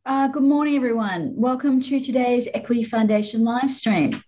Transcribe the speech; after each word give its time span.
Uh, 0.04 0.28
good 0.28 0.42
morning, 0.42 0.76
everyone. 0.76 1.32
Welcome 1.36 1.80
to 1.82 2.00
today's 2.00 2.48
Equity 2.56 2.84
Foundation 2.84 3.44
live 3.44 3.70
stream. 3.70 4.20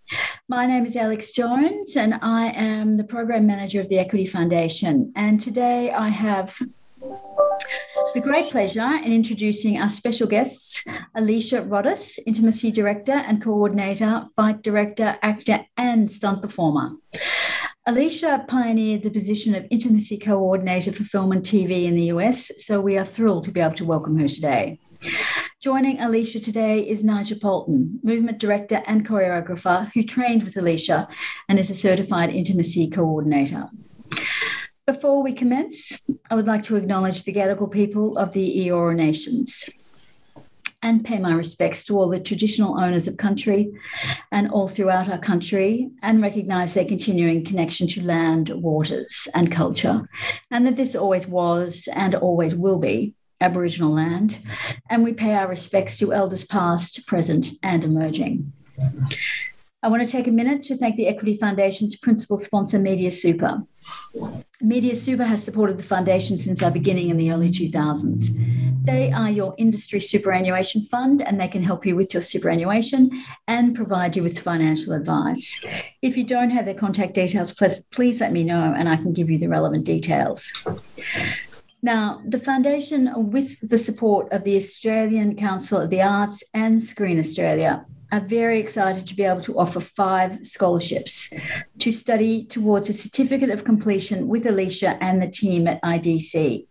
My 0.48 0.68
name 0.68 0.86
is 0.86 0.96
Alex 0.96 1.32
Jones, 1.32 1.96
and 1.96 2.20
I 2.22 2.50
am 2.50 2.98
the 2.98 3.04
Program 3.04 3.48
Manager 3.48 3.82
of 3.82 3.90
the 3.90 3.98
Equity 3.98 4.28
Foundation. 4.28 5.12
And 5.16 5.42
today 5.42 5.92
I 5.92 6.10
have 6.10 6.62
the 8.14 8.22
great 8.22 8.52
pleasure 8.52 8.96
in 9.04 9.12
introducing 9.12 9.80
our 9.80 9.90
special 9.90 10.28
guests, 10.28 10.86
Alicia 11.16 11.64
Rodis, 11.64 12.20
Intimacy 12.28 12.72
Director 12.72 13.14
and 13.14 13.42
Coordinator, 13.42 14.26
Fight 14.36 14.62
Director, 14.62 15.18
Actor, 15.22 15.66
and 15.78 16.10
Stunt 16.10 16.42
Performer. 16.42 16.92
Alicia 17.88 18.46
pioneered 18.48 19.04
the 19.04 19.10
position 19.10 19.56
of 19.56 19.66
Intimacy 19.72 20.18
Coordinator 20.18 20.94
for 20.94 21.04
Film 21.04 21.32
and 21.32 21.42
TV 21.42 21.86
in 21.86 21.96
the 21.96 22.06
US, 22.06 22.52
so 22.58 22.80
we 22.80 22.98
are 22.98 23.06
thrilled 23.06 23.46
to 23.46 23.52
be 23.52 23.60
able 23.60 23.74
to 23.76 23.86
welcome 23.86 24.18
her 24.20 24.28
today. 24.28 24.80
Joining 25.60 26.00
Alicia 26.00 26.40
today 26.40 26.88
is 26.88 27.04
Nigel 27.04 27.40
Poulton, 27.40 28.00
movement 28.04 28.38
director 28.38 28.84
and 28.86 29.08
choreographer 29.08 29.92
who 29.94 30.04
trained 30.04 30.44
with 30.44 30.56
Alicia 30.56 31.08
and 31.50 31.58
is 31.58 31.70
a 31.70 31.76
certified 31.76 32.30
intimacy 32.30 32.90
coordinator. 32.90 33.70
Before 34.86 35.24
we 35.24 35.32
commence, 35.32 36.06
I 36.30 36.36
would 36.36 36.46
like 36.46 36.64
to 36.64 36.76
acknowledge 36.76 37.24
the 37.24 37.32
Gadigal 37.32 37.72
people 37.72 38.18
of 38.18 38.34
the 38.34 38.68
Eora 38.68 38.94
Nations 38.94 39.70
and 40.82 41.06
pay 41.06 41.20
my 41.20 41.34
respects 41.34 41.86
to 41.86 41.98
all 41.98 42.10
the 42.10 42.20
traditional 42.20 42.78
owners 42.78 43.08
of 43.08 43.16
country 43.16 43.72
and 44.34 44.52
all 44.52 44.68
throughout 44.68 45.08
our 45.08 45.18
country 45.18 45.90
and 46.02 46.22
recognise 46.22 46.74
their 46.74 46.84
continuing 46.84 47.46
connection 47.46 47.88
to 47.88 48.04
land, 48.04 48.50
waters, 48.50 49.26
and 49.34 49.54
culture, 49.54 50.02
and 50.52 50.68
that 50.68 50.76
this 50.76 50.98
always 50.98 51.28
was 51.28 51.88
and 51.94 52.14
always 52.14 52.54
will 52.54 52.78
be 52.78 53.16
Aboriginal 53.40 53.94
land. 53.94 54.40
And 54.90 55.02
we 55.02 55.14
pay 55.14 55.34
our 55.36 55.48
respects 55.48 55.98
to 56.00 56.14
elders 56.14 56.44
past, 56.44 57.08
present, 57.08 57.52
and 57.64 57.86
emerging. 57.86 58.52
I 59.84 59.90
want 59.90 60.02
to 60.02 60.10
take 60.10 60.28
a 60.28 60.32
minute 60.32 60.64
to 60.64 60.78
thank 60.78 60.96
the 60.96 61.08
Equity 61.08 61.36
Foundation's 61.36 61.98
principal 61.98 62.38
sponsor, 62.38 62.80
Media 62.80 63.12
Super. 63.12 63.64
Media 64.62 64.96
Super 64.96 65.26
has 65.26 65.44
supported 65.44 65.76
the 65.76 65.84
foundation 65.84 66.38
since 66.38 66.64
our 66.64 66.72
beginning 66.72 67.10
in 67.10 67.18
the 67.18 67.34
early 67.34 67.50
2000s. 67.50 68.30
They 68.86 69.12
are 69.12 69.30
your 69.30 69.54
industry 69.58 70.00
superannuation 70.00 70.84
fund 70.84 71.22
and 71.22 71.40
they 71.40 71.50
can 71.50 71.64
help 71.64 71.86
you 71.86 71.98
with 71.98 72.14
your 72.14 72.22
superannuation 72.22 73.12
and 73.50 73.76
provide 73.76 74.16
you 74.16 74.24
with 74.24 74.40
financial 74.40 74.94
advice. 74.94 75.62
If 76.02 76.16
you 76.16 76.24
don't 76.24 76.52
have 76.52 76.64
their 76.64 76.76
contact 76.76 77.14
details, 77.14 77.52
please, 77.52 77.82
please 77.92 78.22
let 78.22 78.32
me 78.32 78.46
know 78.46 78.74
and 78.78 78.88
I 78.88 78.96
can 78.96 79.12
give 79.12 79.30
you 79.30 79.38
the 79.38 79.48
relevant 79.48 79.86
details. 79.86 80.50
Now, 81.82 82.22
the 82.26 82.40
Foundation, 82.40 83.12
with 83.32 83.60
the 83.60 83.78
support 83.78 84.32
of 84.32 84.46
the 84.46 84.56
Australian 84.56 85.36
Council 85.36 85.82
of 85.82 85.90
the 85.90 86.02
Arts 86.02 86.42
and 86.54 86.82
Screen 86.82 87.20
Australia, 87.20 87.86
are 88.14 88.20
very 88.20 88.60
excited 88.60 89.08
to 89.08 89.16
be 89.16 89.24
able 89.24 89.42
to 89.42 89.58
offer 89.58 89.80
five 89.80 90.46
scholarships 90.46 91.34
to 91.80 91.92
study 91.92 92.46
towards 92.46 92.88
a 92.88 92.94
certificate 92.94 93.50
of 93.50 93.64
completion 93.64 94.28
with 94.28 94.46
Alicia 94.46 95.04
and 95.04 95.20
the 95.20 95.28
team 95.28 95.68
at 95.68 95.82
IDC. 95.82 96.68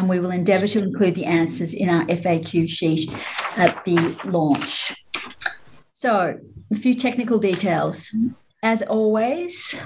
and 0.00 0.08
we 0.08 0.18
will 0.18 0.30
endeavour 0.30 0.66
to 0.66 0.82
include 0.82 1.14
the 1.14 1.26
answers 1.26 1.74
in 1.74 1.90
our 1.90 2.06
FAQ 2.06 2.66
sheet 2.66 3.12
at 3.58 3.84
the 3.84 4.18
launch. 4.24 4.94
So, 5.92 6.40
a 6.72 6.74
few 6.74 6.94
technical 6.94 7.38
details. 7.38 8.16
As 8.62 8.80
always, 8.80 9.78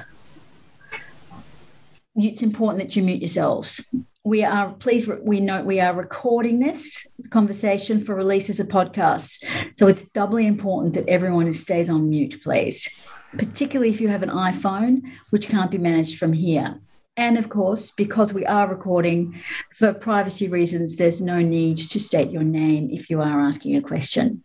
it's 2.14 2.42
important 2.42 2.78
that 2.78 2.94
you 2.94 3.02
mute 3.02 3.22
yourselves. 3.22 3.92
We 4.22 4.44
are 4.44 4.72
please 4.74 5.08
we 5.22 5.40
note 5.40 5.66
we 5.66 5.80
are 5.80 5.92
recording 5.92 6.60
this 6.60 7.04
conversation 7.30 8.04
for 8.04 8.14
release 8.14 8.48
as 8.48 8.60
a 8.60 8.64
podcast. 8.64 9.44
So 9.76 9.88
it's 9.88 10.08
doubly 10.10 10.46
important 10.46 10.94
that 10.94 11.08
everyone 11.08 11.52
stays 11.52 11.90
on 11.90 12.08
mute, 12.08 12.40
please. 12.40 12.88
Particularly 13.36 13.90
if 13.90 14.00
you 14.00 14.06
have 14.06 14.22
an 14.22 14.30
iPhone, 14.30 15.02
which 15.30 15.48
can't 15.48 15.72
be 15.72 15.78
managed 15.78 16.18
from 16.18 16.32
here. 16.32 16.80
And 17.16 17.38
of 17.38 17.48
course, 17.48 17.92
because 17.92 18.32
we 18.32 18.44
are 18.44 18.68
recording 18.68 19.40
for 19.72 19.92
privacy 19.92 20.48
reasons, 20.48 20.96
there's 20.96 21.20
no 21.20 21.40
need 21.40 21.78
to 21.78 22.00
state 22.00 22.30
your 22.30 22.42
name 22.42 22.90
if 22.90 23.08
you 23.08 23.20
are 23.20 23.40
asking 23.40 23.76
a 23.76 23.82
question. 23.82 24.42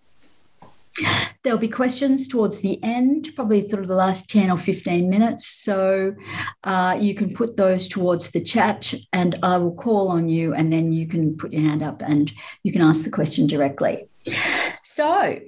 There'll 1.44 1.59
be 1.59 1.69
questions 1.69 2.28
towards 2.28 2.59
the 2.59 2.81
end, 2.84 3.31
probably 3.35 3.62
through 3.62 3.88
the 3.88 3.96
last 3.96 4.30
10 4.30 4.52
or 4.52 4.57
15 4.57 5.09
minutes. 5.09 5.47
So 5.47 6.16
uh, 6.63 6.97
you 7.00 7.16
can 7.16 7.34
put 7.34 7.57
those 7.57 7.88
towards 7.88 8.31
the 8.31 8.41
chat 8.41 8.94
and 9.13 9.40
I 9.41 9.57
will 9.57 9.74
call 9.74 10.09
on 10.09 10.30
you 10.30 10.53
and 10.53 10.72
then 10.74 10.91
you 10.91 11.07
can 11.07 11.38
put 11.38 11.53
your 11.53 11.62
hand 11.62 11.81
up 11.81 12.01
and 12.01 12.31
you 12.63 12.72
can 12.72 12.81
ask 12.81 13.03
the 13.03 13.09
question 13.09 13.47
directly. 13.47 14.07
So, 14.84 15.40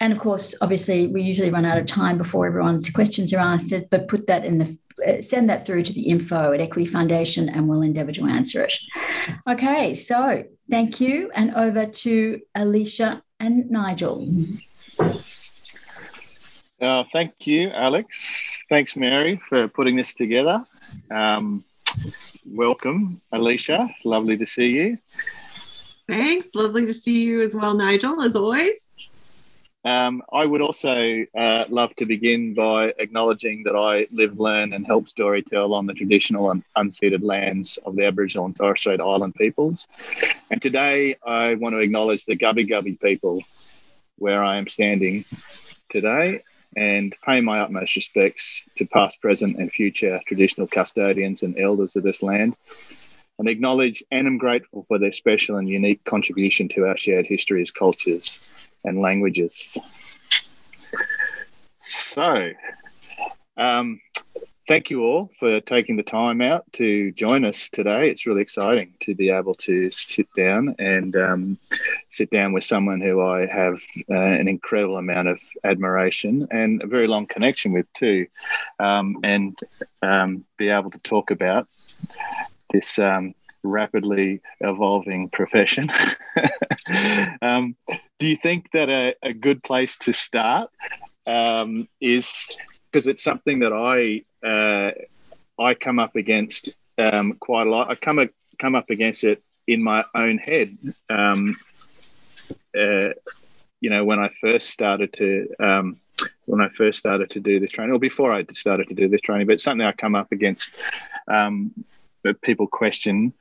and 0.00 0.12
of 0.12 0.18
course, 0.18 0.54
obviously, 0.60 1.06
we 1.06 1.22
usually 1.22 1.50
run 1.50 1.64
out 1.64 1.78
of 1.78 1.86
time 1.86 2.18
before 2.18 2.46
everyone's 2.46 2.90
questions 2.90 3.32
are 3.32 3.38
answered, 3.38 3.88
but 3.90 4.08
put 4.08 4.26
that 4.26 4.44
in 4.44 4.58
the 4.58 4.76
send 5.20 5.48
that 5.50 5.66
through 5.66 5.82
to 5.84 5.92
the 5.92 6.08
info 6.08 6.52
at 6.52 6.60
Equity 6.60 6.86
Foundation 6.86 7.48
and 7.48 7.68
we'll 7.68 7.82
endeavour 7.82 8.12
to 8.12 8.26
answer 8.26 8.64
it. 8.64 8.74
Okay, 9.48 9.94
so 9.94 10.44
thank 10.70 11.00
you. 11.00 11.30
And 11.34 11.54
over 11.54 11.86
to 11.86 12.40
Alicia 12.54 13.22
and 13.40 13.70
Nigel. 13.70 14.26
Uh, 16.80 17.04
thank 17.12 17.46
you, 17.46 17.70
Alex. 17.70 18.60
Thanks, 18.68 18.96
Mary, 18.96 19.40
for 19.48 19.68
putting 19.68 19.96
this 19.96 20.14
together. 20.14 20.64
Um, 21.10 21.64
welcome, 22.46 23.20
Alicia. 23.32 23.88
Lovely 24.04 24.36
to 24.36 24.46
see 24.46 24.68
you. 24.68 24.98
Thanks. 26.06 26.48
Lovely 26.54 26.86
to 26.86 26.94
see 26.94 27.22
you 27.24 27.42
as 27.42 27.54
well, 27.54 27.74
Nigel, 27.74 28.22
as 28.22 28.36
always. 28.36 28.92
Um, 29.84 30.22
I 30.32 30.44
would 30.44 30.60
also 30.60 31.24
uh, 31.36 31.64
love 31.68 31.94
to 31.96 32.06
begin 32.06 32.54
by 32.54 32.92
acknowledging 32.98 33.62
that 33.64 33.76
I 33.76 34.06
live, 34.10 34.38
learn, 34.38 34.72
and 34.72 34.84
help 34.84 35.06
storytell 35.06 35.72
on 35.72 35.86
the 35.86 35.94
traditional 35.94 36.50
and 36.50 36.64
unceded 36.76 37.22
lands 37.22 37.78
of 37.86 37.94
the 37.94 38.06
Aboriginal 38.06 38.46
and 38.46 38.56
Torres 38.56 38.80
Strait 38.80 39.00
Island 39.00 39.36
peoples. 39.36 39.86
And 40.50 40.60
today 40.60 41.16
I 41.24 41.54
want 41.54 41.74
to 41.74 41.78
acknowledge 41.78 42.24
the 42.24 42.36
Gubbi 42.36 42.68
Gubbi 42.68 43.00
people 43.00 43.42
where 44.16 44.42
I 44.42 44.58
am 44.58 44.66
standing 44.66 45.24
today 45.88 46.42
and 46.76 47.14
pay 47.24 47.40
my 47.40 47.60
utmost 47.60 47.96
respects 47.96 48.64
to 48.76 48.84
past, 48.84 49.20
present, 49.20 49.56
and 49.58 49.70
future 49.70 50.20
traditional 50.26 50.66
custodians 50.66 51.42
and 51.42 51.58
elders 51.58 51.96
of 51.96 52.02
this 52.02 52.22
land. 52.22 52.56
And 53.38 53.48
acknowledge 53.48 54.02
and 54.10 54.26
am 54.26 54.38
grateful 54.38 54.84
for 54.88 54.98
their 54.98 55.12
special 55.12 55.56
and 55.56 55.68
unique 55.68 56.02
contribution 56.02 56.68
to 56.70 56.86
our 56.86 56.96
shared 56.96 57.26
histories, 57.26 57.70
cultures, 57.70 58.40
and 58.88 59.00
languages. 59.00 59.76
So, 61.78 62.52
um, 63.56 64.00
thank 64.68 64.90
you 64.90 65.02
all 65.02 65.30
for 65.38 65.60
taking 65.60 65.96
the 65.96 66.02
time 66.02 66.42
out 66.42 66.70
to 66.74 67.10
join 67.12 67.44
us 67.44 67.70
today. 67.70 68.10
It's 68.10 68.26
really 68.26 68.42
exciting 68.42 68.92
to 69.00 69.14
be 69.14 69.30
able 69.30 69.54
to 69.54 69.90
sit 69.90 70.28
down 70.36 70.76
and 70.78 71.16
um, 71.16 71.58
sit 72.10 72.30
down 72.30 72.52
with 72.52 72.64
someone 72.64 73.00
who 73.00 73.22
I 73.22 73.46
have 73.46 73.82
uh, 74.10 74.14
an 74.14 74.46
incredible 74.46 74.98
amount 74.98 75.28
of 75.28 75.40
admiration 75.64 76.48
and 76.50 76.82
a 76.82 76.86
very 76.86 77.06
long 77.06 77.26
connection 77.26 77.72
with, 77.72 77.90
too, 77.94 78.26
um, 78.78 79.20
and 79.24 79.58
um, 80.02 80.44
be 80.58 80.68
able 80.68 80.90
to 80.90 80.98
talk 80.98 81.30
about 81.30 81.66
this 82.70 82.98
um, 82.98 83.34
rapidly 83.62 84.40
evolving 84.60 85.28
profession. 85.28 85.88
um, 87.42 87.76
do 88.18 88.26
you 88.26 88.36
think 88.36 88.70
that 88.72 88.88
a, 88.88 89.14
a, 89.22 89.32
good 89.32 89.62
place 89.62 89.96
to 89.98 90.12
start 90.12 90.70
um, 91.26 91.88
is 92.00 92.46
because 92.90 93.06
it's 93.06 93.22
something 93.22 93.60
that 93.60 93.72
I 93.72 94.24
uh, 94.46 94.92
I 95.60 95.74
come 95.74 95.98
up 95.98 96.16
against 96.16 96.70
um, 96.98 97.34
quite 97.34 97.66
a 97.66 97.70
lot. 97.70 97.90
I 97.90 97.94
come 97.94 98.18
a, 98.18 98.28
come 98.58 98.74
up 98.74 98.90
against 98.90 99.24
it 99.24 99.42
in 99.66 99.82
my 99.82 100.04
own 100.14 100.38
head. 100.38 100.76
Um, 101.10 101.56
uh, 102.76 103.10
you 103.80 103.90
know, 103.90 104.04
when 104.04 104.18
I 104.18 104.28
first 104.40 104.70
started 104.70 105.12
to 105.14 105.48
um, 105.60 106.00
when 106.46 106.60
I 106.60 106.68
first 106.68 106.98
started 106.98 107.30
to 107.30 107.40
do 107.40 107.60
this 107.60 107.70
training, 107.70 107.94
or 107.94 107.98
before 107.98 108.32
I 108.32 108.44
started 108.52 108.88
to 108.88 108.94
do 108.94 109.08
this 109.08 109.20
training, 109.20 109.46
but 109.46 109.60
something 109.60 109.86
I 109.86 109.92
come 109.92 110.14
up 110.14 110.32
against 110.32 110.70
um, 111.28 111.72
that 112.24 112.40
people 112.40 112.66
question 112.66 113.32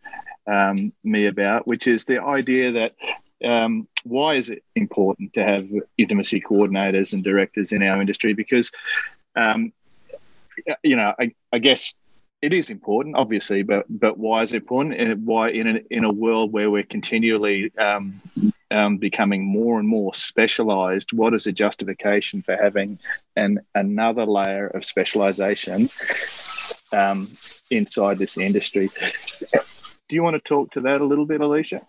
um, 0.48 0.94
me 1.04 1.26
about, 1.28 1.68
which 1.68 1.88
is 1.88 2.06
the 2.06 2.24
idea 2.24 2.72
that 2.72 2.96
um, 3.44 3.88
why 4.04 4.36
is 4.36 4.50
it 4.50 4.64
important 4.76 5.34
to 5.34 5.44
have 5.44 5.68
intimacy 5.98 6.42
coordinators 6.42 7.14
and 7.14 7.24
directors 7.24 7.72
in 7.72 7.84
our 7.84 8.02
industry? 8.02 8.34
Because, 8.34 8.72
um, 9.36 9.74
you 10.84 10.96
know, 10.96 11.14
I, 11.20 11.36
I, 11.54 11.60
guess 11.60 11.94
it 12.42 12.54
is 12.54 12.72
important, 12.72 13.16
obviously, 13.16 13.62
but 13.62 13.86
but 13.90 14.18
why 14.18 14.42
is 14.42 14.54
it 14.54 14.64
important? 14.64 14.96
And 14.96 15.26
why 15.26 15.50
in 15.50 15.68
a, 15.68 15.80
in 15.92 16.04
a 16.04 16.12
world 16.12 16.52
where 16.52 16.72
we're 16.72 16.84
continually 16.84 17.72
um, 17.78 18.22
um, 18.72 18.98
becoming 18.98 19.44
more 19.44 19.80
and 19.80 19.88
more 19.88 20.14
specialized, 20.16 21.14
what 21.14 21.34
is 21.34 21.44
the 21.44 21.52
justification 21.52 22.42
for 22.42 22.56
having 22.56 22.98
an 23.36 23.60
another 23.76 24.26
layer 24.26 24.68
of 24.68 24.84
specialization 24.84 25.90
um, 26.92 27.28
inside 27.70 28.18
this 28.18 28.38
industry? 28.38 28.90
Do 30.10 30.16
you 30.16 30.24
want 30.24 30.36
to 30.36 30.40
talk 30.40 30.72
to 30.72 30.82
that 30.82 31.02
a 31.02 31.06
little 31.06 31.26
bit, 31.26 31.42
Alicia? 31.42 31.82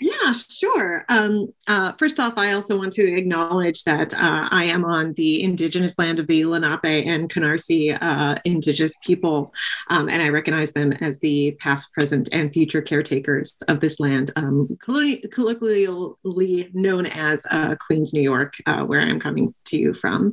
Yeah, 0.00 0.32
sure. 0.32 1.04
Um, 1.10 1.52
uh, 1.66 1.92
first 1.98 2.18
off, 2.18 2.38
I 2.38 2.52
also 2.52 2.78
want 2.78 2.94
to 2.94 3.14
acknowledge 3.14 3.84
that 3.84 4.14
uh, 4.14 4.48
I 4.50 4.64
am 4.64 4.86
on 4.86 5.12
the 5.14 5.42
indigenous 5.42 5.98
land 5.98 6.18
of 6.18 6.26
the 6.26 6.46
Lenape 6.46 7.06
and 7.06 7.30
Canarsie 7.30 7.98
uh, 8.00 8.38
indigenous 8.46 8.96
people, 9.04 9.52
um, 9.90 10.08
and 10.08 10.22
I 10.22 10.30
recognize 10.30 10.72
them 10.72 10.92
as 10.94 11.18
the 11.18 11.54
past, 11.60 11.92
present, 11.92 12.30
and 12.32 12.50
future 12.50 12.80
caretakers 12.80 13.58
of 13.68 13.80
this 13.80 14.00
land, 14.00 14.30
um, 14.36 14.78
colloquially 14.80 16.70
known 16.72 17.06
as 17.06 17.46
uh, 17.50 17.76
Queens, 17.86 18.14
New 18.14 18.22
York, 18.22 18.54
uh, 18.64 18.84
where 18.84 19.02
I'm 19.02 19.20
coming 19.20 19.54
to 19.66 19.76
you 19.76 19.92
from. 19.92 20.32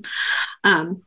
Um, 0.63 1.01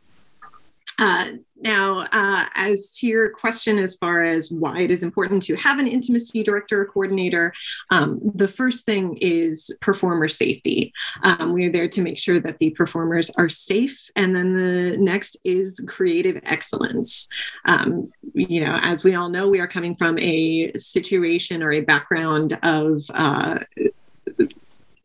uh, 1.00 1.32
now, 1.62 2.00
uh, 2.12 2.46
as 2.54 2.94
to 2.96 3.06
your 3.06 3.30
question 3.30 3.78
as 3.78 3.94
far 3.96 4.22
as 4.22 4.50
why 4.50 4.80
it 4.80 4.90
is 4.90 5.02
important 5.02 5.42
to 5.44 5.54
have 5.56 5.78
an 5.78 5.86
intimacy 5.86 6.42
director 6.42 6.80
or 6.80 6.86
coordinator, 6.86 7.52
um, 7.90 8.20
the 8.34 8.48
first 8.48 8.86
thing 8.86 9.16
is 9.20 9.70
performer 9.80 10.28
safety. 10.28 10.92
Um, 11.22 11.52
we 11.52 11.66
are 11.66 11.70
there 11.70 11.88
to 11.88 12.02
make 12.02 12.18
sure 12.18 12.40
that 12.40 12.58
the 12.58 12.70
performers 12.70 13.30
are 13.30 13.48
safe. 13.48 14.08
And 14.16 14.34
then 14.34 14.54
the 14.54 14.96
next 14.98 15.36
is 15.44 15.84
creative 15.86 16.40
excellence. 16.44 17.28
Um, 17.66 18.10
you 18.34 18.64
know, 18.64 18.78
as 18.82 19.04
we 19.04 19.14
all 19.14 19.28
know, 19.28 19.48
we 19.48 19.60
are 19.60 19.68
coming 19.68 19.94
from 19.96 20.18
a 20.18 20.72
situation 20.76 21.62
or 21.62 21.72
a 21.72 21.80
background 21.80 22.58
of 22.62 23.02
uh, 23.12 23.58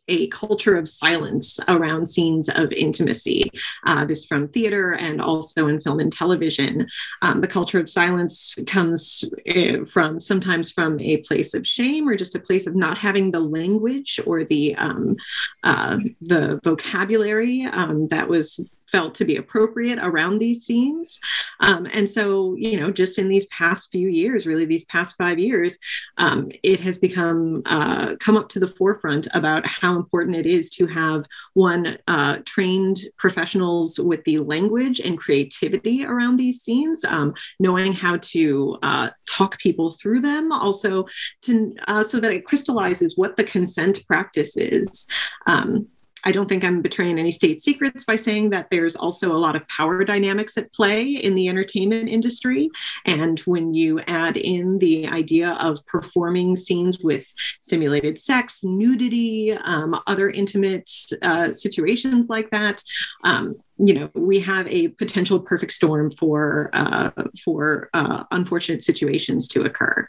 a 0.08 0.28
culture 0.28 0.76
of 0.76 0.88
silence 0.88 1.58
around 1.68 2.06
scenes 2.06 2.48
of 2.48 2.72
intimacy. 2.72 3.50
Uh, 3.84 4.04
this 4.04 4.24
from 4.24 4.48
theater 4.48 4.92
and 4.92 5.20
also 5.20 5.68
in 5.68 5.80
film 5.80 6.00
and 6.00 6.12
television. 6.12 6.86
Um, 7.22 7.40
the 7.40 7.48
culture 7.48 7.80
of 7.80 7.88
silence 7.88 8.56
comes 8.66 9.24
uh, 9.54 9.84
from 9.84 10.20
sometimes 10.20 10.70
from 10.70 11.00
a 11.00 11.18
place 11.18 11.54
of 11.54 11.66
shame 11.66 12.08
or 12.08 12.16
just 12.16 12.34
a 12.34 12.40
place 12.40 12.66
of 12.66 12.74
not 12.74 12.98
having 12.98 13.30
the 13.30 13.40
language 13.40 14.20
or 14.26 14.44
the 14.44 14.74
um, 14.76 15.16
uh, 15.64 15.98
the 16.20 16.60
vocabulary 16.62 17.64
um, 17.64 18.08
that 18.08 18.28
was 18.28 18.64
felt 18.90 19.14
to 19.16 19.24
be 19.24 19.36
appropriate 19.36 19.98
around 20.00 20.38
these 20.38 20.64
scenes. 20.64 21.18
Um, 21.60 21.86
and 21.92 22.08
so, 22.08 22.54
you 22.56 22.78
know, 22.78 22.90
just 22.90 23.18
in 23.18 23.28
these 23.28 23.46
past 23.46 23.90
few 23.90 24.08
years, 24.08 24.46
really 24.46 24.64
these 24.64 24.84
past 24.84 25.16
five 25.16 25.38
years, 25.38 25.78
um, 26.18 26.50
it 26.62 26.80
has 26.80 26.98
become 26.98 27.62
uh, 27.66 28.16
come 28.20 28.36
up 28.36 28.48
to 28.50 28.60
the 28.60 28.66
forefront 28.66 29.28
about 29.34 29.66
how 29.66 29.96
important 29.96 30.36
it 30.36 30.46
is 30.46 30.70
to 30.70 30.86
have 30.86 31.26
one 31.54 31.98
uh, 32.06 32.38
trained 32.44 33.00
professionals 33.16 33.98
with 33.98 34.22
the 34.24 34.38
language 34.38 35.00
and 35.00 35.18
creativity 35.18 36.04
around 36.04 36.36
these 36.36 36.62
scenes, 36.62 37.04
um, 37.04 37.34
knowing 37.58 37.92
how 37.92 38.16
to 38.18 38.78
uh, 38.82 39.10
talk 39.26 39.58
people 39.58 39.90
through 39.90 40.20
them, 40.20 40.52
also 40.52 41.06
to 41.42 41.74
uh, 41.88 42.02
so 42.02 42.20
that 42.20 42.32
it 42.32 42.44
crystallizes 42.44 43.16
what 43.16 43.36
the 43.36 43.44
consent 43.44 44.06
practice 44.06 44.56
is. 44.56 45.06
Um, 45.46 45.88
I 46.26 46.32
don't 46.32 46.48
think 46.48 46.64
I'm 46.64 46.82
betraying 46.82 47.20
any 47.20 47.30
state 47.30 47.60
secrets 47.60 48.04
by 48.04 48.16
saying 48.16 48.50
that 48.50 48.68
there's 48.68 48.96
also 48.96 49.32
a 49.32 49.38
lot 49.38 49.54
of 49.54 49.66
power 49.68 50.02
dynamics 50.04 50.58
at 50.58 50.72
play 50.72 51.04
in 51.04 51.36
the 51.36 51.48
entertainment 51.48 52.08
industry. 52.08 52.68
And 53.04 53.38
when 53.40 53.74
you 53.74 54.00
add 54.00 54.36
in 54.36 54.78
the 54.78 55.06
idea 55.06 55.52
of 55.60 55.86
performing 55.86 56.56
scenes 56.56 56.98
with 56.98 57.32
simulated 57.60 58.18
sex, 58.18 58.64
nudity, 58.64 59.52
um, 59.52 60.00
other 60.08 60.28
intimate 60.28 60.90
uh, 61.22 61.52
situations 61.52 62.28
like 62.28 62.50
that, 62.50 62.82
um, 63.22 63.54
you 63.78 63.92
know 63.94 64.10
we 64.14 64.40
have 64.40 64.66
a 64.68 64.88
potential 64.88 65.38
perfect 65.38 65.72
storm 65.72 66.10
for 66.10 66.70
uh, 66.72 67.10
for 67.44 67.90
uh, 67.94 68.24
unfortunate 68.30 68.82
situations 68.82 69.48
to 69.48 69.62
occur. 69.62 70.08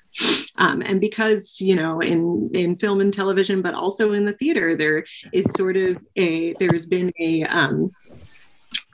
Um, 0.58 0.82
and 0.82 1.02
because 1.02 1.60
you 1.60 1.76
know 1.76 2.00
in 2.00 2.50
in 2.54 2.78
film 2.78 3.02
and 3.02 3.14
television 3.14 3.62
but 3.62 3.74
also 3.74 4.14
in 4.14 4.26
the 4.26 4.34
theater 4.34 4.76
there 4.76 5.06
is 5.34 5.52
sort 5.52 5.78
of 5.78 5.98
a 6.16 6.54
there's 6.54 6.86
been 6.86 7.12
a 7.20 7.44
um, 7.44 7.92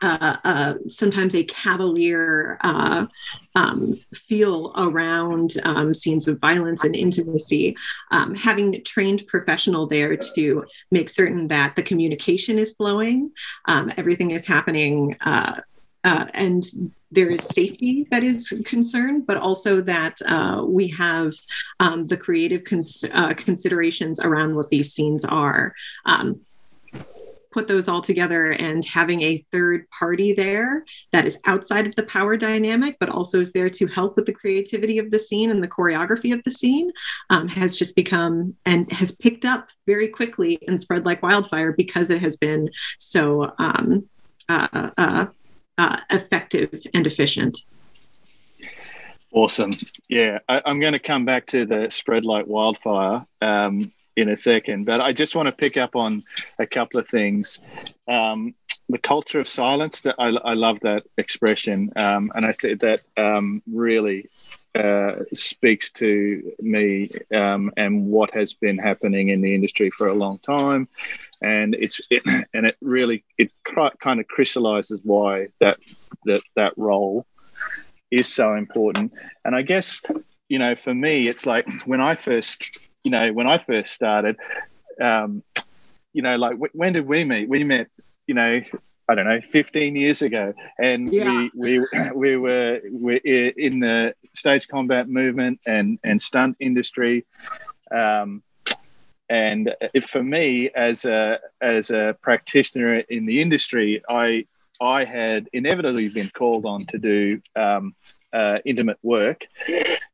uh, 0.03 0.37
uh, 0.43 0.73
sometimes 0.89 1.33
a 1.33 1.45
cavalier 1.45 2.57
uh, 2.61 3.05
um, 3.55 3.97
feel 4.13 4.73
around 4.75 5.53
um, 5.63 5.93
scenes 5.93 6.27
of 6.27 6.41
violence 6.41 6.83
and 6.83 6.93
intimacy. 6.93 7.75
Um, 8.11 8.35
having 8.35 8.83
trained 8.83 9.25
professional 9.27 9.87
there 9.87 10.17
to 10.35 10.65
make 10.91 11.09
certain 11.09 11.47
that 11.47 11.77
the 11.77 11.83
communication 11.83 12.59
is 12.59 12.73
flowing, 12.73 13.31
um, 13.65 13.93
everything 13.95 14.31
is 14.31 14.45
happening. 14.45 15.15
Uh, 15.21 15.61
uh, 16.03 16.25
and 16.33 16.65
there 17.11 17.29
is 17.29 17.41
safety 17.41 18.05
that 18.11 18.25
is 18.25 18.61
concerned, 18.65 19.25
but 19.25 19.37
also 19.37 19.79
that 19.79 20.17
uh, 20.27 20.65
we 20.67 20.89
have 20.89 21.31
um, 21.79 22.07
the 22.07 22.17
creative 22.17 22.65
cons- 22.65 23.05
considerations 23.37 24.19
around 24.19 24.53
what 24.55 24.69
these 24.69 24.93
scenes 24.93 25.23
are. 25.23 25.73
Um, 26.05 26.41
put 27.53 27.67
those 27.67 27.87
all 27.87 28.01
together 28.01 28.51
and 28.51 28.83
having 28.83 29.21
a 29.21 29.45
third 29.51 29.89
party 29.91 30.33
there 30.33 30.83
that 31.11 31.25
is 31.25 31.39
outside 31.45 31.85
of 31.85 31.95
the 31.95 32.03
power 32.03 32.35
dynamic, 32.35 32.97
but 32.99 33.09
also 33.09 33.39
is 33.39 33.51
there 33.51 33.69
to 33.69 33.87
help 33.87 34.15
with 34.15 34.25
the 34.25 34.33
creativity 34.33 34.97
of 34.97 35.11
the 35.11 35.19
scene 35.19 35.51
and 35.51 35.63
the 35.63 35.67
choreography 35.67 36.33
of 36.33 36.43
the 36.43 36.51
scene 36.51 36.91
um, 37.29 37.47
has 37.47 37.77
just 37.77 37.95
become 37.95 38.55
and 38.65 38.91
has 38.91 39.11
picked 39.11 39.45
up 39.45 39.69
very 39.85 40.07
quickly 40.07 40.59
and 40.67 40.81
spread 40.81 41.05
like 41.05 41.21
wildfire 41.21 41.71
because 41.71 42.09
it 42.09 42.21
has 42.21 42.35
been 42.37 42.69
so 42.97 43.53
um, 43.59 44.09
uh, 44.49 44.89
uh, 44.97 45.25
uh, 45.77 45.97
effective 46.09 46.81
and 46.93 47.07
efficient. 47.07 47.59
Awesome. 49.31 49.73
Yeah, 50.09 50.39
I, 50.47 50.61
am 50.65 50.79
going 50.79 50.93
to 50.93 50.99
come 50.99 51.25
back 51.25 51.47
to 51.47 51.65
the 51.65 51.89
spread 51.89 52.23
like 52.23 52.45
wildfire. 52.45 53.25
Um, 53.41 53.91
in 54.15 54.29
a 54.29 54.37
second, 54.37 54.85
but 54.85 55.01
I 55.01 55.11
just 55.11 55.35
want 55.35 55.47
to 55.47 55.51
pick 55.51 55.77
up 55.77 55.95
on 55.95 56.23
a 56.59 56.67
couple 56.67 56.99
of 56.99 57.07
things. 57.07 57.59
Um, 58.07 58.55
the 58.89 58.97
culture 58.97 59.39
of 59.39 59.47
silence 59.47 60.01
that 60.01 60.15
I, 60.19 60.27
I 60.27 60.53
love 60.53 60.79
that 60.81 61.03
expression, 61.17 61.91
um, 61.95 62.31
and 62.35 62.45
I 62.45 62.51
think 62.51 62.81
that 62.81 63.01
um, 63.17 63.61
really 63.71 64.29
uh, 64.75 65.15
speaks 65.33 65.91
to 65.91 66.51
me 66.59 67.09
um, 67.33 67.71
and 67.77 68.07
what 68.07 68.31
has 68.31 68.53
been 68.53 68.77
happening 68.77 69.29
in 69.29 69.41
the 69.41 69.53
industry 69.53 69.89
for 69.89 70.07
a 70.07 70.13
long 70.13 70.39
time, 70.39 70.87
and 71.41 71.75
it's 71.75 72.01
it, 72.09 72.23
and 72.53 72.65
it 72.65 72.77
really 72.81 73.23
it 73.37 73.51
kind 73.63 74.19
of 74.19 74.27
crystallizes 74.27 75.01
why 75.03 75.47
that 75.59 75.77
that 76.25 76.41
that 76.55 76.73
role 76.77 77.25
is 78.11 78.31
so 78.31 78.55
important. 78.55 79.13
And 79.45 79.55
I 79.55 79.61
guess 79.61 80.01
you 80.49 80.59
know 80.59 80.75
for 80.75 80.93
me, 80.93 81.27
it's 81.27 81.45
like 81.45 81.69
when 81.85 82.01
I 82.01 82.15
first 82.15 82.79
you 83.03 83.11
know, 83.11 83.33
when 83.33 83.47
I 83.47 83.57
first 83.57 83.93
started, 83.93 84.37
um, 85.01 85.43
you 86.13 86.21
know, 86.21 86.35
like 86.37 86.51
w- 86.51 86.71
when 86.73 86.93
did 86.93 87.07
we 87.07 87.23
meet? 87.23 87.49
We 87.49 87.63
met, 87.63 87.87
you 88.27 88.35
know, 88.35 88.61
I 89.09 89.15
don't 89.15 89.25
know, 89.25 89.41
15 89.41 89.95
years 89.95 90.21
ago, 90.21 90.53
and 90.79 91.11
yeah. 91.11 91.47
we 91.55 91.79
we 91.79 91.87
we 92.15 92.37
were 92.37 92.81
we 92.91 93.17
in 93.17 93.79
the 93.79 94.15
stage 94.33 94.67
combat 94.67 95.09
movement 95.09 95.59
and 95.65 95.99
and 96.03 96.21
stunt 96.21 96.57
industry. 96.59 97.25
Um, 97.91 98.43
and 99.29 99.73
for 100.07 100.23
me, 100.23 100.69
as 100.69 101.05
a 101.05 101.39
as 101.61 101.89
a 101.89 102.15
practitioner 102.21 102.99
in 102.99 103.25
the 103.25 103.41
industry, 103.41 104.01
I 104.07 104.45
I 104.79 105.05
had 105.05 105.49
inevitably 105.53 106.09
been 106.09 106.29
called 106.29 106.65
on 106.65 106.85
to 106.87 106.97
do 106.97 107.41
um, 107.55 107.95
uh, 108.31 108.59
intimate 108.65 108.97
work, 109.01 109.45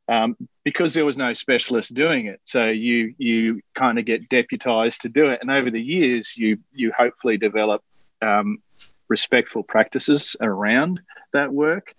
um, 0.09 0.35
because 0.63 0.93
there 0.95 1.05
was 1.05 1.17
no 1.17 1.33
specialist 1.33 1.93
doing 1.93 2.25
it. 2.25 2.41
So 2.45 2.67
you 2.67 3.13
you 3.17 3.61
kind 3.75 3.99
of 3.99 4.05
get 4.05 4.27
deputized 4.27 5.01
to 5.01 5.09
do 5.09 5.27
it, 5.27 5.39
and 5.41 5.51
over 5.51 5.69
the 5.69 5.81
years, 5.81 6.35
you 6.35 6.57
you 6.73 6.91
hopefully 6.91 7.37
develop 7.37 7.83
um, 8.21 8.57
respectful 9.07 9.63
practices 9.63 10.35
around 10.41 10.99
that 11.31 11.53
work. 11.53 11.93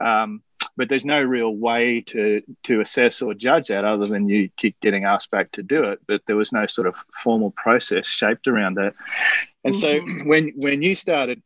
Um, 0.00 0.42
but 0.78 0.88
there's 0.88 1.04
no 1.04 1.22
real 1.22 1.54
way 1.54 2.00
to 2.00 2.42
to 2.62 2.80
assess 2.80 3.20
or 3.20 3.34
judge 3.34 3.68
that 3.68 3.84
other 3.84 4.06
than 4.06 4.30
you 4.30 4.48
keep 4.56 4.80
getting 4.80 5.04
asked 5.04 5.30
back 5.30 5.52
to 5.52 5.62
do 5.62 5.84
it. 5.84 6.00
But 6.08 6.22
there 6.26 6.36
was 6.36 6.52
no 6.52 6.66
sort 6.66 6.86
of 6.86 6.96
formal 7.12 7.50
process 7.50 8.06
shaped 8.06 8.48
around 8.48 8.76
that. 8.76 8.94
And 9.62 9.74
mm-hmm. 9.74 10.20
so 10.20 10.24
when 10.24 10.52
when 10.56 10.80
you 10.80 10.94
started 10.94 11.42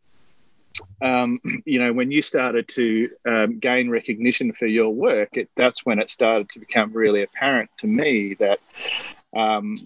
um, 1.02 1.40
you 1.64 1.78
know, 1.78 1.92
when 1.92 2.10
you 2.10 2.22
started 2.22 2.68
to 2.68 3.10
um, 3.26 3.58
gain 3.58 3.90
recognition 3.90 4.52
for 4.52 4.66
your 4.66 4.90
work, 4.90 5.36
it, 5.36 5.48
that's 5.56 5.84
when 5.84 5.98
it 5.98 6.10
started 6.10 6.48
to 6.50 6.60
become 6.60 6.92
really 6.92 7.22
apparent 7.22 7.70
to 7.78 7.86
me 7.86 8.34
that 8.34 8.60
um, 9.36 9.76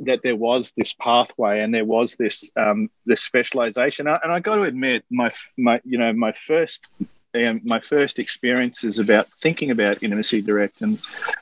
that 0.00 0.22
there 0.22 0.36
was 0.36 0.72
this 0.72 0.92
pathway 0.92 1.60
and 1.60 1.74
there 1.74 1.84
was 1.84 2.16
this 2.16 2.50
um, 2.56 2.90
this 3.06 3.22
specialization. 3.22 4.06
And 4.06 4.32
I 4.32 4.40
got 4.40 4.56
to 4.56 4.62
admit, 4.62 5.04
my 5.10 5.30
my 5.56 5.80
you 5.84 5.98
know 5.98 6.12
my 6.12 6.32
first 6.32 6.86
um, 7.34 7.60
my 7.64 7.80
first 7.80 8.18
experiences 8.18 8.98
about 8.98 9.28
thinking 9.40 9.70
about 9.70 10.02
intimacy 10.02 10.40
directing 10.40 10.98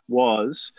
was 0.09 0.73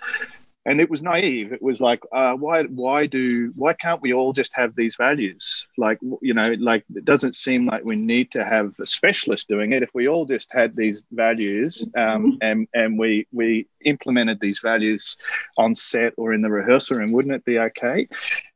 and 0.68 0.82
it 0.82 0.90
was 0.90 1.02
naive. 1.02 1.54
It 1.54 1.62
was 1.62 1.80
like, 1.80 2.02
uh, 2.12 2.36
why, 2.36 2.64
why 2.64 3.06
do, 3.06 3.54
why 3.56 3.72
can't 3.72 4.02
we 4.02 4.14
all 4.14 4.34
just 4.34 4.52
have 4.54 4.76
these 4.76 4.98
values? 4.98 5.66
Like, 5.78 5.98
you 6.22 6.34
know, 6.34 6.56
like 6.60 6.84
it 6.94 7.06
doesn't 7.06 7.38
seem 7.38 7.66
like 7.66 7.86
we 7.86 7.96
need 7.96 8.32
to 8.32 8.44
have 8.44 8.76
a 8.82 8.86
specialist 8.86 9.48
doing 9.48 9.72
it. 9.72 9.82
If 9.82 9.96
we 9.96 10.10
all 10.10 10.26
just 10.26 10.50
had 10.52 10.76
these 10.76 11.02
values 11.12 11.88
um, 11.96 12.34
mm-hmm. 12.34 12.38
and 12.42 12.68
and 12.74 13.00
we 13.00 13.28
we 13.32 13.68
implemented 13.86 14.42
these 14.42 14.60
values 14.60 15.16
on 15.58 15.74
set 15.74 16.14
or 16.18 16.34
in 16.34 16.42
the 16.42 16.50
rehearsal 16.50 16.98
room, 16.98 17.14
wouldn't 17.14 17.34
it 17.34 17.46
be 17.46 17.60
okay? 17.60 18.10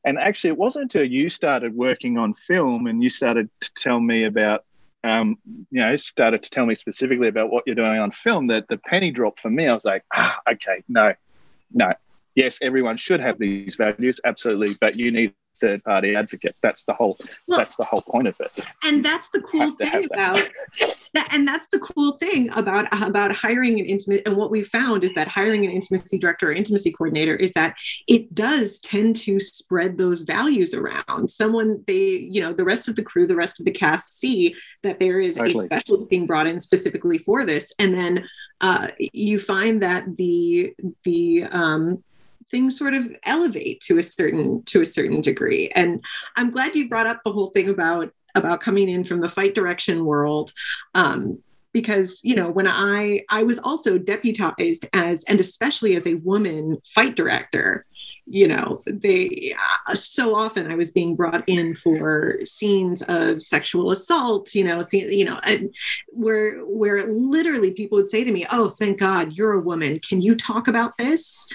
And 0.04 0.20
actually, 0.20 0.50
it 0.50 0.58
wasn't 0.58 0.84
until 0.84 1.06
you 1.06 1.30
started 1.30 1.74
working 1.74 2.18
on 2.18 2.34
film 2.34 2.88
and 2.88 3.02
you 3.02 3.10
started 3.10 3.50
to 3.62 3.74
tell 3.76 4.02
me 4.02 4.26
about 4.26 4.66
um, 5.04 5.38
you 5.72 5.82
know, 5.82 5.96
started 5.98 6.44
to 6.44 6.50
tell 6.50 6.66
me 6.66 6.76
specifically 6.76 7.28
about 7.28 7.50
what 7.50 7.64
you're 7.66 7.76
doing 7.76 8.00
on 8.00 8.12
film, 8.12 8.48
that 8.48 8.68
the 8.68 8.78
penny 8.78 9.10
dropped 9.12 9.40
for 9.40 9.50
me. 9.50 9.68
I 9.68 9.74
was 9.74 9.86
like, 9.86 10.04
ah, 10.14 10.40
okay, 10.52 10.84
no, 10.88 11.14
no. 11.74 11.94
Yes, 12.36 12.60
everyone 12.62 12.96
should 12.96 13.20
have 13.20 13.38
these 13.40 13.76
values, 13.76 14.20
absolutely, 14.24 14.76
but 14.80 14.98
you 14.98 15.12
need 15.12 15.34
third 15.62 15.84
party 15.84 16.16
advocate. 16.16 16.56
That's 16.62 16.86
the 16.86 16.94
whole 16.94 17.18
well, 17.48 17.60
that's 17.60 17.76
the 17.76 17.86
whole 17.86 18.02
point 18.02 18.28
of 18.28 18.40
it. 18.40 18.52
And 18.84 19.06
that's 19.06 19.30
the 19.30 19.42
cool 19.42 19.72
thing 19.72 20.06
about 20.12 20.50
that. 21.14 21.30
And 21.32 21.48
that's 21.48 21.68
the 21.72 21.80
cool 21.80 22.14
thing 22.14 22.50
about 22.52 22.88
about 22.92 23.34
hiring 23.34 23.80
an 23.80 23.86
intimate 23.86 24.24
and 24.26 24.36
what 24.36 24.52
we 24.52 24.64
found 24.64 25.04
is 25.04 25.14
that 25.14 25.28
hiring 25.28 25.64
an 25.64 25.72
intimacy 25.72 26.18
director 26.18 26.50
or 26.50 26.54
intimacy 26.54 26.92
coordinator 26.92 27.36
is 27.36 27.54
that 27.54 27.76
it 28.08 28.34
does 28.34 28.80
tend 28.80 29.16
to 29.18 29.40
spread 29.40 29.98
those 29.98 30.22
values 30.24 30.74
around. 30.74 31.30
Someone 31.30 31.84
they, 31.88 32.00
you 32.00 32.42
know, 32.42 32.54
the 32.54 32.66
rest 32.66 32.88
of 32.88 32.96
the 32.96 33.04
crew, 33.04 33.28
the 33.28 33.36
rest 33.36 33.60
of 33.60 33.66
the 33.66 33.72
cast 33.72 34.20
see 34.20 34.56
that 34.84 35.00
there 35.00 35.20
is 35.20 35.36
totally. 35.36 35.66
a 35.66 35.68
specialist 35.68 36.10
being 36.10 36.26
brought 36.26 36.48
in 36.48 36.60
specifically 36.60 37.18
for 37.18 37.46
this. 37.46 37.72
And 37.80 37.94
then 37.94 38.28
uh, 38.62 38.88
you 38.98 39.40
find 39.40 39.82
that 39.82 40.18
the 40.18 40.74
the 41.04 41.44
um, 41.52 42.04
things 42.52 42.78
sort 42.78 42.94
of 42.94 43.10
elevate 43.24 43.82
to 43.82 43.98
a 43.98 44.04
certain 44.04 44.64
to 44.66 44.82
a 44.82 44.86
certain 44.86 45.22
degree. 45.22 45.72
And 45.76 46.04
i'm 46.36 46.52
glad 46.52 46.76
you 46.76 46.90
brought 46.90 47.08
up 47.08 47.22
the 47.24 47.32
whole 47.32 47.48
thing 47.48 47.70
about 47.70 48.12
about 48.36 48.62
coming 48.62 48.90
in 48.90 49.04
from 49.04 49.22
the 49.22 49.30
fight 49.30 49.56
direction 49.56 50.06
world 50.06 50.54
um, 50.96 51.40
because 51.74 52.20
you 52.24 52.36
know 52.36 52.50
when 52.50 52.68
i 52.68 53.22
i 53.30 53.44
was 53.44 53.60
also 53.60 53.98
deputized 53.98 54.88
as 54.94 55.24
and 55.26 55.40
especially 55.40 55.96
as 55.96 56.08
a 56.08 56.16
woman 56.16 56.78
fight 56.86 57.16
director 57.16 57.86
you 58.28 58.48
know 58.48 58.82
they 58.86 59.56
uh, 59.88 59.96
so 59.96 60.36
often 60.36 60.72
i 60.72 60.76
was 60.76 60.92
being 60.92 61.16
brought 61.16 61.44
in 61.48 61.74
for 61.74 62.38
scenes 62.46 63.02
of 63.04 63.42
sexual 63.42 63.92
assault 63.92 64.54
you 64.54 64.64
know 64.64 64.82
see, 64.82 65.14
you 65.14 65.26
know 65.26 65.40
and 65.44 65.74
where 66.10 66.60
where 66.60 67.12
literally 67.12 67.72
people 67.72 67.98
would 67.98 68.10
say 68.10 68.24
to 68.24 68.32
me 68.32 68.46
oh 68.52 68.68
thank 68.68 69.00
god 69.00 69.36
you're 69.36 69.54
a 69.54 69.60
woman. 69.60 70.00
Can 70.00 70.22
you 70.22 70.36
talk 70.36 70.68
about 70.68 70.98
this? 70.98 71.48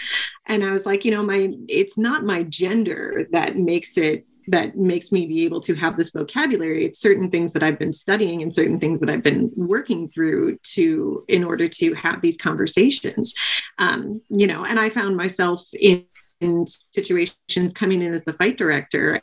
And 0.47 0.65
i 0.65 0.71
was 0.71 0.87
like 0.87 1.05
you 1.05 1.11
know 1.11 1.23
my 1.23 1.53
it's 1.69 1.99
not 1.99 2.25
my 2.25 2.43
gender 2.43 3.27
that 3.33 3.57
makes 3.57 3.97
it 3.97 4.27
that 4.49 4.77
makes 4.77 5.11
me 5.11 5.27
be 5.27 5.45
able 5.45 5.61
to 5.61 5.75
have 5.75 5.97
this 5.97 6.11
vocabulary. 6.11 6.85
It's 6.85 7.01
certain 7.01 7.31
things 7.31 7.53
that 7.53 7.63
i've 7.63 7.79
been 7.79 7.93
studying 7.93 8.43
and 8.43 8.55
certain 8.55 8.79
things 8.79 9.01
that 9.01 9.11
i've 9.11 9.23
been 9.23 9.51
working 9.57 10.09
through 10.09 10.59
to 10.75 11.25
in 11.29 11.43
order 11.45 11.69
to 11.69 11.95
have 11.95 12.23
these 12.23 12.37
conversations. 12.37 13.35
Um, 13.79 14.23
you 14.29 14.47
know 14.47 14.65
and 14.65 14.79
i 14.81 14.89
found 14.89 15.17
myself 15.17 15.63
in 15.79 16.07
in 16.41 16.67
situations 16.93 17.73
coming 17.75 18.03
in 18.03 18.13
as 18.13 18.25
the 18.25 18.33
fight 18.33 18.59
director. 18.59 19.23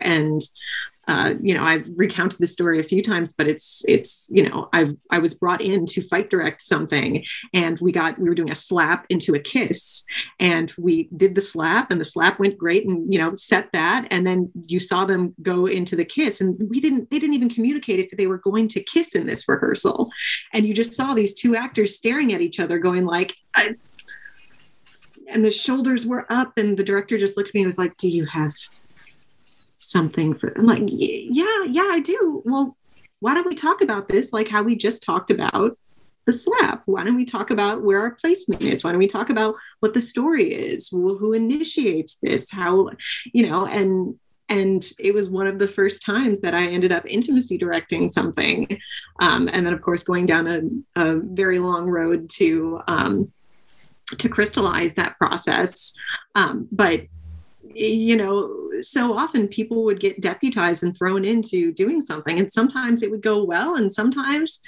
And 0.00 0.40
uh, 1.08 1.34
you 1.40 1.54
know 1.54 1.62
i've 1.62 1.88
recounted 1.96 2.36
this 2.40 2.52
story 2.52 2.80
a 2.80 2.82
few 2.82 3.00
times 3.00 3.32
but 3.32 3.46
it's 3.46 3.84
it's 3.86 4.28
you 4.32 4.42
know 4.42 4.68
i've 4.72 4.92
i 5.12 5.20
was 5.20 5.34
brought 5.34 5.60
in 5.60 5.86
to 5.86 6.02
fight 6.02 6.28
direct 6.28 6.60
something 6.60 7.24
and 7.54 7.78
we 7.78 7.92
got 7.92 8.18
we 8.18 8.28
were 8.28 8.34
doing 8.34 8.50
a 8.50 8.56
slap 8.56 9.06
into 9.08 9.32
a 9.32 9.38
kiss 9.38 10.04
and 10.40 10.74
we 10.76 11.08
did 11.16 11.36
the 11.36 11.40
slap 11.40 11.92
and 11.92 12.00
the 12.00 12.04
slap 12.04 12.40
went 12.40 12.58
great 12.58 12.86
and 12.86 13.12
you 13.12 13.18
know 13.18 13.34
set 13.34 13.70
that. 13.72 14.06
And 14.10 14.26
then 14.26 14.50
you 14.66 14.78
saw 14.78 15.04
them 15.04 15.34
go 15.42 15.66
into 15.66 15.96
the 15.96 16.04
kiss 16.04 16.40
and 16.40 16.56
we 16.68 16.80
didn't 16.80 17.10
they 17.10 17.18
didn't 17.18 17.34
even 17.34 17.48
communicate 17.48 18.00
if 18.00 18.10
they 18.10 18.26
were 18.26 18.38
going 18.38 18.68
to 18.68 18.82
kiss 18.82 19.14
in 19.14 19.26
this 19.26 19.48
rehearsal. 19.48 20.10
And 20.52 20.66
you 20.66 20.74
just 20.74 20.94
saw 20.94 21.14
these 21.14 21.34
two 21.34 21.56
actors 21.56 21.96
staring 21.96 22.32
at 22.32 22.40
each 22.40 22.60
other 22.60 22.78
going 22.78 23.04
like 23.04 23.34
and 25.28 25.44
the 25.44 25.50
shoulders 25.50 26.06
were 26.06 26.30
up 26.30 26.52
and 26.56 26.76
the 26.76 26.84
director 26.84 27.18
just 27.18 27.36
looked 27.36 27.50
at 27.50 27.54
me 27.54 27.60
and 27.60 27.66
was 27.66 27.78
like 27.78 27.96
do 27.96 28.08
you 28.08 28.26
have 28.26 28.52
something 29.78 30.34
for 30.34 30.52
i'm 30.56 30.66
like 30.66 30.82
yeah 30.86 31.64
yeah 31.66 31.88
i 31.90 32.00
do. 32.00 32.42
Well 32.44 32.76
why 33.20 33.34
don't 33.34 33.48
we 33.48 33.54
talk 33.54 33.80
about 33.80 34.08
this 34.08 34.32
like 34.32 34.48
how 34.48 34.62
we 34.62 34.76
just 34.76 35.02
talked 35.02 35.30
about 35.30 35.78
the 36.26 36.32
slap? 36.32 36.82
Why 36.86 37.04
don't 37.04 37.16
we 37.16 37.24
talk 37.24 37.50
about 37.50 37.82
where 37.82 38.00
our 38.00 38.10
placement 38.10 38.62
is? 38.62 38.84
Why 38.84 38.90
don't 38.90 38.98
we 38.98 39.06
talk 39.06 39.30
about 39.30 39.54
what 39.80 39.94
the 39.94 40.02
story 40.02 40.52
is? 40.52 40.88
Who, 40.88 41.32
initiates 41.32 42.18
this? 42.22 42.50
How 42.50 42.90
you 43.32 43.48
know 43.48 43.66
and 43.66 44.16
and 44.48 44.88
it 44.98 45.12
was 45.12 45.28
one 45.28 45.46
of 45.46 45.58
the 45.58 45.66
first 45.66 46.04
times 46.04 46.40
that 46.40 46.54
I 46.54 46.66
ended 46.66 46.92
up 46.92 47.04
intimacy 47.06 47.58
directing 47.58 48.08
something, 48.08 48.78
um, 49.20 49.48
and 49.52 49.66
then 49.66 49.72
of 49.72 49.80
course 49.80 50.02
going 50.02 50.26
down 50.26 50.82
a, 50.96 51.02
a 51.02 51.20
very 51.20 51.58
long 51.58 51.88
road 51.88 52.28
to 52.34 52.80
um, 52.86 53.32
to 54.18 54.28
crystallize 54.28 54.94
that 54.94 55.18
process. 55.18 55.94
Um, 56.34 56.68
but 56.70 57.02
you 57.74 58.16
know, 58.16 58.70
so 58.80 59.16
often 59.16 59.48
people 59.48 59.84
would 59.84 60.00
get 60.00 60.20
deputized 60.20 60.82
and 60.82 60.96
thrown 60.96 61.24
into 61.24 61.72
doing 61.72 62.00
something, 62.00 62.38
and 62.38 62.50
sometimes 62.50 63.02
it 63.02 63.10
would 63.10 63.22
go 63.22 63.44
well, 63.44 63.74
and 63.74 63.92
sometimes 63.92 64.60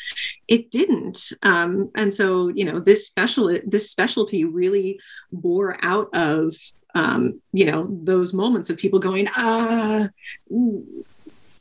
it 0.47 0.71
didn't. 0.71 1.33
Um, 1.42 1.90
and 1.95 2.12
so, 2.12 2.49
you 2.49 2.64
know, 2.64 2.80
this 2.80 3.07
special 3.07 3.59
this 3.66 3.90
specialty 3.90 4.45
really 4.45 5.00
bore 5.33 5.83
out 5.83 6.09
of 6.12 6.54
um, 6.95 7.40
you 7.52 7.64
know 7.64 7.88
those 8.02 8.35
moments 8.35 8.68
of 8.68 8.76
people 8.76 8.99
going, 8.99 9.28
uh 9.37 10.09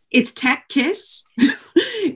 it's 0.09 0.31
tech 0.31 0.67
kiss 0.69 1.25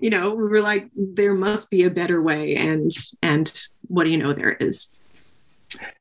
you 0.01 0.10
know 0.10 0.30
we 0.30 0.44
were 0.44 0.62
like 0.62 0.89
there 0.96 1.34
must 1.34 1.70
be 1.70 1.84
a 1.84 1.89
better 1.89 2.22
way 2.22 2.56
and 2.56 2.91
and 3.22 3.68
what 3.88 4.06
do 4.06 4.10
you 4.10 4.18
know 4.18 4.32
there 4.32 4.53
is 4.53 4.94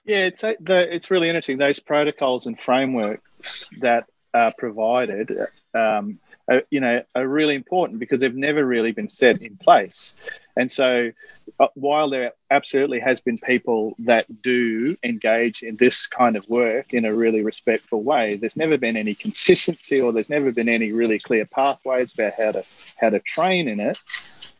yeah, 0.04 0.26
it's 0.26 0.42
uh, 0.42 0.54
the, 0.60 0.94
it's 0.94 1.10
really 1.10 1.28
interesting. 1.28 1.58
Those 1.58 1.78
protocols 1.78 2.46
and 2.46 2.58
frameworks 2.58 3.70
that 3.80 4.04
are 4.32 4.52
provided, 4.56 5.46
um, 5.74 6.18
are, 6.48 6.62
you 6.70 6.80
know, 6.80 7.02
are 7.14 7.26
really 7.26 7.54
important 7.54 7.98
because 7.98 8.20
they've 8.20 8.34
never 8.34 8.64
really 8.64 8.92
been 8.92 9.08
set 9.08 9.42
in 9.42 9.56
place. 9.56 10.14
And 10.56 10.70
so, 10.70 11.12
uh, 11.58 11.68
while 11.74 12.10
there 12.10 12.32
absolutely 12.50 13.00
has 13.00 13.20
been 13.20 13.38
people 13.38 13.94
that 14.00 14.42
do 14.42 14.96
engage 15.02 15.62
in 15.62 15.76
this 15.76 16.06
kind 16.06 16.36
of 16.36 16.48
work 16.48 16.92
in 16.92 17.04
a 17.04 17.14
really 17.14 17.42
respectful 17.42 18.02
way, 18.02 18.36
there's 18.36 18.56
never 18.56 18.76
been 18.76 18.96
any 18.96 19.14
consistency, 19.14 20.00
or 20.00 20.12
there's 20.12 20.30
never 20.30 20.52
been 20.52 20.68
any 20.68 20.92
really 20.92 21.18
clear 21.18 21.46
pathways 21.46 22.12
about 22.14 22.34
how 22.34 22.52
to 22.52 22.64
how 23.00 23.10
to 23.10 23.20
train 23.20 23.68
in 23.68 23.80
it. 23.80 23.98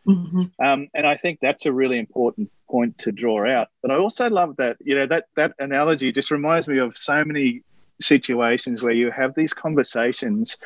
Mm-hmm. 0.06 0.42
Um, 0.64 0.88
and 0.94 1.06
I 1.06 1.16
think 1.16 1.38
that's 1.40 1.66
a 1.66 1.72
really 1.72 1.98
important 1.98 2.50
point 2.70 2.98
to 2.98 3.12
draw 3.12 3.48
out. 3.48 3.68
But 3.82 3.90
I 3.90 3.96
also 3.96 4.30
love 4.30 4.56
that, 4.56 4.76
you 4.80 4.94
know, 4.94 5.06
that 5.06 5.26
that 5.36 5.54
analogy 5.58 6.12
just 6.12 6.30
reminds 6.30 6.68
me 6.68 6.78
of 6.78 6.96
so 6.96 7.24
many 7.24 7.62
situations 8.00 8.82
where 8.82 8.92
you 8.92 9.10
have 9.10 9.34
these 9.34 9.52
conversations. 9.52 10.56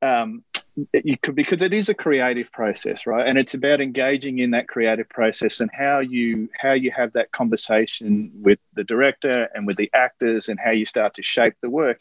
Um, 0.00 0.44
you 0.92 1.18
could 1.18 1.34
because 1.34 1.62
it 1.62 1.72
is 1.72 1.88
a 1.88 1.94
creative 1.94 2.52
process, 2.52 3.06
right? 3.06 3.26
And 3.26 3.36
it's 3.36 3.54
about 3.54 3.80
engaging 3.80 4.38
in 4.38 4.52
that 4.52 4.68
creative 4.68 5.08
process 5.08 5.60
and 5.60 5.70
how 5.72 5.98
you 5.98 6.48
how 6.56 6.72
you 6.72 6.92
have 6.92 7.12
that 7.14 7.32
conversation 7.32 8.30
with 8.34 8.60
the 8.74 8.84
director 8.84 9.48
and 9.54 9.66
with 9.66 9.76
the 9.76 9.90
actors 9.92 10.48
and 10.48 10.58
how 10.58 10.70
you 10.70 10.86
start 10.86 11.14
to 11.14 11.22
shape 11.22 11.54
the 11.62 11.70
work. 11.70 12.00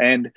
And 0.00 0.32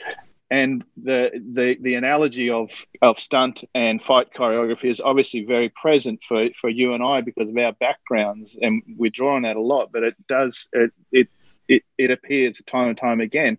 and 0.52 0.84
the, 1.02 1.32
the 1.54 1.78
the 1.82 1.96
analogy 1.96 2.50
of 2.50 2.86
of 3.02 3.20
stunt 3.20 3.64
and 3.76 4.02
fight 4.02 4.34
choreography 4.34 4.90
is 4.90 5.00
obviously 5.00 5.46
very 5.46 5.70
present 5.70 6.24
for 6.24 6.50
for 6.54 6.70
you 6.70 6.94
and 6.94 7.04
I 7.04 7.22
because 7.22 7.50
of 7.50 7.58
our 7.58 7.74
backgrounds, 7.74 8.58
and 8.60 8.82
we 8.98 9.10
draw 9.10 9.36
on 9.36 9.44
that 9.44 9.58
a 9.58 9.62
lot. 9.62 9.92
But 9.92 10.04
it 10.04 10.16
does 10.28 10.68
it 10.74 10.92
it 11.12 11.28
it, 11.68 11.84
it 11.98 12.12
appears 12.12 12.62
time 12.66 12.90
and 12.90 12.98
time 12.98 13.22
again, 13.22 13.58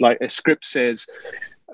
like 0.00 0.18
a 0.20 0.28
script 0.28 0.64
says. 0.64 1.06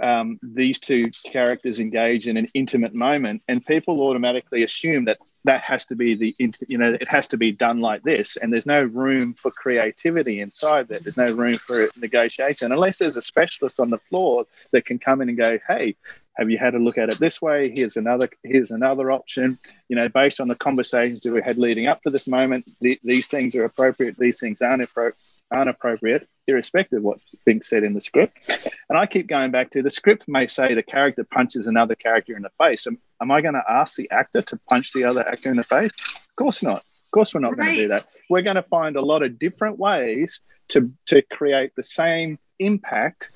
Um, 0.00 0.38
these 0.42 0.78
two 0.78 1.10
characters 1.24 1.80
engage 1.80 2.26
in 2.26 2.36
an 2.36 2.48
intimate 2.54 2.94
moment, 2.94 3.42
and 3.48 3.64
people 3.64 4.00
automatically 4.02 4.62
assume 4.62 5.04
that 5.06 5.18
that 5.44 5.62
has 5.62 5.86
to 5.86 5.96
be 5.96 6.14
the 6.14 6.34
you 6.68 6.76
know 6.76 6.92
it 6.92 7.08
has 7.08 7.26
to 7.28 7.38
be 7.38 7.50
done 7.50 7.80
like 7.80 8.02
this 8.02 8.36
and 8.36 8.52
there's 8.52 8.66
no 8.66 8.82
room 8.82 9.32
for 9.32 9.50
creativity 9.50 10.40
inside 10.40 10.86
that 10.88 11.02
there's 11.02 11.16
no 11.16 11.32
room 11.32 11.54
for 11.54 11.88
negotiation 11.96 12.72
unless 12.72 12.98
there's 12.98 13.16
a 13.16 13.22
specialist 13.22 13.80
on 13.80 13.88
the 13.88 13.96
floor 13.96 14.44
that 14.72 14.84
can 14.84 14.98
come 14.98 15.22
in 15.22 15.30
and 15.30 15.38
go 15.38 15.58
hey 15.66 15.96
have 16.40 16.48
you 16.50 16.56
had 16.56 16.74
a 16.74 16.78
look 16.78 16.96
at 16.96 17.10
it 17.10 17.18
this 17.18 17.42
way? 17.42 17.70
Here's 17.74 17.98
another 17.98 18.30
here's 18.42 18.70
another 18.70 19.12
option. 19.12 19.58
You 19.88 19.96
know 19.96 20.08
based 20.08 20.40
on 20.40 20.48
the 20.48 20.54
conversations 20.54 21.20
that 21.20 21.32
we 21.32 21.42
had 21.42 21.58
leading 21.58 21.86
up 21.86 22.02
to 22.02 22.10
this 22.10 22.26
moment 22.26 22.66
the, 22.80 22.98
these 23.04 23.26
things 23.26 23.54
are 23.54 23.64
appropriate 23.64 24.16
these 24.16 24.40
things 24.40 24.62
aren't 24.62 24.82
appropriate 24.82 25.16
aren't 25.50 25.70
appropriate, 25.70 26.28
irrespective 26.46 26.98
of 26.98 27.04
what's 27.04 27.24
being 27.44 27.62
said 27.62 27.84
in 27.84 27.94
the 27.94 28.00
script. 28.00 28.50
And 28.88 28.98
I 28.98 29.06
keep 29.06 29.26
going 29.26 29.50
back 29.50 29.70
to 29.72 29.82
the 29.82 29.90
script 29.90 30.28
may 30.28 30.46
say 30.46 30.74
the 30.74 30.82
character 30.82 31.24
punches 31.24 31.66
another 31.66 31.94
character 31.94 32.36
in 32.36 32.42
the 32.42 32.50
face. 32.58 32.86
Am, 32.86 32.98
am 33.20 33.30
I 33.30 33.40
going 33.40 33.54
to 33.54 33.64
ask 33.68 33.96
the 33.96 34.10
actor 34.10 34.42
to 34.42 34.56
punch 34.68 34.92
the 34.92 35.04
other 35.04 35.26
actor 35.26 35.50
in 35.50 35.56
the 35.56 35.64
face? 35.64 35.92
Of 35.92 36.36
course 36.36 36.62
not. 36.62 36.78
Of 36.78 37.10
course, 37.12 37.34
we're 37.34 37.40
not 37.40 37.56
right. 37.56 37.64
going 37.64 37.74
to 37.74 37.82
do 37.82 37.88
that. 37.88 38.06
We're 38.28 38.42
going 38.42 38.56
to 38.56 38.62
find 38.62 38.94
a 38.96 39.00
lot 39.00 39.24
of 39.24 39.38
different 39.38 39.78
ways 39.78 40.40
to, 40.68 40.92
to 41.06 41.22
create 41.22 41.74
the 41.74 41.82
same 41.82 42.38
impact 42.60 43.32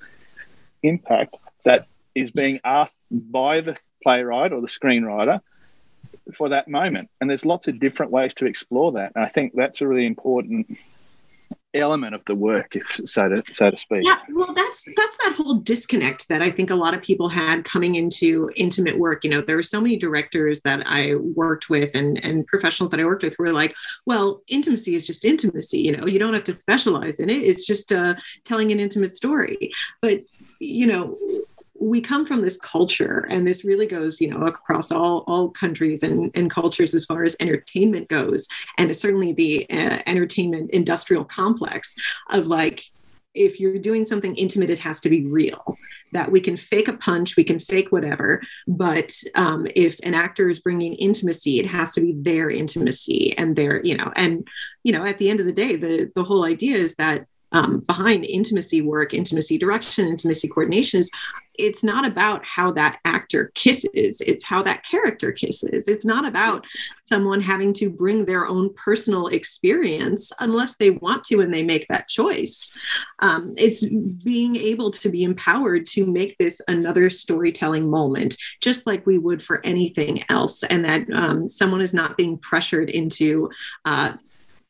impact 0.84 1.34
that 1.64 1.86
is 2.14 2.30
being 2.30 2.60
asked 2.62 2.98
by 3.10 3.60
the 3.60 3.76
playwright 4.02 4.52
or 4.52 4.60
the 4.60 4.68
screenwriter 4.68 5.40
for 6.32 6.50
that 6.50 6.68
moment. 6.68 7.10
And 7.20 7.28
there's 7.28 7.44
lots 7.44 7.68
of 7.68 7.80
different 7.80 8.12
ways 8.12 8.34
to 8.34 8.46
explore 8.46 8.92
that. 8.92 9.12
And 9.16 9.24
I 9.24 9.28
think 9.28 9.54
that's 9.54 9.80
a 9.80 9.88
really 9.88 10.06
important 10.06 10.78
element 11.74 12.14
of 12.14 12.24
the 12.24 12.34
work, 12.34 12.76
if 12.76 13.00
so 13.04 13.28
to 13.28 13.42
so 13.52 13.70
to 13.70 13.76
speak. 13.76 14.02
Yeah, 14.02 14.18
well, 14.30 14.52
that's 14.52 14.88
that's 14.96 15.16
that 15.18 15.34
whole 15.36 15.56
disconnect 15.56 16.28
that 16.28 16.42
I 16.42 16.50
think 16.50 16.70
a 16.70 16.74
lot 16.74 16.94
of 16.94 17.02
people 17.02 17.28
had 17.28 17.64
coming 17.64 17.96
into 17.96 18.50
intimate 18.56 18.98
work. 18.98 19.24
You 19.24 19.30
know, 19.30 19.40
there 19.40 19.56
were 19.56 19.62
so 19.62 19.80
many 19.80 19.96
directors 19.96 20.60
that 20.62 20.82
I 20.86 21.14
worked 21.16 21.68
with 21.68 21.94
and 21.94 22.22
and 22.24 22.46
professionals 22.46 22.90
that 22.90 23.00
I 23.00 23.04
worked 23.04 23.22
with 23.22 23.36
were 23.38 23.52
like, 23.52 23.74
well, 24.06 24.42
intimacy 24.48 24.94
is 24.94 25.06
just 25.06 25.24
intimacy. 25.24 25.78
You 25.78 25.96
know, 25.96 26.06
you 26.06 26.18
don't 26.18 26.34
have 26.34 26.44
to 26.44 26.54
specialize 26.54 27.20
in 27.20 27.30
it. 27.30 27.42
It's 27.42 27.66
just 27.66 27.92
uh, 27.92 28.14
telling 28.44 28.72
an 28.72 28.80
intimate 28.80 29.14
story. 29.14 29.72
But 30.00 30.22
you 30.60 30.86
know 30.86 31.18
we 31.80 32.00
come 32.00 32.24
from 32.24 32.40
this 32.40 32.56
culture 32.58 33.26
and 33.30 33.46
this 33.46 33.64
really 33.64 33.86
goes 33.86 34.20
you 34.20 34.30
know 34.30 34.46
across 34.46 34.92
all 34.92 35.24
all 35.26 35.50
countries 35.50 36.02
and, 36.02 36.30
and 36.34 36.50
cultures 36.50 36.94
as 36.94 37.04
far 37.04 37.24
as 37.24 37.36
entertainment 37.40 38.08
goes. 38.08 38.48
And 38.78 38.94
certainly 38.96 39.32
the 39.32 39.68
uh, 39.70 39.98
entertainment 40.06 40.70
industrial 40.70 41.24
complex 41.24 41.96
of 42.30 42.46
like 42.46 42.84
if 43.34 43.58
you're 43.58 43.78
doing 43.78 44.04
something 44.04 44.34
intimate 44.36 44.70
it 44.70 44.78
has 44.78 45.00
to 45.00 45.10
be 45.10 45.26
real 45.26 45.76
that 46.12 46.30
we 46.30 46.40
can 46.40 46.56
fake 46.56 46.86
a 46.86 46.92
punch 46.92 47.36
we 47.36 47.42
can 47.42 47.58
fake 47.58 47.90
whatever 47.90 48.40
but 48.68 49.12
um, 49.34 49.66
if 49.74 49.98
an 50.04 50.14
actor 50.14 50.48
is 50.48 50.60
bringing 50.60 50.94
intimacy 50.94 51.58
it 51.58 51.66
has 51.66 51.92
to 51.92 52.00
be 52.00 52.12
their 52.12 52.48
intimacy 52.48 53.36
and 53.36 53.56
their 53.56 53.84
you 53.84 53.96
know 53.96 54.12
and 54.14 54.46
you 54.84 54.92
know 54.92 55.04
at 55.04 55.18
the 55.18 55.28
end 55.28 55.40
of 55.40 55.46
the 55.46 55.52
day 55.52 55.74
the 55.74 56.10
the 56.14 56.24
whole 56.24 56.44
idea 56.44 56.76
is 56.76 56.94
that 56.94 57.26
um, 57.54 57.80
behind 57.80 58.24
intimacy 58.24 58.82
work, 58.82 59.14
intimacy 59.14 59.56
direction, 59.56 60.08
intimacy 60.08 60.48
coordination 60.48 61.00
is 61.00 61.10
it's 61.56 61.84
not 61.84 62.04
about 62.04 62.44
how 62.44 62.72
that 62.72 62.98
actor 63.04 63.52
kisses, 63.54 64.20
it's 64.20 64.42
how 64.42 64.62
that 64.64 64.84
character 64.84 65.30
kisses. 65.30 65.86
It's 65.86 66.04
not 66.04 66.26
about 66.26 66.66
someone 67.04 67.40
having 67.40 67.72
to 67.74 67.90
bring 67.90 68.24
their 68.24 68.46
own 68.46 68.74
personal 68.74 69.28
experience 69.28 70.32
unless 70.40 70.76
they 70.76 70.90
want 70.90 71.22
to 71.24 71.40
and 71.40 71.54
they 71.54 71.62
make 71.62 71.86
that 71.88 72.08
choice. 72.08 72.76
Um, 73.20 73.54
it's 73.56 73.84
being 73.84 74.56
able 74.56 74.90
to 74.90 75.08
be 75.08 75.22
empowered 75.22 75.86
to 75.88 76.06
make 76.06 76.36
this 76.38 76.60
another 76.66 77.08
storytelling 77.08 77.88
moment, 77.88 78.36
just 78.60 78.84
like 78.84 79.06
we 79.06 79.18
would 79.18 79.42
for 79.42 79.64
anything 79.64 80.24
else, 80.28 80.64
and 80.64 80.84
that 80.84 81.08
um, 81.12 81.48
someone 81.48 81.82
is 81.82 81.94
not 81.94 82.16
being 82.16 82.36
pressured 82.38 82.90
into. 82.90 83.48
Uh, 83.84 84.14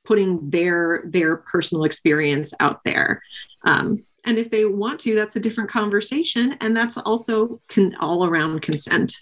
putting 0.05 0.51
their 0.51 1.03
their 1.07 1.37
personal 1.37 1.85
experience 1.85 2.53
out 2.61 2.83
there. 2.85 3.23
Um, 3.65 4.05
and 4.25 4.39
if 4.39 4.51
they 4.51 4.65
want 4.65 5.01
to 5.01 5.15
that's 5.15 5.37
a 5.37 5.41
different 5.41 5.71
conversation. 5.71 6.57
And 6.61 6.77
that's 6.77 6.97
also 6.97 7.61
con- 7.69 7.97
all 8.01 8.27
around 8.27 8.63
consent. 8.63 9.21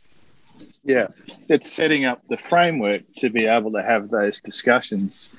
Yeah 0.85 1.09
it's 1.49 1.71
setting 1.73 2.05
up 2.05 2.23
the 2.29 2.37
framework 2.37 3.03
to 3.18 3.31
be 3.31 3.47
able 3.47 3.73
to 3.73 3.83
have 3.83 4.11
those 4.11 4.40
discussions 4.40 5.33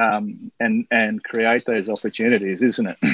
um, 0.00 0.50
and 0.60 0.86
and 0.90 1.22
create 1.22 1.64
those 1.66 1.88
opportunities 1.88 2.62
isn't 2.62 2.86
it? 2.86 2.98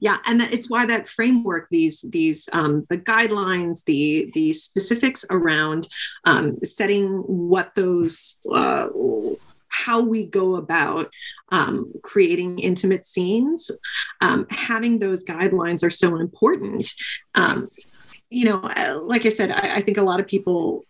Yeah 0.00 0.18
and 0.26 0.40
that, 0.40 0.52
it's 0.52 0.68
why 0.68 0.86
that 0.86 1.06
framework 1.06 1.68
these 1.70 2.00
these 2.10 2.48
um, 2.52 2.84
the 2.90 2.98
guidelines 2.98 3.84
the 3.84 4.30
the 4.34 4.52
specifics 4.52 5.24
around 5.30 5.86
um, 6.24 6.58
setting 6.64 7.18
what 7.18 7.74
those 7.76 8.36
uh, 8.52 8.88
how 9.74 10.00
we 10.00 10.24
go 10.24 10.56
about 10.56 11.10
um, 11.50 11.92
creating 12.02 12.58
intimate 12.58 13.04
scenes, 13.04 13.70
um, 14.20 14.46
having 14.50 14.98
those 14.98 15.24
guidelines 15.24 15.82
are 15.82 15.90
so 15.90 16.16
important. 16.16 16.88
Um, 17.34 17.68
you 18.30 18.46
know, 18.46 18.58
uh, 18.58 19.00
like 19.02 19.26
I 19.26 19.28
said, 19.28 19.50
I, 19.50 19.76
I 19.76 19.80
think 19.80 19.98
a 19.98 20.02
lot 20.02 20.20
of 20.20 20.26
people 20.26 20.84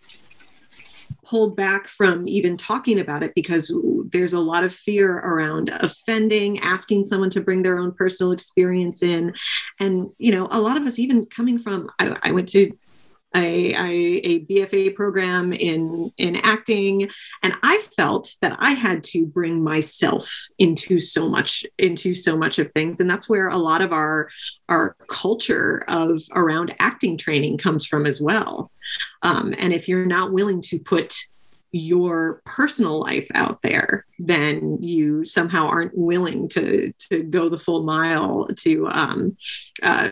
hold 1.25 1.57
back 1.57 1.89
from 1.89 2.29
even 2.29 2.57
talking 2.57 3.01
about 3.01 3.23
it 3.23 3.33
because 3.35 3.75
there's 4.13 4.35
a 4.35 4.41
lot 4.41 4.63
of 4.63 4.75
fear 4.75 5.19
around 5.19 5.71
offending 5.71 6.59
asking 6.61 7.05
someone 7.05 7.31
to 7.31 7.41
bring 7.41 7.63
their 7.63 7.79
own 7.79 7.93
personal 7.93 8.31
experience 8.31 9.03
in 9.03 9.33
and 9.81 10.11
you 10.19 10.31
know 10.31 10.47
a 10.51 10.61
lot 10.61 10.77
of 10.77 10.83
us 10.85 10.99
even 10.99 11.25
coming 11.25 11.59
from 11.59 11.91
i, 11.99 12.15
I 12.23 12.31
went 12.31 12.51
to 12.51 12.71
a, 13.35 13.75
a, 13.75 14.45
BFA 14.45 14.95
program 14.95 15.53
in 15.53 16.13
in 16.19 16.37
acting, 16.37 17.09
and 17.43 17.55
I 17.63 17.79
felt 17.97 18.35
that 18.41 18.57
I 18.61 18.73
had 18.73 19.03
to 19.05 19.27
bring 19.27 19.63
myself 19.63 20.31
into 20.59 21.01
so 21.01 21.29
much 21.29 21.67
into 21.79 22.15
so 22.15 22.37
much 22.37 22.59
of 22.59 22.71
things, 22.73 23.01
and 23.01 23.11
that's 23.11 23.29
where 23.29 23.49
a 23.49 23.59
lot 23.59 23.83
of 23.83 23.93
our 23.93 24.29
our 24.69 24.97
culture 25.09 25.85
of 25.89 26.23
around 26.33 26.75
acting 26.79 27.17
training 27.17 27.59
comes 27.59 27.85
from 27.85 28.07
as 28.07 28.21
well. 28.21 28.71
Um, 29.23 29.55
and 29.59 29.73
if 29.73 29.89
you're 29.89 30.07
not 30.07 30.33
willing 30.33 30.63
to 30.63 30.79
put 30.79 31.15
your 31.75 32.41
personal 32.47 33.01
life 33.01 33.27
out 33.35 33.61
there, 33.63 34.07
then 34.21 34.81
you 34.81 35.25
somehow 35.25 35.67
aren't 35.67 35.97
willing 35.99 36.49
to 36.49 36.93
to 37.11 37.25
go 37.25 37.49
the 37.49 37.59
full 37.59 37.83
mile 37.83 38.47
to 38.59 38.87
um, 38.89 39.37
uh, 39.83 40.09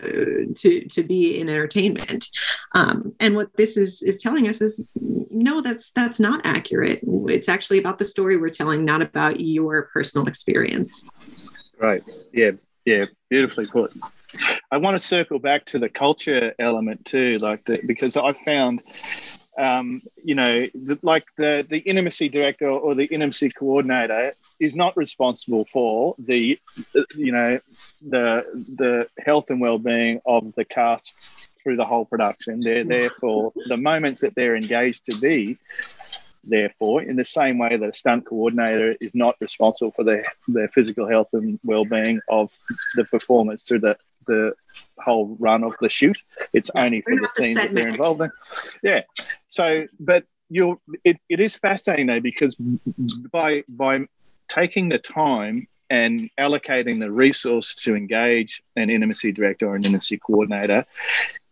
to 0.55 0.85
to 0.89 1.03
be 1.03 1.39
in 1.39 1.47
entertainment. 1.47 2.27
Um, 2.73 3.15
and 3.21 3.33
what 3.37 3.55
this 3.55 3.77
is 3.77 4.01
is 4.01 4.21
telling 4.21 4.49
us 4.49 4.61
is 4.61 4.89
no, 4.95 5.61
that's 5.61 5.91
that's 5.91 6.19
not 6.19 6.41
accurate. 6.43 6.99
It's 7.03 7.47
actually 7.47 7.77
about 7.77 7.97
the 7.97 8.05
story 8.05 8.35
we're 8.35 8.49
telling, 8.49 8.83
not 8.83 9.01
about 9.01 9.39
your 9.39 9.83
personal 9.93 10.27
experience. 10.27 11.05
Right. 11.79 12.03
Yeah. 12.33 12.51
Yeah. 12.83 13.05
Beautifully 13.29 13.65
put. 13.65 13.93
I 14.71 14.77
want 14.77 14.99
to 14.99 14.99
circle 14.99 15.39
back 15.39 15.63
to 15.65 15.79
the 15.79 15.89
culture 15.89 16.53
element 16.57 17.05
too, 17.05 17.37
like 17.37 17.63
the, 17.65 17.79
because 17.85 18.17
I 18.17 18.33
found 18.33 18.81
um, 19.57 20.01
you 20.23 20.35
know, 20.35 20.67
the, 20.73 20.97
like 21.01 21.25
the 21.37 21.65
the 21.69 21.77
intimacy 21.77 22.29
director 22.29 22.69
or 22.69 22.95
the 22.95 23.05
intimacy 23.05 23.49
coordinator 23.49 24.33
is 24.59 24.73
not 24.73 24.97
responsible 24.97 25.65
for 25.65 26.15
the, 26.17 26.59
you 27.15 27.31
know, 27.31 27.59
the 28.01 28.45
the 28.75 29.07
health 29.19 29.49
and 29.49 29.61
well 29.61 29.77
being 29.77 30.21
of 30.25 30.53
the 30.55 30.65
cast 30.65 31.15
through 31.61 31.75
the 31.75 31.85
whole 31.85 32.05
production. 32.05 32.59
They're 32.59 32.83
there 32.83 33.09
for 33.09 33.53
the 33.67 33.77
moments 33.77 34.21
that 34.21 34.35
they're 34.35 34.55
engaged 34.55 35.05
to 35.05 35.17
be. 35.19 35.57
Therefore, 36.45 37.01
in 37.01 37.15
the 37.15 37.23
same 37.23 37.57
way 37.57 37.77
that 37.77 37.89
a 37.89 37.93
stunt 37.93 38.25
coordinator 38.25 38.97
is 38.99 39.15
not 39.15 39.37
responsible 39.39 39.91
for 39.91 40.03
their, 40.03 40.25
the 40.49 40.67
physical 40.67 41.07
health 41.07 41.29
and 41.31 41.57
well-being 41.63 42.19
of 42.27 42.51
the 42.95 43.05
performers 43.05 43.63
through 43.63 43.79
the 43.79 43.97
the 44.25 44.53
whole 44.97 45.35
run 45.39 45.63
of 45.63 45.75
the 45.79 45.89
shoot. 45.89 46.21
It's 46.53 46.69
only 46.75 47.01
for 47.01 47.15
the 47.15 47.29
scenes 47.35 47.55
that 47.55 47.73
they're 47.73 47.89
involved 47.89 48.21
in. 48.21 48.31
Yeah. 48.81 49.01
So, 49.53 49.85
but 49.99 50.25
you'll 50.49 50.81
it, 51.03 51.17
it 51.29 51.39
is 51.39 51.55
fascinating 51.55 52.07
though 52.07 52.19
because 52.19 52.55
by 53.31 53.63
by 53.69 54.07
taking 54.47 54.89
the 54.89 54.97
time 54.97 55.67
and 55.91 56.27
allocating 56.39 56.99
the 56.99 57.11
resource 57.11 57.75
to 57.75 57.95
engage 57.95 58.63
an 58.75 58.89
intimacy 58.89 59.31
director 59.31 59.67
or 59.67 59.75
an 59.75 59.85
intimacy 59.85 60.17
coordinator, 60.17 60.87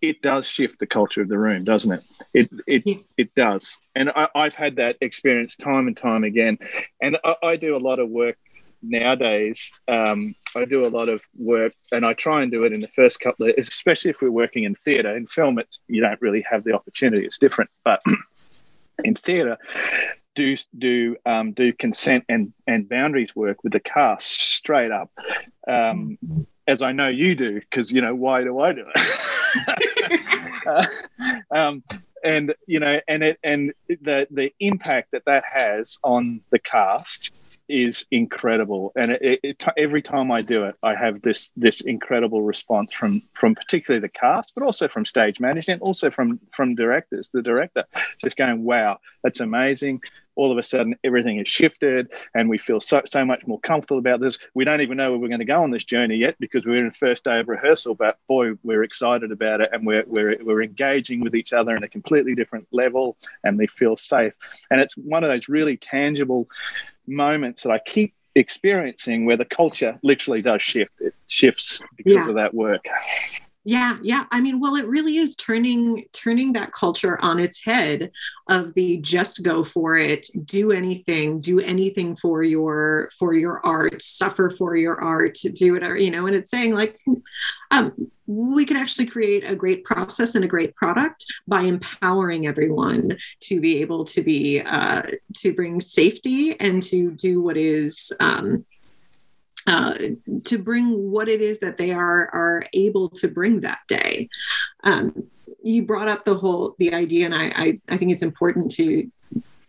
it 0.01 0.23
does 0.23 0.47
shift 0.47 0.79
the 0.79 0.87
culture 0.87 1.21
of 1.21 1.27
the 1.27 1.37
room, 1.37 1.63
doesn't 1.63 1.91
it? 1.91 2.03
It 2.33 2.49
it 2.65 2.83
yeah. 2.87 2.95
it 3.17 3.35
does, 3.35 3.79
and 3.95 4.09
I, 4.15 4.29
have 4.33 4.55
had 4.55 4.77
that 4.77 4.97
experience 4.99 5.55
time 5.55 5.85
and 5.85 5.95
time 5.95 6.23
again. 6.23 6.57
And 7.03 7.19
I, 7.23 7.35
I, 7.43 7.55
do 7.55 7.75
a 7.75 7.85
lot 7.89 7.99
of 7.99 8.09
work 8.09 8.37
nowadays 8.81 9.71
um, 9.87 10.33
I 10.55 10.65
do 10.65 10.85
a 10.85 10.89
lot 10.89 11.09
of 11.09 11.23
work, 11.37 11.73
and 11.91 12.05
I 12.05 12.13
try 12.13 12.41
and 12.41 12.51
do 12.51 12.63
it 12.63 12.73
in 12.73 12.79
the 12.79 12.87
first 12.87 13.19
couple 13.19 13.47
of, 13.47 13.55
especially 13.57 14.11
if 14.11 14.21
we're 14.21 14.31
working 14.31 14.63
in 14.63 14.75
theatre. 14.75 15.15
In 15.15 15.27
film, 15.27 15.59
it's 15.59 15.79
you 15.87 16.01
don't 16.01 16.21
really 16.21 16.43
have 16.49 16.63
the 16.63 16.73
opportunity; 16.73 17.25
it's 17.25 17.37
different. 17.37 17.69
But 17.83 18.01
in 19.03 19.15
theatre, 19.15 19.57
do 20.35 20.55
do 20.77 21.15
um, 21.25 21.53
do 21.53 21.73
consent 21.73 22.25
and 22.29 22.53
and 22.67 22.87
boundaries 22.87 23.35
work 23.35 23.63
with 23.63 23.73
the 23.73 23.79
cast 23.79 24.41
straight 24.41 24.91
up, 24.91 25.11
um, 25.67 26.17
as 26.67 26.81
I 26.81 26.91
know 26.91 27.07
you 27.07 27.35
do, 27.35 27.59
because 27.59 27.91
you 27.91 28.01
know 28.01 28.15
why 28.15 28.43
do 28.43 28.59
I 28.59 28.73
do 28.73 28.85
it? 28.93 30.19
uh, 30.67 30.85
um, 31.51 31.83
and 32.23 32.53
you 32.67 32.79
know, 32.79 32.99
and 33.07 33.23
it 33.23 33.39
and 33.43 33.73
the 33.87 34.27
the 34.31 34.53
impact 34.59 35.11
that 35.11 35.25
that 35.25 35.43
has 35.45 35.97
on 36.03 36.41
the 36.51 36.59
cast 36.59 37.31
is 37.71 38.05
incredible, 38.11 38.91
and 38.95 39.11
it, 39.11 39.39
it, 39.43 39.65
every 39.77 40.01
time 40.01 40.31
I 40.31 40.41
do 40.41 40.65
it, 40.65 40.75
I 40.83 40.95
have 40.95 41.21
this 41.21 41.51
this 41.55 41.81
incredible 41.81 42.41
response 42.41 42.93
from 42.93 43.21
from 43.33 43.55
particularly 43.55 44.01
the 44.01 44.09
cast, 44.09 44.53
but 44.55 44.63
also 44.63 44.87
from 44.87 45.05
stage 45.05 45.39
management, 45.39 45.81
also 45.81 46.09
from 46.09 46.39
from 46.51 46.75
directors. 46.75 47.29
The 47.33 47.41
director 47.41 47.85
just 48.19 48.37
going, 48.37 48.63
"Wow, 48.63 48.99
that's 49.23 49.39
amazing!" 49.39 50.01
All 50.35 50.51
of 50.51 50.57
a 50.57 50.63
sudden, 50.63 50.95
everything 51.03 51.37
has 51.37 51.47
shifted, 51.47 52.09
and 52.33 52.49
we 52.49 52.57
feel 52.57 52.79
so 52.79 53.01
so 53.05 53.25
much 53.25 53.45
more 53.47 53.59
comfortable 53.59 53.99
about 53.99 54.19
this. 54.19 54.37
We 54.53 54.65
don't 54.65 54.81
even 54.81 54.97
know 54.97 55.11
where 55.11 55.19
we're 55.19 55.27
going 55.27 55.39
to 55.39 55.45
go 55.45 55.61
on 55.61 55.71
this 55.71 55.85
journey 55.85 56.15
yet 56.15 56.35
because 56.39 56.65
we're 56.65 56.79
in 56.79 56.85
the 56.85 56.91
first 56.91 57.23
day 57.23 57.39
of 57.39 57.47
rehearsal, 57.47 57.95
but 57.95 58.17
boy, 58.27 58.53
we're 58.63 58.83
excited 58.83 59.31
about 59.31 59.61
it, 59.61 59.69
and 59.71 59.85
we're 59.85 60.03
we're 60.07 60.37
we're 60.43 60.63
engaging 60.63 61.21
with 61.21 61.35
each 61.35 61.53
other 61.53 61.75
in 61.75 61.83
a 61.83 61.89
completely 61.89 62.35
different 62.35 62.67
level, 62.71 63.17
and 63.43 63.59
they 63.59 63.67
feel 63.67 63.97
safe. 63.97 64.33
And 64.69 64.81
it's 64.81 64.95
one 64.95 65.23
of 65.23 65.29
those 65.29 65.49
really 65.49 65.77
tangible 65.77 66.47
moments 67.07 67.63
that 67.63 67.71
I 67.71 67.79
keep 67.79 68.13
experiencing 68.35 69.25
where 69.25 69.37
the 69.37 69.45
culture 69.45 69.99
literally 70.03 70.41
does 70.41 70.61
shift. 70.61 70.91
It 70.99 71.13
shifts 71.27 71.81
because 71.97 72.13
yeah. 72.13 72.29
of 72.29 72.35
that 72.35 72.53
work. 72.53 72.85
Yeah, 73.63 73.97
yeah. 74.01 74.25
I 74.31 74.41
mean, 74.41 74.59
well, 74.59 74.75
it 74.75 74.87
really 74.87 75.17
is 75.17 75.35
turning 75.35 76.05
turning 76.13 76.53
that 76.53 76.73
culture 76.73 77.21
on 77.21 77.39
its 77.39 77.63
head 77.63 78.11
of 78.49 78.73
the 78.73 78.97
just 78.97 79.43
go 79.43 79.63
for 79.63 79.95
it, 79.97 80.27
do 80.45 80.71
anything, 80.71 81.41
do 81.41 81.59
anything 81.59 82.15
for 82.15 82.41
your 82.41 83.11
for 83.19 83.35
your 83.35 83.63
art, 83.63 84.01
suffer 84.01 84.49
for 84.49 84.75
your 84.75 84.99
art, 84.99 85.37
do 85.53 85.73
whatever, 85.73 85.95
you 85.95 86.09
know, 86.09 86.25
and 86.25 86.35
it's 86.35 86.49
saying 86.49 86.73
like 86.73 86.99
um 87.69 87.93
we 88.25 88.65
can 88.65 88.77
actually 88.77 89.05
create 89.05 89.43
a 89.43 89.55
great 89.55 89.83
process 89.83 90.35
and 90.35 90.45
a 90.45 90.47
great 90.47 90.73
product 90.75 91.25
by 91.47 91.61
empowering 91.61 92.47
everyone 92.47 93.17
to 93.41 93.59
be 93.59 93.81
able 93.81 94.05
to 94.05 94.23
be 94.23 94.61
uh, 94.61 95.01
to 95.35 95.53
bring 95.53 95.81
safety 95.81 96.57
and 96.59 96.81
to 96.81 97.11
do 97.11 97.41
what 97.41 97.57
is 97.57 98.11
um, 98.21 98.65
uh, 99.67 99.95
to 100.45 100.57
bring 100.57 101.11
what 101.11 101.29
it 101.29 101.41
is 101.41 101.59
that 101.59 101.77
they 101.77 101.91
are 101.91 102.29
are 102.33 102.63
able 102.73 103.09
to 103.09 103.27
bring 103.27 103.61
that 103.61 103.79
day. 103.87 104.29
Um, 104.83 105.23
you 105.63 105.83
brought 105.83 106.07
up 106.07 106.25
the 106.25 106.35
whole 106.35 106.75
the 106.79 106.93
idea, 106.93 107.25
and 107.25 107.35
I, 107.35 107.51
I 107.55 107.79
I 107.89 107.97
think 107.97 108.11
it's 108.11 108.23
important 108.23 108.71
to 108.71 109.09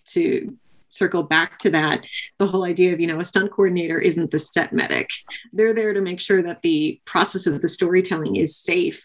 to 0.06 0.56
circle 0.88 1.22
back 1.22 1.58
to 1.58 1.70
that 1.70 2.04
the 2.38 2.46
whole 2.46 2.64
idea 2.64 2.92
of 2.92 3.00
you 3.00 3.06
know 3.06 3.18
a 3.18 3.24
stunt 3.24 3.50
coordinator 3.50 3.98
isn't 3.98 4.30
the 4.30 4.38
set 4.38 4.74
medic 4.74 5.08
they're 5.54 5.72
there 5.72 5.94
to 5.94 6.02
make 6.02 6.20
sure 6.20 6.42
that 6.42 6.60
the 6.60 7.00
process 7.06 7.46
of 7.46 7.62
the 7.62 7.68
storytelling 7.68 8.36
is 8.36 8.54
safe 8.54 9.02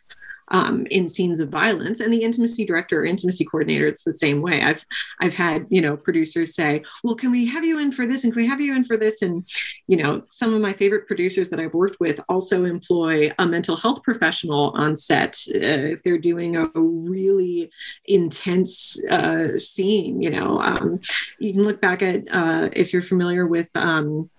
um, 0.50 0.86
in 0.92 1.10
scenes 1.10 1.40
of 1.40 1.50
violence. 1.50 2.00
And 2.00 2.12
the 2.14 2.24
intimacy 2.24 2.66
director 2.66 3.02
or 3.02 3.06
intimacy 3.06 3.46
coordinator 3.46 3.88
it's 3.88 4.04
the 4.04 4.14
same 4.14 4.42
way. 4.42 4.62
I've 4.62 4.86
i've 5.20 5.34
had 5.34 5.66
you 5.70 5.82
know 5.82 5.98
producers 5.98 6.56
say 6.56 6.84
well 7.04 7.16
can 7.16 7.32
we 7.32 7.46
have 7.48 7.64
you 7.64 7.80
in 7.80 7.92
for 7.92 8.06
this? 8.06 8.24
And 8.24 8.34
can 8.34 8.42
we 8.42 8.48
have 8.48 8.62
you 8.62 8.76
in 8.76 8.84
for 8.84 8.98
this? 8.98 9.22
And 9.22 9.48
you 9.88 9.98
know 9.98 10.24
some 10.30 10.54
of 10.54 10.62
my 10.62 10.74
favorite 10.74 11.08
producers 11.08 11.50
that 11.50 11.60
i've 11.60 11.74
worked 11.74 12.00
with 12.00 12.20
also 12.30 12.66
employ 12.66 13.32
a 13.40 13.46
mental 13.46 13.76
health 13.76 14.04
professional 14.04 14.72
on 14.76 14.96
set. 14.96 15.38
Uh, 15.54 15.94
if 15.94 16.04
they're 16.04 16.18
doing 16.18 16.56
a 16.58 16.70
really 16.76 17.70
intense 18.06 19.02
uh, 19.06 19.56
scene 19.56 20.22
you 20.22 20.30
know 20.30 20.60
um, 20.60 21.00
you 21.40 21.54
can 21.54 21.64
look 21.64 21.82
back 21.82 22.02
at 22.02 22.24
uh, 22.32 22.70
if 22.74 22.94
you're 22.94 23.02
familiar 23.02 23.48
with 23.48 23.70
um, 23.76 24.30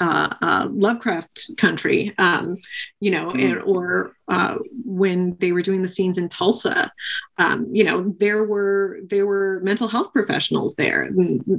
uh, 0.00 0.34
uh, 0.40 0.68
Lovecraft 0.70 1.50
country, 1.58 2.14
um, 2.18 2.56
you 3.00 3.10
know, 3.10 3.30
mm. 3.30 3.52
and, 3.52 3.62
or 3.62 4.16
uh, 4.28 4.56
when 4.84 5.36
they 5.40 5.52
were 5.52 5.62
doing 5.62 5.82
the 5.82 5.88
scenes 5.88 6.18
in 6.18 6.28
Tulsa, 6.28 6.90
um, 7.38 7.68
you 7.70 7.84
know, 7.84 8.14
there 8.18 8.44
were 8.44 9.00
there 9.08 9.26
were 9.26 9.60
mental 9.62 9.88
health 9.88 10.12
professionals 10.12 10.74
there. 10.74 11.10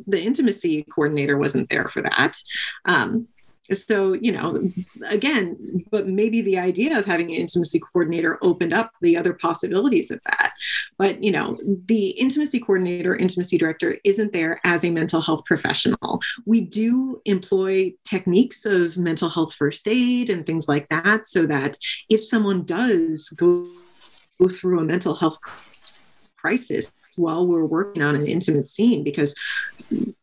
The 0.07 0.21
intimacy 0.21 0.83
coordinator 0.93 1.37
wasn't 1.37 1.69
there 1.69 1.87
for 1.87 2.01
that. 2.01 2.37
Um, 2.85 3.27
so 3.73 4.13
you 4.13 4.31
know 4.31 4.71
again 5.09 5.85
but 5.91 6.07
maybe 6.07 6.41
the 6.41 6.57
idea 6.57 6.97
of 6.97 7.05
having 7.05 7.27
an 7.27 7.35
intimacy 7.35 7.79
coordinator 7.79 8.37
opened 8.41 8.73
up 8.73 8.91
the 9.01 9.17
other 9.17 9.33
possibilities 9.33 10.11
of 10.11 10.19
that. 10.23 10.53
But 10.97 11.23
you 11.23 11.31
know 11.31 11.57
the 11.85 12.09
intimacy 12.11 12.59
coordinator 12.59 13.15
intimacy 13.15 13.57
director 13.57 13.97
isn't 14.03 14.33
there 14.33 14.59
as 14.63 14.83
a 14.83 14.89
mental 14.89 15.21
health 15.21 15.43
professional. 15.45 16.21
We 16.45 16.61
do 16.61 17.21
employ 17.25 17.93
techniques 18.03 18.65
of 18.65 18.97
mental 18.97 19.29
health 19.29 19.53
first 19.53 19.87
aid 19.87 20.29
and 20.29 20.45
things 20.45 20.67
like 20.67 20.87
that 20.89 21.25
so 21.25 21.45
that 21.47 21.77
if 22.09 22.23
someone 22.25 22.63
does 22.63 23.29
go, 23.29 23.69
go 24.41 24.49
through 24.49 24.79
a 24.79 24.83
mental 24.83 25.15
health 25.15 25.37
crisis 26.37 26.91
while 27.15 27.47
we're 27.47 27.65
working 27.65 28.03
on 28.03 28.15
an 28.15 28.25
intimate 28.25 28.67
scene 28.67 29.03
because 29.03 29.35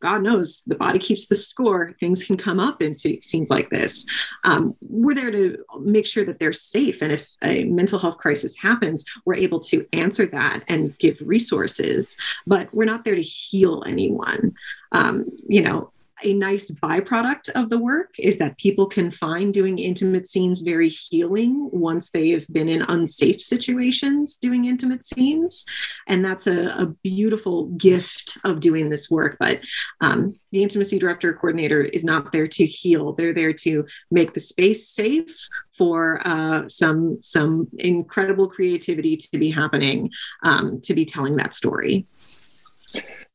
God 0.01 0.23
knows 0.23 0.63
the 0.67 0.75
body 0.75 0.99
keeps 0.99 1.27
the 1.27 1.35
score. 1.35 1.93
Things 2.01 2.25
can 2.25 2.37
come 2.37 2.59
up 2.61 2.81
in 2.81 2.95
scenes 2.95 3.51
like 3.51 3.71
this. 3.71 4.07
Um, 4.45 4.75
we're 4.81 5.15
there 5.15 5.31
to 5.31 5.59
make 5.81 6.07
sure 6.07 6.25
that 6.25 6.39
they're 6.39 6.53
safe. 6.53 7.03
And 7.03 7.13
if 7.13 7.29
a 7.43 7.65
mental 7.65 7.99
health 7.99 8.19
crisis 8.19 8.57
happens, 8.57 9.05
we're 9.25 9.35
able 9.35 9.61
to 9.61 9.87
answer 9.93 10.27
that 10.27 10.65
and 10.69 10.97
give 10.99 11.19
resources, 11.21 12.17
but 12.47 12.73
we're 12.73 12.85
not 12.85 13.05
there 13.05 13.15
to 13.17 13.23
heal 13.23 13.83
anyone. 13.87 14.55
Um, 14.93 15.27
you 15.47 15.63
know, 15.63 15.93
a 16.23 16.35
nice 16.35 16.71
byproduct 16.71 17.49
of 17.51 17.71
the 17.71 17.79
work 17.79 18.15
is 18.19 18.39
that 18.39 18.59
people 18.59 18.87
can 18.87 19.11
find 19.11 19.55
doing 19.55 19.79
intimate 19.79 20.27
scenes 20.27 20.61
very 20.61 20.89
healing 20.89 21.69
once 21.73 22.11
they 22.11 22.31
have 22.31 22.47
been 22.49 22.69
in 22.69 22.83
unsafe 22.83 23.41
situations 23.41 24.37
doing 24.37 24.65
intimate 24.65 25.05
scenes. 25.05 25.65
And 26.07 26.25
that's 26.25 26.47
a, 26.47 26.67
a 26.67 26.87
beautiful 27.03 27.67
gift 27.71 28.39
of 28.45 28.61
doing 28.61 28.89
this 28.89 29.11
work. 29.11 29.37
But 29.39 29.61
um, 30.01 30.35
the 30.51 30.63
intimacy 30.63 30.99
director 30.99 31.33
coordinator 31.33 31.83
is 31.83 32.05
not 32.05 32.33
there 32.33 32.49
to 32.49 32.67
heal, 32.67 33.13
they're 33.13 33.35
there 33.35 33.53
to 33.53 33.87
make 34.11 34.35
the 34.35 34.41
space 34.41 34.89
safe 34.89 35.49
for 35.77 36.27
uh, 36.27 36.69
some 36.69 37.19
some 37.23 37.69
incredible 37.79 38.49
creativity 38.49 39.17
to 39.17 39.39
be 39.39 39.51
happening 39.51 40.11
um, 40.43 40.81
to 40.83 40.93
be 40.95 41.05
telling 41.05 41.37
that 41.37 41.55
story 41.55 42.07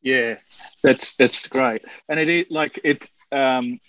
yeah, 0.03 0.35
that's 0.83 1.15
that's 1.15 1.47
great, 1.47 1.83
and 2.07 2.19
it 2.19 2.29
is 2.29 2.45
like 2.51 2.79
it. 2.83 3.09
Um, 3.31 3.79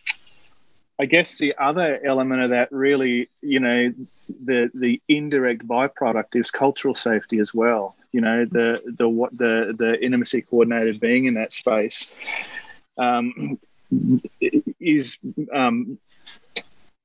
I 0.99 1.07
guess 1.07 1.39
the 1.39 1.57
other 1.59 2.01
element 2.05 2.43
of 2.43 2.51
that 2.51 2.71
really, 2.71 3.29
you 3.43 3.59
know, 3.59 3.93
the 4.29 4.71
the 4.73 5.03
indirect 5.09 5.67
byproduct 5.67 6.37
is 6.37 6.53
cultural 6.53 6.95
safety 6.95 7.41
as 7.41 7.53
well. 7.53 7.97
You 8.13 8.21
know, 8.21 8.45
the 8.45 8.81
the 8.97 9.09
what 9.09 9.37
the 9.37 9.75
the 9.77 10.03
intimacy 10.03 10.43
coordinator 10.43 10.97
being 10.99 11.25
in 11.25 11.35
that 11.35 11.53
space 11.53 12.07
um, 12.97 13.59
is 14.79 15.19
um, 15.53 15.99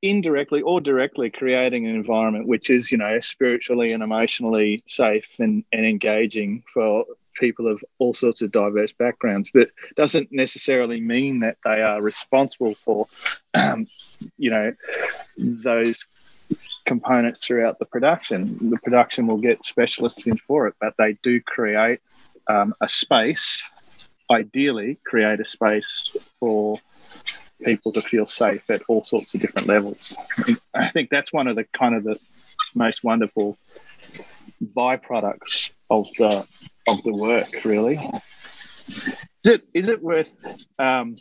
indirectly 0.02 0.62
or 0.62 0.80
directly 0.80 1.30
creating 1.30 1.88
an 1.88 1.96
environment 1.96 2.48
which 2.48 2.70
is, 2.70 2.92
you 2.92 2.98
know, 2.98 3.20
spiritually 3.20 3.92
and 3.92 4.04
emotionally 4.04 4.84
safe 4.86 5.36
and, 5.40 5.64
and 5.72 5.86
engaging 5.86 6.64
for 6.72 7.06
people 7.40 7.68
of 7.68 7.84
all 7.98 8.14
sorts 8.14 8.42
of 8.42 8.52
diverse 8.52 8.94
backgrounds, 8.94 9.50
but 9.54 9.70
doesn't 9.96 10.32
necessarily 10.32 11.00
mean 11.00 11.40
that 11.40 11.58
they 11.64 11.82
are 11.82 12.02
responsible 12.02 12.76
for, 12.76 13.08
um, 13.54 13.88
you 14.38 14.52
know, 14.52 14.74
those 15.38 16.06
components 16.86 17.46
throughout 17.46 17.80
the 17.80 17.86
production. 17.86 18.70
The 18.70 18.78
production 18.78 19.28
will 19.28 19.38
get 19.38 19.66
specialists 19.66 20.28
in 20.28 20.38
for 20.38 20.68
it, 20.68 20.76
but 20.80 20.94
they 20.98 21.18
do 21.24 21.42
create 21.42 22.00
um, 22.48 22.74
a 22.82 22.88
space, 22.88 23.64
ideally, 24.32 24.98
create 25.06 25.40
a 25.40 25.46
space 25.46 26.12
for 26.40 26.80
people 27.64 27.92
to 27.92 28.02
feel 28.02 28.26
safe 28.26 28.70
at 28.70 28.82
all 28.88 29.04
sorts 29.06 29.34
of 29.34 29.42
different 29.42 29.68
levels. 29.68 30.16
I 30.74 30.90
think 30.90 31.10
that's 31.10 31.34
one 31.34 31.48
of 31.48 31.56
the 31.56 31.66
kind 31.66 31.96
of 31.96 32.04
the 32.04 32.18
most 32.74 33.04
wonderful 33.04 33.58
byproducts 34.64 35.72
of 35.90 36.08
the 36.18 36.48
of 36.90 37.04
the 37.04 37.14
work, 37.14 37.64
really. 37.66 37.98
Is 38.88 39.18
it 39.46 39.68
is 39.74 39.90
it 39.90 40.02
worth? 40.02 40.36
Um, 40.80 41.18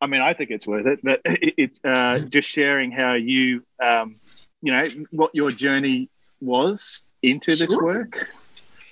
I 0.00 0.06
mean, 0.06 0.20
I 0.20 0.32
think 0.32 0.50
it's 0.50 0.66
worth 0.66 0.86
it, 0.86 1.00
but 1.02 1.20
it's 1.24 1.80
uh, 1.84 2.20
just 2.20 2.48
sharing 2.48 2.90
how 2.90 3.14
you, 3.14 3.62
um, 3.82 4.16
you 4.62 4.72
know, 4.72 4.88
what 5.10 5.34
your 5.34 5.50
journey 5.50 6.08
was 6.40 7.02
into 7.22 7.54
this 7.54 7.70
sure. 7.70 7.84
work. 7.84 8.28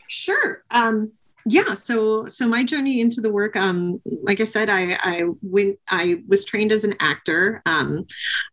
Sure. 0.08 0.62
Um, 0.70 1.12
yeah 1.50 1.72
so 1.72 2.26
so 2.26 2.46
my 2.46 2.62
journey 2.62 3.00
into 3.00 3.20
the 3.20 3.30
work 3.30 3.56
um 3.56 4.00
like 4.22 4.40
i 4.40 4.44
said 4.44 4.68
i 4.68 4.98
i 5.02 5.22
went 5.42 5.78
i 5.88 6.22
was 6.26 6.44
trained 6.44 6.72
as 6.72 6.84
an 6.84 6.94
actor 7.00 7.62
um 7.64 8.06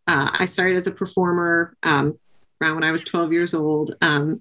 uh, 0.07 0.29
i 0.39 0.45
started 0.45 0.77
as 0.77 0.87
a 0.87 0.91
performer 0.91 1.75
um 1.83 2.17
around 2.61 2.75
when 2.75 2.83
i 2.83 2.91
was 2.91 3.03
12 3.03 3.33
years 3.33 3.53
old 3.53 3.95
um 4.01 4.37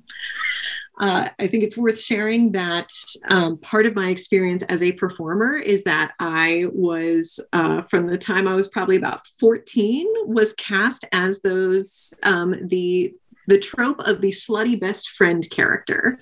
uh, 0.99 1.29
I 1.39 1.47
think 1.47 1.65
it's 1.65 1.77
worth 1.77 2.01
sharing 2.01 2.53
that 2.53 2.89
um, 3.29 3.59
part 3.59 3.87
of 3.87 3.95
my 3.95 4.09
experience 4.09 4.63
as 4.65 4.83
a 4.83 4.93
performer 4.93 5.57
is 5.57 5.83
that 5.85 6.13
I 6.21 6.67
was, 6.73 7.41
uh, 7.53 7.83
from 7.83 8.07
the 8.07 8.19
time 8.19 8.47
I 8.47 8.55
was 8.55 8.69
probably 8.69 8.97
about 8.97 9.27
14, 9.41 10.07
was 10.27 10.53
cast 10.53 11.05
as 11.13 11.41
those 11.41 12.15
um, 12.23 12.55
the 12.69 13.15
the 13.47 13.59
trope 13.59 14.01
of 14.01 14.23
the 14.23 14.31
slutty 14.31 14.81
best 14.81 15.11
friend 15.11 15.47
character. 15.51 16.19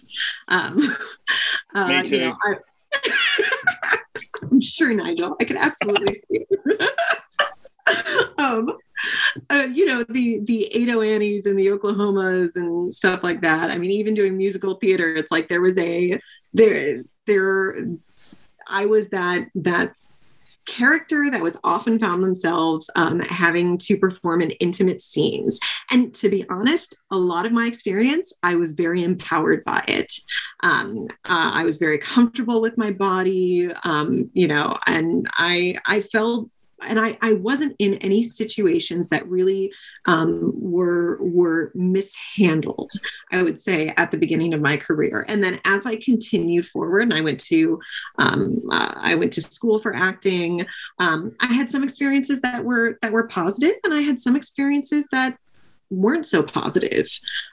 Um, 0.49 0.93
uh, 1.75 1.87
Me 1.87 2.03
too. 2.03 2.17
You 2.17 2.25
know, 2.25 2.37
I, 2.45 3.99
am 4.51 4.61
sure, 4.61 4.93
Nigel. 4.93 5.37
I 5.41 5.45
can 5.45 5.57
absolutely 5.57 6.15
see 6.15 6.47
it. 6.51 6.93
um, 8.39 8.77
uh, 9.51 9.67
you 9.73 9.87
know 9.87 10.05
the 10.09 10.41
the 10.45 10.71
Ado 10.75 11.03
Annies 11.03 11.47
and 11.47 11.59
the 11.59 11.69
Oklahomas 11.69 12.57
and 12.57 12.95
stuff 12.95 13.23
like 13.23 13.41
that. 13.43 13.71
I 13.71 13.79
mean, 13.79 13.91
even 13.91 14.15
doing 14.15 14.37
musical 14.37 14.75
theater, 14.75 15.15
it's 15.15 15.33
like 15.33 15.49
there 15.49 15.61
was 15.61 15.79
a 15.79 16.21
there 16.53 17.03
there. 17.27 17.87
I 18.69 18.87
was 18.87 19.11
that 19.11 19.49
that 19.57 19.95
character 20.67 21.29
that 21.31 21.43
was 21.43 21.59
often 21.65 21.99
found 21.99 22.23
themselves 22.23 22.89
um, 22.95 23.21
having 23.21 23.77
to 23.77 23.97
perform 23.97 24.41
in 24.41 24.51
intimate 24.53 25.03
scenes. 25.03 25.59
And 25.91 26.15
to 26.15 26.29
be 26.29 26.49
honest, 26.49 26.95
a 27.11 27.17
lot 27.17 27.47
of 27.47 27.53
my 27.53 27.67
experience, 27.67 28.33
I 28.43 28.55
was 28.55 28.73
very 28.73 29.03
empowered 29.03 29.65
by 29.65 29.85
it. 29.89 30.13
Um, 30.63 31.09
uh, 31.25 31.51
I 31.55 31.65
was 31.65 31.79
very 31.79 31.99
comfortable 31.99 32.61
with 32.61 32.79
my 32.79 32.91
body, 32.93 33.71
um, 33.85 34.31
you 34.33 34.47
know, 34.47 34.79
and 34.87 35.29
I 35.33 35.77
I 35.87 36.01
felt 36.01 36.49
and 36.87 36.99
I, 36.99 37.19
I 37.21 37.35
wasn't 37.35 37.77
in 37.79 37.95
any 37.95 38.23
situations 38.23 39.09
that 39.09 39.29
really 39.29 39.73
um, 40.07 40.53
were 40.55 41.19
were 41.21 41.73
mishandled. 41.75 42.93
I 43.31 43.43
would 43.43 43.59
say 43.59 43.95
at 43.97 44.11
the 44.11 44.17
beginning 44.17 44.55
of 44.55 44.61
my 44.61 44.77
career, 44.77 45.25
and 45.29 45.43
then 45.43 45.61
as 45.65 45.87
I 45.87 45.97
continued 45.97 46.67
forward, 46.67 47.03
and 47.03 47.15
I 47.15 47.21
went 47.21 47.41
to 47.41 47.81
um, 48.19 48.59
uh, 48.71 48.95
I 48.97 49.15
went 49.15 49.33
to 49.35 49.43
school 49.43 49.79
for 49.79 49.95
acting. 49.95 50.67
Um, 50.99 51.35
I 51.41 51.47
had 51.47 51.71
some 51.71 51.85
experiences 51.85 52.41
that 52.41 52.65
were 52.65 52.99
that 53.03 53.13
were 53.13 53.29
positive, 53.29 53.77
and 53.85 53.95
I 53.95 54.01
had 54.01 54.19
some 54.19 54.37
experiences 54.37 55.07
that 55.13 55.37
weren't 55.93 56.27
so 56.27 56.43
positive 56.43 57.07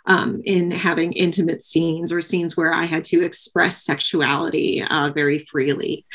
um, 0.06 0.42
in 0.46 0.72
having 0.72 1.12
intimate 1.14 1.62
scenes 1.62 2.12
or 2.12 2.22
scenes 2.22 2.56
where 2.56 2.74
I 2.74 2.86
had 2.86 3.04
to 3.06 3.24
express 3.24 3.84
sexuality 3.84 4.82
uh, 4.82 5.12
very 5.14 5.40
freely. 5.40 6.06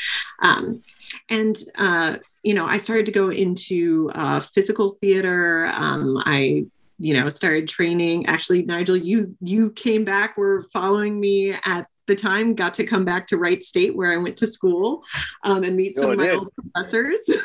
Um, 0.41 0.81
and 1.29 1.57
uh, 1.77 2.17
you 2.45 2.53
know, 2.53 2.67
I 2.67 2.77
started 2.77 3.07
to 3.07 3.11
go 3.11 3.31
into 3.31 4.11
uh, 4.13 4.39
physical 4.39 4.91
theater. 4.91 5.65
Um, 5.73 6.21
I 6.25 6.65
you 6.99 7.13
know 7.13 7.27
started 7.27 7.67
training. 7.67 8.27
Actually 8.27 8.61
nigel 8.61 8.95
you 8.95 9.35
you 9.41 9.71
came 9.71 10.05
back 10.05 10.37
were 10.37 10.61
following 10.71 11.19
me 11.19 11.51
at 11.51 11.87
the 12.07 12.15
time 12.15 12.53
got 12.53 12.75
to 12.75 12.85
come 12.85 13.03
back 13.03 13.25
to 13.25 13.37
wright 13.37 13.63
state 13.63 13.95
where 13.95 14.13
i 14.13 14.17
went 14.17 14.37
to 14.37 14.45
school 14.45 15.01
um, 15.43 15.63
and 15.63 15.75
meet 15.75 15.95
some 15.95 16.05
oh, 16.05 16.11
of 16.11 16.17
my 16.19 16.29
old 16.29 16.53
professors. 16.53 17.29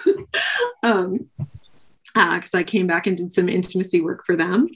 Um, 0.83 1.29
because 2.15 2.55
uh, 2.55 2.59
I 2.59 2.63
came 2.63 2.87
back 2.87 3.07
and 3.07 3.17
did 3.17 3.33
some 3.33 3.49
intimacy 3.49 4.01
work 4.01 4.25
for 4.25 4.37
them. 4.37 4.69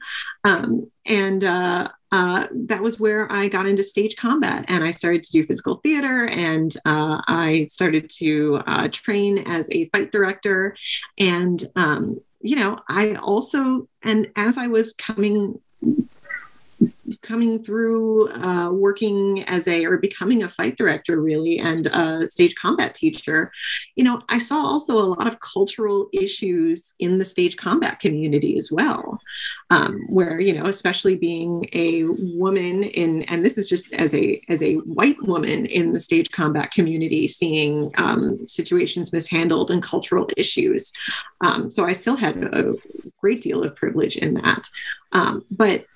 Um, 0.45 0.89
and 1.07 1.45
uh, 1.45 1.89
uh, 2.13 2.47
that 2.53 2.83
was 2.83 3.01
where 3.01 3.31
I 3.31 3.49
got 3.49 3.67
into 3.67 3.83
stage 3.83 4.17
combat 4.17 4.65
and 4.69 4.85
I 4.85 4.93
started 4.93 5.23
to 5.25 5.33
do 5.33 5.45
physical 5.45 5.77
theater 5.83 6.27
and 6.27 6.75
uh, 6.85 7.21
I 7.27 7.67
started 7.69 8.09
to 8.19 8.63
uh, 8.67 8.89
train 8.93 9.39
as 9.39 9.69
a 9.71 9.89
fight 9.89 10.13
director. 10.13 10.77
And, 11.19 11.63
um, 11.75 12.21
you 12.41 12.57
know, 12.57 12.79
I 12.89 13.15
also, 13.15 13.89
and 14.03 14.31
as 14.37 14.59
I 14.59 14.69
was 14.69 14.93
coming 14.93 15.61
coming 17.23 17.63
through 17.63 18.31
uh, 18.31 18.71
working 18.71 19.45
as 19.45 19.69
a 19.69 19.85
or 19.85 19.99
becoming 19.99 20.43
a 20.43 20.49
fight 20.49 20.77
director 20.77 21.21
really 21.21 21.59
and 21.59 21.87
a 21.89 22.29
stage 22.29 22.55
combat 22.57 22.95
teacher. 22.95 23.51
You 23.97 24.05
know 24.05 24.23
i 24.29 24.39
saw 24.39 24.57
also 24.57 24.99
a 24.99 25.13
lot 25.17 25.27
of 25.27 25.41
cultural 25.41 26.09
issues 26.13 26.95
in 26.99 27.19
the 27.19 27.25
stage 27.25 27.57
combat 27.57 28.01
community 28.01 28.57
as 28.59 28.71
well 28.73 29.21
um, 29.71 30.01
where 30.09 30.41
you 30.41 30.53
know 30.53 30.67
especially 30.67 31.17
being 31.17 31.67
a 31.73 32.05
woman 32.05 32.85
in 32.85 33.23
and 33.25 33.45
this 33.45 33.59
is 33.59 33.69
just 33.69 33.93
as 33.95 34.15
a 34.15 34.41
as 34.49 34.63
a 34.63 34.75
white 34.77 35.21
woman 35.23 35.67
in 35.67 35.93
the 35.93 36.01
stage 36.01 36.31
combat 36.31 36.71
community 36.71 37.27
seeing 37.27 37.91
um, 37.97 38.47
situations 38.49 39.13
mishandled 39.13 39.71
and 39.71 39.83
cultural 39.83 40.29
issues. 40.37 40.93
Um, 41.41 41.71
so 41.71 41.85
i 41.85 41.93
still 41.93 42.17
had 42.17 42.37
a 42.37 42.75
great 43.21 43.43
deal 43.43 43.63
of 43.65 43.77
privilege 43.77 44.17
in 44.17 44.35
that. 44.35 44.69
Um, 45.13 45.45
but 45.51 45.87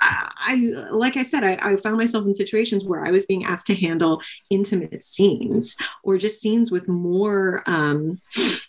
I, 0.00 0.54
like 0.90 1.16
I 1.16 1.22
said, 1.22 1.42
I, 1.42 1.58
I, 1.60 1.76
found 1.76 1.96
myself 1.96 2.24
in 2.26 2.34
situations 2.34 2.84
where 2.84 3.04
I 3.04 3.10
was 3.10 3.26
being 3.26 3.44
asked 3.44 3.66
to 3.68 3.74
handle 3.74 4.22
intimate 4.50 5.02
scenes 5.02 5.76
or 6.02 6.18
just 6.18 6.40
scenes 6.40 6.70
with 6.70 6.86
more, 6.86 7.62
um, 7.66 8.20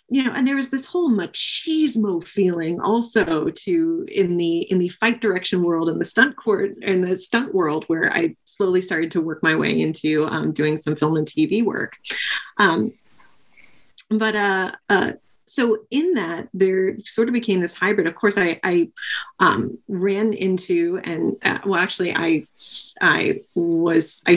you 0.08 0.24
know, 0.24 0.32
and 0.32 0.46
there 0.46 0.56
was 0.56 0.70
this 0.70 0.86
whole 0.86 1.10
machismo 1.10 2.24
feeling 2.24 2.80
also 2.80 3.50
to 3.50 4.06
in 4.10 4.36
the 4.36 4.60
in 4.70 4.78
the 4.78 4.88
fight 4.88 5.20
direction 5.20 5.62
world 5.62 5.88
and 5.88 6.00
the 6.00 6.04
stunt 6.04 6.36
court 6.36 6.72
and 6.82 7.04
the 7.04 7.16
stunt 7.16 7.54
world 7.54 7.84
where 7.84 8.12
I 8.12 8.34
slowly 8.44 8.82
started 8.82 9.10
to 9.12 9.20
work 9.20 9.42
my 9.42 9.54
way 9.54 9.80
into 9.80 10.26
um, 10.26 10.52
doing 10.52 10.76
some 10.76 10.96
film 10.96 11.16
and 11.16 11.26
TV 11.26 11.64
work. 11.64 11.96
Um, 12.56 12.94
but 14.10 14.34
uh, 14.34 14.72
uh, 14.88 15.12
so 15.48 15.78
in 15.90 16.14
that 16.14 16.48
there 16.52 16.98
sort 17.04 17.28
of 17.28 17.32
became 17.32 17.60
this 17.60 17.74
hybrid. 17.74 18.06
Of 18.06 18.14
course 18.14 18.38
i, 18.38 18.60
I 18.62 18.90
um, 19.40 19.78
ran 19.88 20.32
into 20.32 21.00
and 21.04 21.36
uh, 21.42 21.58
well 21.64 21.80
actually 21.80 22.14
i 22.14 22.44
i 23.00 23.40
was 23.54 24.22
i 24.26 24.36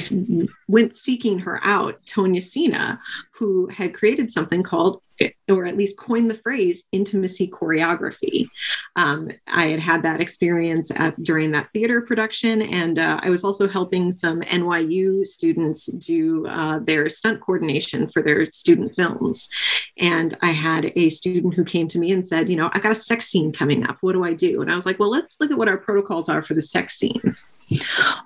went 0.67 0.95
seeking 0.95 1.39
her 1.39 1.59
out 1.63 2.03
Tonia 2.05 2.43
Sina 2.43 2.99
who 3.33 3.67
had 3.67 3.93
created 3.93 4.31
something 4.31 4.63
called 4.63 5.01
or 5.49 5.65
at 5.65 5.77
least 5.77 5.97
coined 5.97 6.29
the 6.29 6.35
phrase 6.35 6.87
intimacy 6.91 7.47
choreography. 7.47 8.47
Um, 8.95 9.29
I 9.47 9.67
had 9.67 9.79
had 9.79 10.03
that 10.03 10.21
experience 10.21 10.91
at, 10.95 11.21
during 11.23 11.51
that 11.51 11.69
theater 11.73 12.01
production, 12.01 12.61
and 12.61 12.99
uh, 12.99 13.19
I 13.21 13.29
was 13.29 13.43
also 13.43 13.67
helping 13.67 14.11
some 14.11 14.41
NYU 14.41 15.25
students 15.25 15.87
do 15.87 16.47
uh, 16.47 16.79
their 16.79 17.09
stunt 17.09 17.41
coordination 17.41 18.09
for 18.09 18.21
their 18.21 18.45
student 18.51 18.95
films. 18.95 19.49
And 19.97 20.37
I 20.41 20.51
had 20.51 20.91
a 20.95 21.09
student 21.09 21.53
who 21.53 21.63
came 21.63 21.87
to 21.89 21.99
me 21.99 22.11
and 22.11 22.25
said, 22.25 22.49
You 22.49 22.55
know, 22.55 22.69
I 22.73 22.79
got 22.79 22.91
a 22.91 22.95
sex 22.95 23.27
scene 23.27 23.51
coming 23.51 23.85
up. 23.85 23.97
What 24.01 24.13
do 24.13 24.23
I 24.23 24.33
do? 24.33 24.61
And 24.61 24.71
I 24.71 24.75
was 24.75 24.85
like, 24.85 24.99
Well, 24.99 25.11
let's 25.11 25.35
look 25.39 25.51
at 25.51 25.57
what 25.57 25.67
our 25.67 25.77
protocols 25.77 26.29
are 26.29 26.41
for 26.41 26.53
the 26.53 26.61
sex 26.61 26.97
scenes. 26.97 27.47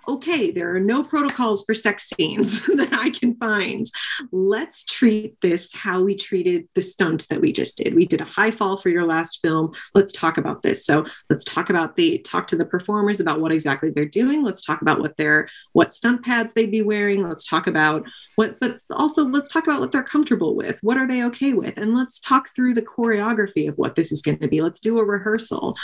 Okay, 0.07 0.51
there 0.51 0.75
are 0.75 0.79
no 0.79 1.03
protocols 1.03 1.63
for 1.65 1.73
sex 1.73 2.09
scenes 2.09 2.65
that 2.75 2.93
I 2.93 3.09
can 3.09 3.35
find. 3.35 3.85
Let's 4.31 4.83
treat 4.85 5.39
this 5.41 5.73
how 5.73 6.01
we 6.01 6.15
treated 6.15 6.67
the 6.73 6.81
stunt 6.91 7.27
that 7.29 7.41
we 7.41 7.51
just 7.51 7.77
did. 7.77 7.95
We 7.95 8.05
did 8.05 8.21
a 8.21 8.25
high 8.25 8.51
fall 8.51 8.77
for 8.77 8.89
your 8.89 9.05
last 9.05 9.41
film. 9.41 9.73
Let's 9.93 10.11
talk 10.11 10.37
about 10.37 10.61
this. 10.61 10.85
So 10.85 11.05
let's 11.29 11.43
talk 11.43 11.69
about 11.69 11.95
the 11.95 12.19
talk 12.19 12.47
to 12.47 12.55
the 12.55 12.65
performers 12.65 13.19
about 13.19 13.39
what 13.39 13.51
exactly 13.51 13.89
they're 13.89 14.05
doing. 14.05 14.43
Let's 14.43 14.63
talk 14.63 14.81
about 14.81 14.99
what 14.99 15.17
their 15.17 15.49
what 15.73 15.93
stunt 15.93 16.23
pads 16.23 16.53
they'd 16.53 16.71
be 16.71 16.81
wearing. 16.81 17.27
Let's 17.27 17.47
talk 17.47 17.67
about 17.67 18.05
what, 18.35 18.59
but 18.59 18.79
also 18.91 19.25
let's 19.25 19.51
talk 19.51 19.65
about 19.65 19.79
what 19.79 19.91
they're 19.91 20.03
comfortable 20.03 20.55
with. 20.55 20.77
What 20.81 20.97
are 20.97 21.07
they 21.07 21.23
okay 21.25 21.53
with? 21.53 21.77
And 21.77 21.95
let's 21.95 22.19
talk 22.19 22.49
through 22.55 22.73
the 22.73 22.81
choreography 22.81 23.67
of 23.67 23.77
what 23.77 23.95
this 23.95 24.11
is 24.11 24.21
going 24.21 24.39
to 24.39 24.47
be. 24.47 24.61
Let's 24.61 24.79
do 24.79 24.99
a 24.99 25.05
rehearsal. 25.05 25.75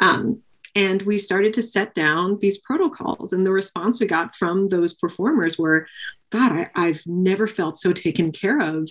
Um, 0.00 0.42
and 0.74 1.02
we 1.02 1.18
started 1.18 1.52
to 1.54 1.62
set 1.62 1.94
down 1.94 2.38
these 2.38 2.58
protocols. 2.58 3.32
And 3.32 3.44
the 3.44 3.52
response 3.52 4.00
we 4.00 4.06
got 4.06 4.36
from 4.36 4.68
those 4.68 4.94
performers 4.94 5.58
were, 5.58 5.88
God, 6.30 6.52
I, 6.52 6.70
I've 6.74 7.02
never 7.06 7.48
felt 7.48 7.78
so 7.78 7.92
taken 7.92 8.30
care 8.30 8.60
of 8.60 8.88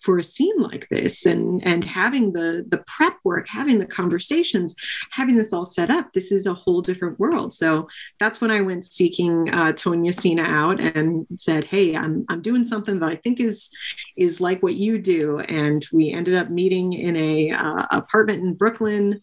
for 0.00 0.18
a 0.18 0.22
scene 0.22 0.58
like 0.58 0.88
this 0.88 1.26
and 1.26 1.66
and 1.66 1.84
having 1.84 2.32
the 2.32 2.64
the 2.68 2.82
prep 2.86 3.16
work 3.24 3.46
having 3.48 3.78
the 3.78 3.86
conversations 3.86 4.74
having 5.10 5.36
this 5.36 5.52
all 5.52 5.64
set 5.64 5.90
up 5.90 6.12
this 6.12 6.32
is 6.32 6.46
a 6.46 6.54
whole 6.54 6.82
different 6.82 7.18
world. 7.18 7.52
So 7.54 7.88
that's 8.18 8.40
when 8.40 8.50
i 8.50 8.60
went 8.60 8.84
seeking 8.84 9.48
uh, 9.50 9.72
Tonia 9.72 10.14
Sina 10.14 10.42
out 10.42 10.80
and 10.80 11.26
said 11.36 11.64
hey 11.64 11.96
i'm 11.96 12.24
i'm 12.28 12.42
doing 12.42 12.64
something 12.64 12.98
that 13.00 13.08
i 13.08 13.14
think 13.14 13.40
is 13.40 13.70
is 14.16 14.40
like 14.40 14.62
what 14.62 14.74
you 14.74 14.98
do. 14.98 15.38
And 15.40 15.84
we 15.92 16.10
ended 16.12 16.34
up 16.34 16.50
meeting 16.50 16.92
in 16.92 17.16
a 17.16 17.50
uh, 17.52 17.86
apartment 17.92 18.42
in 18.42 18.54
brooklyn 18.54 19.20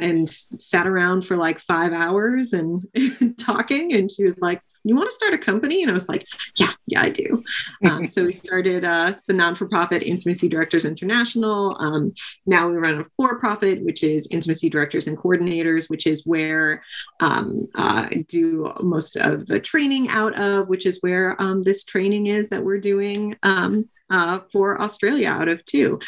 and 0.00 0.28
sat 0.28 0.86
around 0.86 1.26
for 1.26 1.36
like 1.36 1.60
five 1.60 1.92
hours 1.92 2.52
and 2.52 2.86
talking. 3.38 3.94
And 3.94 4.10
she 4.10 4.24
was 4.24 4.38
like 4.38 4.62
you 4.84 4.96
want 4.96 5.08
to 5.08 5.14
start 5.14 5.34
a 5.34 5.38
company? 5.38 5.82
And 5.82 5.90
I 5.90 5.94
was 5.94 6.08
like, 6.08 6.26
yeah, 6.56 6.72
yeah, 6.86 7.02
I 7.02 7.10
do. 7.10 7.42
Um, 7.84 8.06
so 8.06 8.24
we 8.24 8.32
started 8.32 8.84
uh, 8.84 9.14
the 9.26 9.34
non-for-profit 9.34 10.02
Intimacy 10.02 10.48
Directors 10.48 10.84
International. 10.84 11.76
Um, 11.78 12.12
now 12.46 12.68
we 12.68 12.76
run 12.76 13.00
a 13.00 13.04
for-profit, 13.16 13.82
which 13.82 14.02
is 14.02 14.28
Intimacy 14.30 14.68
Directors 14.68 15.06
and 15.06 15.16
Coordinators, 15.16 15.88
which 15.88 16.06
is 16.06 16.26
where 16.26 16.82
um, 17.20 17.66
uh, 17.74 18.06
I 18.10 18.24
do 18.28 18.72
most 18.80 19.16
of 19.16 19.46
the 19.46 19.60
training 19.60 20.08
out 20.08 20.38
of, 20.38 20.68
which 20.68 20.86
is 20.86 21.02
where 21.02 21.40
um, 21.40 21.62
this 21.62 21.84
training 21.84 22.26
is 22.26 22.48
that 22.50 22.64
we're 22.64 22.78
doing 22.78 23.36
um, 23.42 23.88
uh, 24.10 24.40
for 24.52 24.80
Australia 24.80 25.28
out 25.28 25.48
of 25.48 25.64
too. 25.64 26.00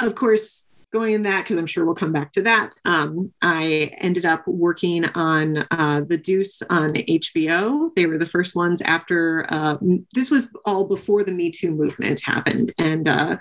Of 0.00 0.14
course, 0.14 0.67
going 0.92 1.14
in 1.14 1.22
that 1.24 1.44
because 1.44 1.56
I'm 1.56 1.66
sure 1.66 1.84
we'll 1.84 1.94
come 1.94 2.12
back 2.12 2.32
to 2.32 2.42
that. 2.42 2.72
Um, 2.84 3.32
I 3.42 3.92
ended 3.98 4.24
up 4.24 4.46
working 4.46 5.04
on 5.04 5.66
uh, 5.70 6.02
The 6.06 6.16
Deuce 6.16 6.62
on 6.62 6.94
HBO. 6.94 7.94
They 7.94 8.06
were 8.06 8.18
the 8.18 8.26
first 8.26 8.56
ones 8.56 8.80
after 8.82 9.46
uh, 9.52 9.76
this 10.14 10.30
was 10.30 10.52
all 10.64 10.84
before 10.84 11.24
the 11.24 11.32
Me 11.32 11.50
Too 11.50 11.70
movement 11.70 12.20
happened, 12.24 12.72
and 12.78 13.08
uh, 13.08 13.36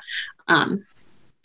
um, 0.48 0.86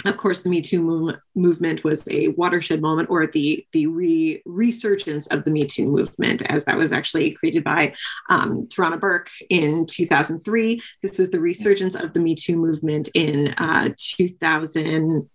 of 0.05 0.17
course, 0.17 0.41
the 0.41 0.51
Me 0.51 0.61
Too 0.61 0.83
move- 0.83 1.19
movement 1.35 1.85
was 1.85 2.03
a 2.09 2.29
watershed 2.29 2.81
moment, 2.81 3.09
or 3.11 3.27
the 3.27 3.65
the 3.73 3.87
re- 3.87 4.43
resurgence 4.45 5.27
of 5.29 5.45
the 5.45 5.51
Me 5.51 5.65
Too 5.65 5.87
movement, 5.87 6.43
as 6.51 6.65
that 6.65 6.77
was 6.77 6.93
actually 6.93 7.33
created 7.33 7.63
by 7.63 7.95
um, 8.29 8.67
Tarana 8.67 8.99
Burke 8.99 9.31
in 9.51 9.87
2003. 9.87 10.83
This 11.03 11.19
was 11.19 11.31
the 11.31 11.41
resurgence 11.41 11.95
of 11.95 12.13
the 12.13 12.21
Me 12.21 12.35
Too 12.35 12.57
movement 12.57 13.09
in 13.15 13.55
uh, 13.59 13.91
2000. 13.97 15.29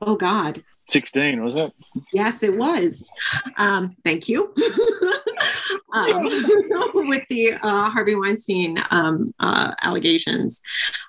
Oh 0.00 0.16
God. 0.16 0.62
16, 0.88 1.42
was 1.44 1.56
it? 1.56 1.72
Yes, 2.12 2.42
it 2.42 2.56
was. 2.56 3.10
Um, 3.56 3.94
thank 4.04 4.28
you. 4.28 4.52
um, 5.92 6.22
with 6.94 7.22
the 7.28 7.52
uh, 7.62 7.90
Harvey 7.90 8.14
Weinstein 8.14 8.78
um, 8.90 9.32
uh, 9.38 9.72
allegations. 9.82 10.60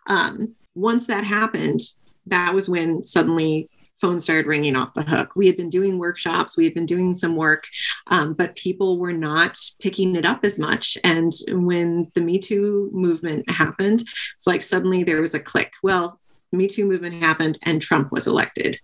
Um, 0.08 0.56
once 0.76 1.08
that 1.08 1.24
happened, 1.24 1.80
that 2.28 2.54
was 2.54 2.70
when 2.70 3.04
suddenly 3.04 3.70
phones 4.00 4.24
started 4.24 4.48
ringing 4.48 4.76
off 4.76 4.96
the 4.96 5.04
hook. 5.04 5.36
We 5.36 5.46
had 5.46 5.56
been 5.56 5.70
doing 5.70 6.00
workshops, 6.00 6.58
we 6.58 6.64
had 6.64 6.74
been 6.74 6.88
doing 6.88 7.14
some 7.14 7.36
work, 7.36 7.68
um, 8.08 8.34
but 8.34 8.56
people 8.56 8.98
were 8.98 9.14
not 9.14 9.58
picking 9.80 10.16
it 10.16 10.26
up 10.26 10.44
as 10.44 10.58
much. 10.58 10.98
And 11.04 11.32
when 11.50 12.12
the 12.16 12.22
Me 12.22 12.40
Too 12.40 12.90
movement 12.94 13.50
happened, 13.50 14.04
it's 14.36 14.48
like 14.48 14.64
suddenly 14.64 15.04
there 15.04 15.22
was 15.22 15.36
a 15.36 15.40
click. 15.40 15.72
Well, 15.84 16.20
me 16.52 16.68
Too 16.68 16.86
movement 16.86 17.24
happened 17.24 17.58
and 17.64 17.82
Trump 17.82 18.12
was 18.12 18.28
elected. 18.28 18.80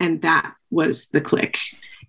And 0.00 0.22
that 0.22 0.54
was 0.70 1.08
the 1.08 1.20
click. 1.20 1.58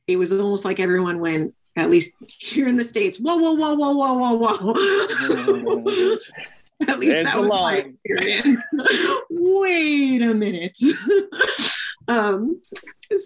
It 0.07 0.17
was 0.17 0.31
almost 0.31 0.65
like 0.65 0.79
everyone 0.79 1.19
went, 1.19 1.53
at 1.75 1.89
least 1.89 2.13
here 2.39 2.67
in 2.67 2.77
the 2.77 2.83
States, 2.83 3.19
whoa, 3.19 3.37
whoa, 3.37 3.53
whoa, 3.53 3.75
whoa, 3.75 3.93
whoa, 3.93 4.37
whoa, 4.37 5.77
whoa. 5.77 6.17
at 6.87 6.99
least 6.99 7.11
There's 7.11 7.25
that 7.25 7.39
was 7.39 7.49
my 7.49 7.75
experience. 7.77 8.61
Wait 9.29 10.21
a 10.21 10.33
minute. 10.33 10.77
um, 12.07 12.61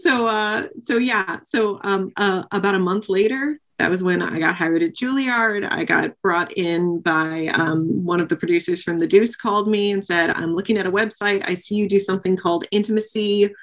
so 0.02 0.28
uh, 0.28 0.68
so 0.80 0.98
yeah, 0.98 1.40
so 1.42 1.80
um, 1.84 2.12
uh, 2.16 2.44
about 2.52 2.76
a 2.76 2.80
month 2.80 3.10
later, 3.10 3.60
that 3.80 3.90
was 3.90 4.04
when 4.04 4.22
I 4.22 4.40
got 4.40 4.56
hired 4.56 4.84
at 4.84 4.94
Juilliard. 4.94 5.72
I 5.72 5.86
got 5.86 6.12
brought 6.22 6.52
in 6.52 7.00
by 7.00 7.48
um, 7.54 8.06
one 8.06 8.20
of 8.20 8.28
the 8.28 8.36
producers 8.36 8.84
from 8.84 9.00
The 9.00 9.08
Deuce 9.08 9.38
called 9.38 9.70
me 9.70 9.92
and 9.92 10.06
said, 10.06 10.32
I'm 10.32 10.54
looking 10.54 10.78
at 10.78 10.86
a 10.86 10.92
website. 10.92 11.48
I 11.48 11.56
see 11.56 11.76
you 11.76 11.88
do 11.88 12.00
something 12.00 12.36
called 12.36 12.66
intimacy 12.72 13.54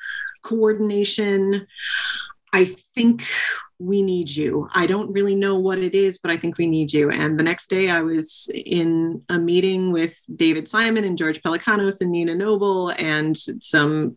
coordination. 0.43 1.67
I 2.55 2.65
think 2.65 3.25
we 3.79 4.01
need 4.01 4.31
you. 4.31 4.71
I 4.73 4.87
don't 4.87 5.13
really 5.13 5.35
know 5.35 5.57
what 5.59 5.79
it 5.79 5.95
is, 5.95 6.17
but 6.17 6.31
I 6.31 6.39
think 6.39 6.57
we 6.57 6.67
need 6.67 6.95
you. 6.95 7.11
And 7.11 7.39
the 7.39 7.43
next 7.43 7.69
day, 7.69 7.91
I 7.91 8.01
was 8.01 8.51
in 8.55 9.23
a 9.29 9.39
meeting 9.39 9.93
with 9.93 10.19
David 10.35 10.67
Simon 10.67 11.05
and 11.05 11.19
George 11.19 11.43
Pelecanos 11.43 12.01
and 12.01 12.11
Nina 12.11 12.35
Noble 12.35 12.89
and 12.97 13.37
some 13.37 14.17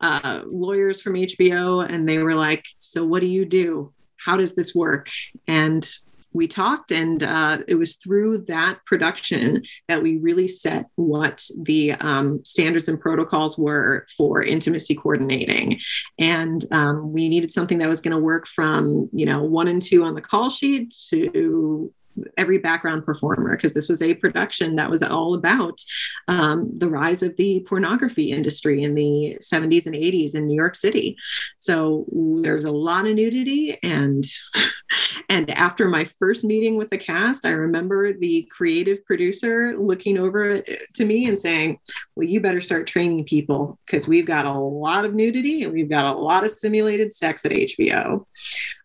uh, 0.00 0.40
lawyers 0.44 1.00
from 1.00 1.14
HBO. 1.14 1.88
And 1.88 2.08
they 2.08 2.18
were 2.18 2.34
like, 2.34 2.64
So, 2.74 3.04
what 3.04 3.20
do 3.20 3.28
you 3.28 3.44
do? 3.44 3.92
How 4.26 4.36
does 4.36 4.54
this 4.56 4.74
work? 4.74 5.08
And 5.46 5.88
we 6.32 6.46
talked, 6.46 6.90
and 6.90 7.22
uh, 7.22 7.58
it 7.66 7.76
was 7.76 7.94
through 7.96 8.44
that 8.46 8.84
production 8.84 9.62
that 9.88 10.02
we 10.02 10.18
really 10.18 10.48
set 10.48 10.86
what 10.96 11.48
the 11.62 11.92
um, 11.92 12.44
standards 12.44 12.88
and 12.88 13.00
protocols 13.00 13.56
were 13.56 14.06
for 14.16 14.42
intimacy 14.42 14.94
coordinating. 14.94 15.80
And 16.18 16.62
um, 16.72 17.12
we 17.12 17.28
needed 17.28 17.52
something 17.52 17.78
that 17.78 17.88
was 17.88 18.02
going 18.02 18.16
to 18.16 18.22
work 18.22 18.46
from, 18.46 19.08
you 19.12 19.24
know, 19.24 19.42
one 19.42 19.68
and 19.68 19.80
two 19.80 20.04
on 20.04 20.14
the 20.14 20.20
call 20.20 20.50
sheet 20.50 20.94
to 21.08 21.92
every 22.36 22.58
background 22.58 23.04
performer 23.04 23.56
because 23.56 23.72
this 23.72 23.88
was 23.88 24.02
a 24.02 24.14
production 24.14 24.76
that 24.76 24.90
was 24.90 25.02
all 25.02 25.34
about 25.34 25.80
um, 26.28 26.70
the 26.74 26.88
rise 26.88 27.22
of 27.22 27.36
the 27.36 27.60
pornography 27.68 28.30
industry 28.30 28.82
in 28.82 28.94
the 28.94 29.36
70s 29.40 29.86
and 29.86 29.94
80s 29.94 30.34
in 30.34 30.46
New 30.46 30.56
York 30.56 30.74
City. 30.74 31.16
So 31.56 32.06
there's 32.42 32.64
a 32.64 32.70
lot 32.70 33.06
of 33.06 33.14
nudity 33.14 33.78
and 33.82 34.24
and 35.28 35.50
after 35.50 35.88
my 35.88 36.04
first 36.18 36.44
meeting 36.44 36.76
with 36.76 36.90
the 36.90 36.98
cast, 36.98 37.44
I 37.44 37.50
remember 37.50 38.12
the 38.12 38.48
creative 38.50 39.04
producer 39.04 39.76
looking 39.78 40.18
over 40.18 40.60
to 40.60 41.04
me 41.04 41.26
and 41.26 41.38
saying, 41.38 41.78
"Well, 42.14 42.26
you 42.26 42.40
better 42.40 42.60
start 42.60 42.86
training 42.86 43.24
people 43.24 43.78
because 43.86 44.06
we've 44.06 44.26
got 44.26 44.46
a 44.46 44.52
lot 44.52 45.04
of 45.04 45.14
nudity 45.14 45.62
and 45.62 45.72
we've 45.72 45.90
got 45.90 46.14
a 46.14 46.18
lot 46.18 46.44
of 46.44 46.50
simulated 46.50 47.12
sex 47.12 47.44
at 47.44 47.52
HBO." 47.52 48.26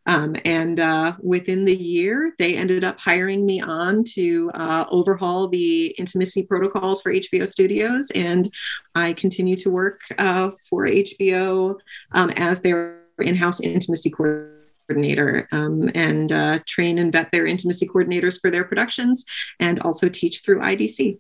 Um, 0.08 0.36
and 0.46 0.80
uh, 0.80 1.14
within 1.22 1.66
the 1.66 1.76
year, 1.76 2.34
they 2.40 2.56
ended 2.56 2.84
up 2.84 3.00
hiring 3.00 3.46
me 3.46 3.62
on 3.62 4.04
to 4.16 4.50
uh, 4.54 4.86
overhaul 4.90 5.48
the 5.48 5.88
intimacy 5.98 6.44
protocols 6.44 7.02
for 7.02 7.14
HBO 7.14 7.48
Studios. 7.48 8.12
And 8.12 8.52
I 8.96 9.14
continue 9.14 9.56
to 9.58 9.70
work 9.70 10.02
uh, 10.18 10.52
for 10.70 10.86
HBO 10.86 11.76
um, 12.14 12.30
as 12.32 12.62
their 12.62 13.02
in 13.20 13.36
house 13.36 13.60
intimacy 13.60 14.10
coordinator 14.10 15.48
um, 15.52 15.90
and 15.94 16.32
uh, 16.32 16.60
train 16.66 16.98
and 16.98 17.12
vet 17.12 17.32
their 17.32 17.46
intimacy 17.46 17.88
coordinators 17.88 18.40
for 18.40 18.50
their 18.50 18.64
productions 18.64 19.26
and 19.60 19.80
also 19.82 20.10
teach 20.10 20.42
through 20.42 20.60
IDC. 20.60 21.18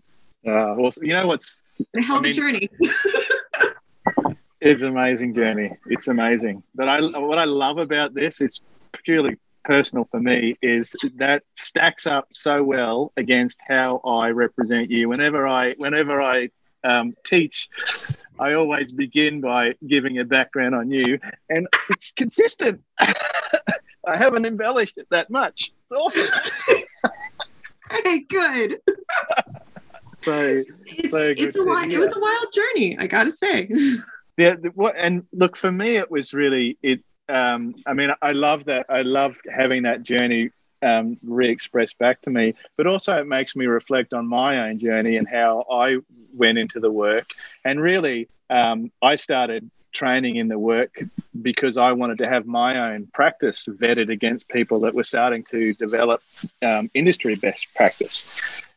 Uh, 0.48 0.74
well, 0.76 0.90
you 1.02 1.14
know 1.14 1.28
what's 1.28 1.58
hell 2.04 2.18
of 2.18 2.24
I 2.24 2.26
mean- 2.26 2.34
journey. 2.34 2.70
It's 4.62 4.84
an 4.84 4.90
amazing 4.90 5.34
journey. 5.34 5.76
It's 5.88 6.08
amazing. 6.08 6.62
But 6.76 6.88
I, 6.88 7.02
what 7.02 7.40
I 7.40 7.46
love 7.46 7.80
about 7.80 8.14
this, 8.14 8.42
it's 8.42 8.62
purely 9.04 9.40
personal 9.66 10.06
for 10.06 10.20
me, 10.20 10.56
is 10.62 10.94
that 11.16 11.42
stacks 11.56 12.06
up 12.06 12.28
so 12.32 12.64
well 12.64 13.12
against 13.18 13.60
how 13.68 14.02
I 14.06 14.30
represent 14.30 14.92
you. 14.92 15.10
Whenever 15.10 15.48
I, 15.48 15.72
whenever 15.78 16.22
I 16.22 16.52
um, 16.84 17.16
teach, 17.24 17.70
I 18.40 18.54
always 18.54 18.92
begin 18.92 19.42
by 19.42 19.74
giving 19.88 20.20
a 20.20 20.26
background 20.26 20.76
on 20.76 20.92
you, 20.92 21.18
and 21.50 21.68
it's 21.90 22.12
consistent. 22.12 22.82
I 23.00 24.18
haven't 24.18 24.46
embellished 24.46 24.98
it 24.98 25.08
that 25.10 25.32
much. 25.32 25.72
It's 25.84 25.92
awesome. 25.92 26.28
hey, 28.04 28.20
good. 28.20 28.78
So 30.22 30.64
It's, 30.86 31.10
So 31.10 31.34
it's 31.36 31.56
a 31.56 31.64
wild, 31.64 31.92
it 31.92 32.00
was 32.00 32.16
a 32.16 32.20
wild 32.20 32.54
journey, 32.54 32.98
I 33.00 33.08
gotta 33.08 33.32
say. 33.32 33.68
yeah 34.38 34.56
the, 34.56 34.70
what 34.70 34.96
and 34.98 35.26
look 35.32 35.56
for 35.58 35.72
me 35.72 35.98
it 35.98 36.10
was 36.10 36.34
really 36.34 36.78
it 36.82 37.02
um 37.30 37.76
i 37.86 37.94
mean 37.94 38.12
i 38.22 38.32
love 38.32 38.66
that 38.66 38.86
i 38.90 39.02
love 39.02 39.38
having 39.54 39.84
that 39.84 40.04
journey 40.04 40.50
um 40.82 41.18
re-expressed 41.24 41.98
back 42.00 42.22
to 42.22 42.30
me 42.30 42.54
but 42.78 42.88
also 42.88 43.18
it 43.18 43.28
makes 43.28 43.56
me 43.56 43.66
reflect 43.66 44.14
on 44.14 44.28
my 44.28 44.70
own 44.70 44.80
journey 44.80 45.18
and 45.18 45.28
how 45.28 45.64
i 45.72 45.98
went 46.34 46.58
into 46.58 46.80
the 46.80 46.92
work. 46.92 47.28
And 47.66 47.80
really 47.80 48.28
um 48.50 48.92
i 49.02 49.16
started 49.16 49.70
training 49.92 50.38
in 50.38 50.48
the 50.48 50.58
work 50.58 51.04
because 51.42 51.78
i 51.78 51.92
wanted 51.92 52.18
to 52.20 52.28
have 52.28 52.46
my 52.46 52.94
own 52.94 53.08
practice 53.14 53.68
vetted 53.70 54.10
against 54.10 54.48
people 54.48 54.80
that 54.82 54.94
were 54.94 55.04
starting 55.04 55.44
to 55.44 55.74
develop 55.74 56.24
um, 56.62 56.90
industry 56.94 57.36
best 57.36 57.68
practice. 57.76 58.26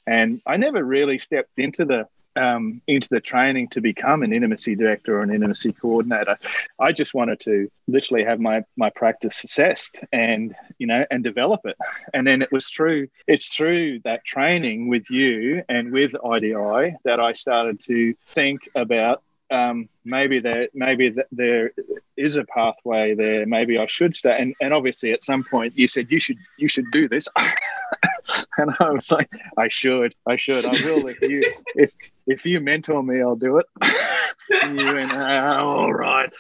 And 0.06 0.42
i 0.46 0.56
never 0.56 0.82
really 0.82 1.18
stepped 1.18 1.58
into 1.58 1.84
the 1.84 2.08
um, 2.36 2.80
into 2.86 3.08
the 3.08 3.20
training 3.20 3.68
to 3.68 3.80
become 3.80 4.22
an 4.22 4.32
intimacy 4.32 4.74
director 4.74 5.18
or 5.18 5.22
an 5.22 5.34
intimacy 5.34 5.72
coordinator. 5.72 6.38
I 6.78 6.92
just 6.92 7.14
wanted 7.14 7.40
to 7.40 7.70
literally 7.86 8.24
have 8.24 8.40
my 8.40 8.64
my 8.76 8.90
practice 8.90 9.44
assessed 9.44 10.02
and 10.12 10.54
you 10.78 10.86
know 10.86 11.04
and 11.10 11.22
develop 11.22 11.60
it. 11.64 11.76
And 12.12 12.26
then 12.26 12.42
it 12.42 12.52
was 12.52 12.68
through 12.68 13.08
it's 13.26 13.54
through 13.54 14.00
that 14.04 14.24
training 14.24 14.88
with 14.88 15.10
you 15.10 15.62
and 15.68 15.92
with 15.92 16.12
IDI 16.24 16.96
that 17.04 17.20
I 17.20 17.32
started 17.32 17.80
to 17.80 18.14
think 18.26 18.68
about 18.74 19.22
um, 19.50 19.88
maybe 20.04 20.40
there 20.40 20.68
maybe 20.74 21.11
th- 21.11 21.26
there 21.33 21.72
is 22.16 22.37
a 22.37 22.44
pathway 22.44 23.14
there. 23.14 23.46
Maybe 23.46 23.78
I 23.78 23.87
should 23.87 24.16
stay. 24.16 24.37
And, 24.38 24.54
and 24.61 24.72
obviously, 24.72 25.12
at 25.12 25.22
some 25.22 25.44
point, 25.44 25.76
you 25.76 25.87
said 25.87 26.11
you 26.11 26.18
should 26.18 26.38
you 26.59 26.68
should 26.68 26.90
do 26.90 27.09
this, 27.09 27.28
and 28.59 28.74
I 28.80 28.90
was 28.90 29.11
like, 29.11 29.30
I 29.57 29.68
should, 29.68 30.14
I 30.26 30.37
should, 30.37 30.64
I 30.64 30.72
will. 30.85 31.07
If 31.07 31.20
you 31.20 31.42
if 31.74 31.92
if 32.26 32.46
you 32.46 32.61
mentor 32.61 33.02
me, 33.02 33.20
I'll 33.20 33.37
do 33.37 33.59
it. 33.59 33.66
and 34.62 34.81
you 34.81 34.87
went, 34.87 35.12
"Ah, 35.12 35.58
all 35.58 35.92
right. 35.92 36.31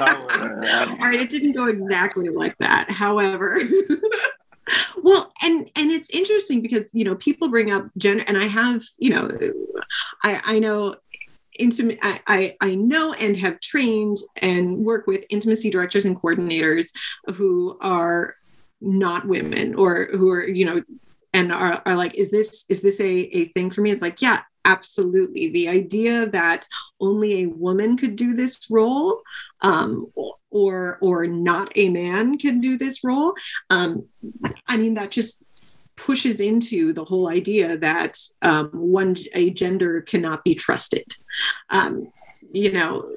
Oh, 0.00 0.26
All 0.30 1.06
right, 1.08 1.20
it 1.20 1.30
didn't 1.30 1.52
go 1.52 1.66
exactly 1.66 2.28
like 2.28 2.56
that. 2.58 2.90
However, 2.90 3.60
well 5.02 5.32
and 5.42 5.68
and 5.74 5.90
it's 5.90 6.10
interesting 6.10 6.62
because 6.62 6.94
you 6.94 7.04
know 7.04 7.16
people 7.16 7.48
bring 7.48 7.72
up 7.72 7.84
gender 7.98 8.24
and 8.28 8.38
i 8.38 8.46
have 8.46 8.82
you 8.96 9.10
know 9.10 9.28
i 10.22 10.40
i 10.44 10.58
know 10.60 10.94
intimate 11.58 11.98
I, 12.02 12.56
I, 12.60 12.74
know 12.74 13.12
and 13.12 13.36
have 13.36 13.60
trained 13.60 14.18
and 14.36 14.78
work 14.78 15.06
with 15.06 15.24
intimacy 15.30 15.70
directors 15.70 16.04
and 16.04 16.20
coordinators 16.20 16.92
who 17.34 17.78
are 17.80 18.36
not 18.80 19.26
women 19.26 19.74
or 19.74 20.08
who 20.12 20.30
are 20.30 20.46
you 20.46 20.64
know 20.64 20.82
and 21.32 21.52
are, 21.52 21.82
are 21.86 21.96
like 21.96 22.14
is 22.14 22.30
this 22.30 22.64
is 22.68 22.80
this 22.80 23.00
a, 23.00 23.06
a 23.06 23.44
thing 23.46 23.70
for 23.70 23.80
me? 23.80 23.90
It's 23.90 24.02
like 24.02 24.22
yeah 24.22 24.40
absolutely. 24.64 25.48
The 25.48 25.68
idea 25.68 26.26
that 26.30 26.66
only 27.00 27.42
a 27.42 27.46
woman 27.46 27.96
could 27.96 28.14
do 28.16 28.34
this 28.34 28.70
role 28.70 29.20
um, 29.60 30.12
or 30.50 30.98
or 31.00 31.26
not 31.26 31.72
a 31.76 31.88
man 31.88 32.38
can 32.38 32.60
do 32.60 32.78
this 32.78 33.02
role 33.02 33.34
um, 33.70 34.06
i 34.68 34.76
mean 34.76 34.94
that 34.94 35.10
just 35.10 35.42
pushes 36.06 36.40
into 36.40 36.92
the 36.92 37.04
whole 37.04 37.28
idea 37.28 37.76
that 37.76 38.18
um, 38.42 38.68
one 38.72 39.16
a 39.34 39.50
gender 39.50 40.00
cannot 40.00 40.42
be 40.42 40.54
trusted 40.54 41.06
um, 41.70 42.10
you 42.52 42.72
know 42.72 43.08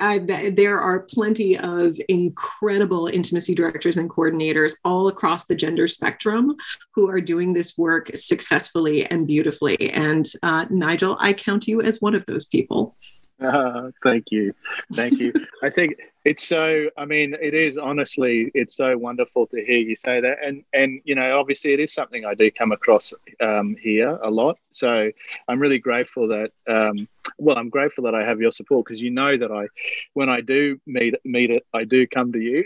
th- 0.00 0.54
there 0.56 0.78
are 0.78 1.00
plenty 1.00 1.58
of 1.58 1.98
incredible 2.08 3.06
intimacy 3.06 3.54
directors 3.54 3.96
and 3.96 4.08
coordinators 4.08 4.74
all 4.84 5.08
across 5.08 5.44
the 5.44 5.54
gender 5.54 5.86
spectrum 5.86 6.56
who 6.94 7.08
are 7.08 7.20
doing 7.20 7.52
this 7.52 7.76
work 7.76 8.10
successfully 8.14 9.04
and 9.06 9.26
beautifully. 9.26 9.90
And 9.90 10.26
uh, 10.42 10.66
Nigel, 10.70 11.16
I 11.20 11.32
count 11.32 11.68
you 11.68 11.82
as 11.82 12.00
one 12.00 12.14
of 12.14 12.24
those 12.26 12.46
people. 12.46 12.96
Thank 14.02 14.30
you. 14.30 14.52
Thank 14.92 15.18
you. 15.18 15.32
I 15.62 15.70
think 15.70 15.96
it's 16.26 16.46
so, 16.46 16.90
I 16.98 17.06
mean, 17.06 17.34
it 17.40 17.54
is 17.54 17.78
honestly, 17.78 18.50
it's 18.54 18.76
so 18.76 18.98
wonderful 18.98 19.46
to 19.46 19.64
hear 19.64 19.78
you 19.78 19.96
say 19.96 20.20
that. 20.20 20.38
And, 20.44 20.62
and 20.74 21.00
you 21.04 21.14
know, 21.14 21.38
obviously 21.38 21.72
it 21.72 21.80
is 21.80 21.94
something 21.94 22.26
I 22.26 22.34
do 22.34 22.50
come 22.50 22.72
across 22.72 23.14
um, 23.40 23.76
here 23.80 24.18
a 24.22 24.30
lot. 24.30 24.58
So 24.72 25.10
I'm 25.48 25.58
really 25.58 25.78
grateful 25.78 26.28
that, 26.28 26.50
um, 26.68 27.08
well, 27.38 27.56
I'm 27.56 27.70
grateful 27.70 28.04
that 28.04 28.14
I 28.14 28.24
have 28.24 28.40
your 28.40 28.52
support 28.52 28.84
because 28.84 29.00
you 29.00 29.10
know 29.10 29.36
that 29.38 29.50
I, 29.50 29.68
when 30.12 30.28
I 30.28 30.42
do 30.42 30.78
meet, 30.86 31.14
meet 31.24 31.50
it, 31.50 31.64
I 31.72 31.84
do 31.84 32.06
come 32.06 32.32
to 32.32 32.40
you. 32.40 32.64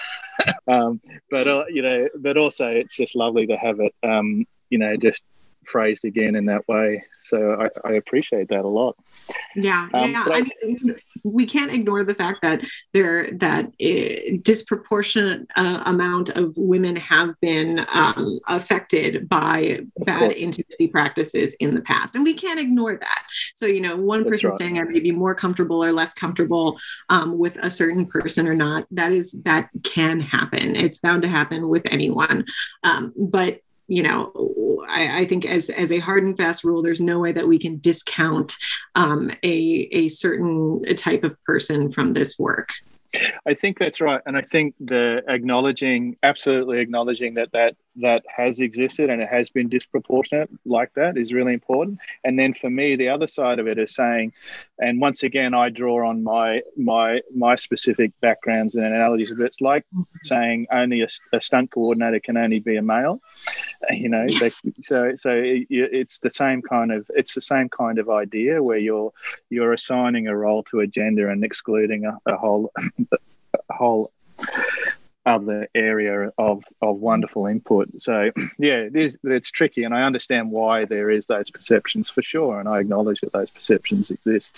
um, 0.68 1.00
but, 1.30 1.46
uh, 1.46 1.64
you 1.70 1.80
know, 1.80 2.08
but 2.18 2.36
also 2.36 2.66
it's 2.66 2.96
just 2.96 3.16
lovely 3.16 3.46
to 3.46 3.56
have 3.56 3.80
it, 3.80 3.94
um, 4.02 4.46
you 4.68 4.76
know, 4.76 4.94
just 4.96 5.22
phrased 5.66 6.04
again 6.04 6.34
in 6.34 6.46
that 6.46 6.66
way. 6.68 7.04
So 7.24 7.60
I, 7.60 7.88
I 7.88 7.92
appreciate 7.94 8.48
that 8.48 8.64
a 8.64 8.68
lot. 8.68 8.96
Yeah, 9.54 9.88
um, 9.94 10.10
yeah. 10.10 10.24
I, 10.26 10.38
I, 10.38 10.66
mean, 10.66 10.96
we 11.22 11.46
can't 11.46 11.72
ignore 11.72 12.02
the 12.02 12.14
fact 12.14 12.42
that 12.42 12.66
there 12.92 13.30
that 13.34 13.66
uh, 13.66 14.38
disproportionate 14.42 15.46
uh, 15.56 15.82
amount 15.86 16.30
of 16.30 16.54
women 16.56 16.96
have 16.96 17.38
been 17.40 17.86
um, 17.94 18.40
affected 18.48 19.28
by 19.28 19.80
bad 19.98 20.32
intimacy 20.32 20.88
practices 20.88 21.54
in 21.60 21.74
the 21.74 21.80
past, 21.82 22.16
and 22.16 22.24
we 22.24 22.34
can't 22.34 22.58
ignore 22.58 22.96
that. 22.96 23.22
So 23.54 23.66
you 23.66 23.80
know, 23.80 23.96
one 23.96 24.24
person 24.24 24.50
right. 24.50 24.58
saying 24.58 24.78
I 24.78 24.82
may 24.82 25.00
be 25.00 25.12
more 25.12 25.34
comfortable 25.34 25.84
or 25.84 25.92
less 25.92 26.14
comfortable 26.14 26.76
um, 27.08 27.38
with 27.38 27.56
a 27.62 27.70
certain 27.70 28.06
person 28.06 28.48
or 28.48 28.54
not, 28.54 28.86
that 28.90 29.12
is 29.12 29.32
that 29.44 29.68
can 29.84 30.20
happen. 30.20 30.74
It's 30.74 30.98
bound 30.98 31.22
to 31.22 31.28
happen 31.28 31.68
with 31.68 31.86
anyone. 31.90 32.46
Um, 32.82 33.12
but 33.16 33.60
you 33.92 34.02
know, 34.02 34.32
I, 34.88 35.18
I, 35.20 35.24
think 35.26 35.44
as 35.44 35.68
as 35.68 35.92
a 35.92 35.98
hard 35.98 36.24
and 36.24 36.34
fast 36.34 36.64
rule, 36.64 36.82
there's 36.82 37.02
no 37.02 37.18
way 37.18 37.30
that 37.32 37.46
we 37.46 37.58
can 37.58 37.78
discount 37.78 38.54
um, 38.94 39.30
a 39.42 39.86
a 39.92 40.08
certain 40.08 40.82
type 40.96 41.24
of 41.24 41.36
person 41.44 41.92
from 41.92 42.14
this 42.14 42.38
work. 42.38 42.70
I 43.44 43.52
think 43.52 43.78
that's 43.78 44.00
right, 44.00 44.22
and 44.24 44.34
I 44.34 44.40
think 44.40 44.74
the 44.80 45.22
acknowledging, 45.28 46.16
absolutely 46.22 46.80
acknowledging 46.80 47.34
that 47.34 47.52
that 47.52 47.76
that 47.96 48.24
has 48.34 48.60
existed 48.60 49.10
and 49.10 49.20
it 49.20 49.28
has 49.28 49.50
been 49.50 49.68
disproportionate 49.68 50.48
like 50.64 50.92
that 50.94 51.18
is 51.18 51.32
really 51.32 51.52
important. 51.52 51.98
And 52.24 52.38
then 52.38 52.54
for 52.54 52.70
me, 52.70 52.96
the 52.96 53.08
other 53.08 53.26
side 53.26 53.58
of 53.58 53.66
it 53.66 53.78
is 53.78 53.94
saying, 53.94 54.32
and 54.78 55.00
once 55.00 55.22
again, 55.22 55.54
I 55.54 55.68
draw 55.68 56.08
on 56.08 56.22
my 56.22 56.62
my 56.76 57.20
my 57.34 57.56
specific 57.56 58.12
backgrounds 58.20 58.74
and 58.74 58.84
analogies. 58.84 59.32
But 59.36 59.44
it's 59.44 59.60
like 59.60 59.84
mm-hmm. 59.94 60.02
saying 60.24 60.66
only 60.72 61.02
a, 61.02 61.08
a, 61.32 61.40
stunt 61.40 61.70
coordinator 61.70 62.20
can 62.20 62.36
only 62.36 62.60
be 62.60 62.76
a 62.76 62.82
male. 62.82 63.20
You 63.90 64.08
know, 64.08 64.26
they, 64.38 64.50
so 64.84 65.12
so 65.18 65.30
it, 65.30 65.66
it's 65.68 66.20
the 66.20 66.30
same 66.30 66.62
kind 66.62 66.92
of 66.92 67.10
it's 67.16 67.34
the 67.34 67.42
same 67.42 67.68
kind 67.68 67.98
of 67.98 68.08
idea 68.08 68.62
where 68.62 68.78
you're 68.78 69.12
you're 69.50 69.72
assigning 69.72 70.28
a 70.28 70.36
role 70.36 70.62
to 70.70 70.80
a 70.80 70.86
gender 70.86 71.28
and 71.28 71.42
excluding 71.42 72.04
a, 72.04 72.16
a 72.26 72.36
whole 72.36 72.70
a 73.12 73.74
whole 73.74 74.12
other 75.24 75.68
area 75.74 76.32
of 76.38 76.64
of 76.80 76.96
wonderful 76.98 77.46
input. 77.46 77.88
So 78.00 78.30
yeah, 78.58 78.74
it 78.74 78.96
is 78.96 79.18
it's 79.24 79.50
tricky, 79.50 79.84
and 79.84 79.94
I 79.94 80.02
understand 80.02 80.50
why 80.50 80.84
there 80.84 81.10
is 81.10 81.26
those 81.26 81.50
perceptions 81.50 82.10
for 82.10 82.22
sure, 82.22 82.60
and 82.60 82.68
I 82.68 82.80
acknowledge 82.80 83.20
that 83.20 83.32
those 83.32 83.50
perceptions 83.50 84.10
exist. 84.10 84.56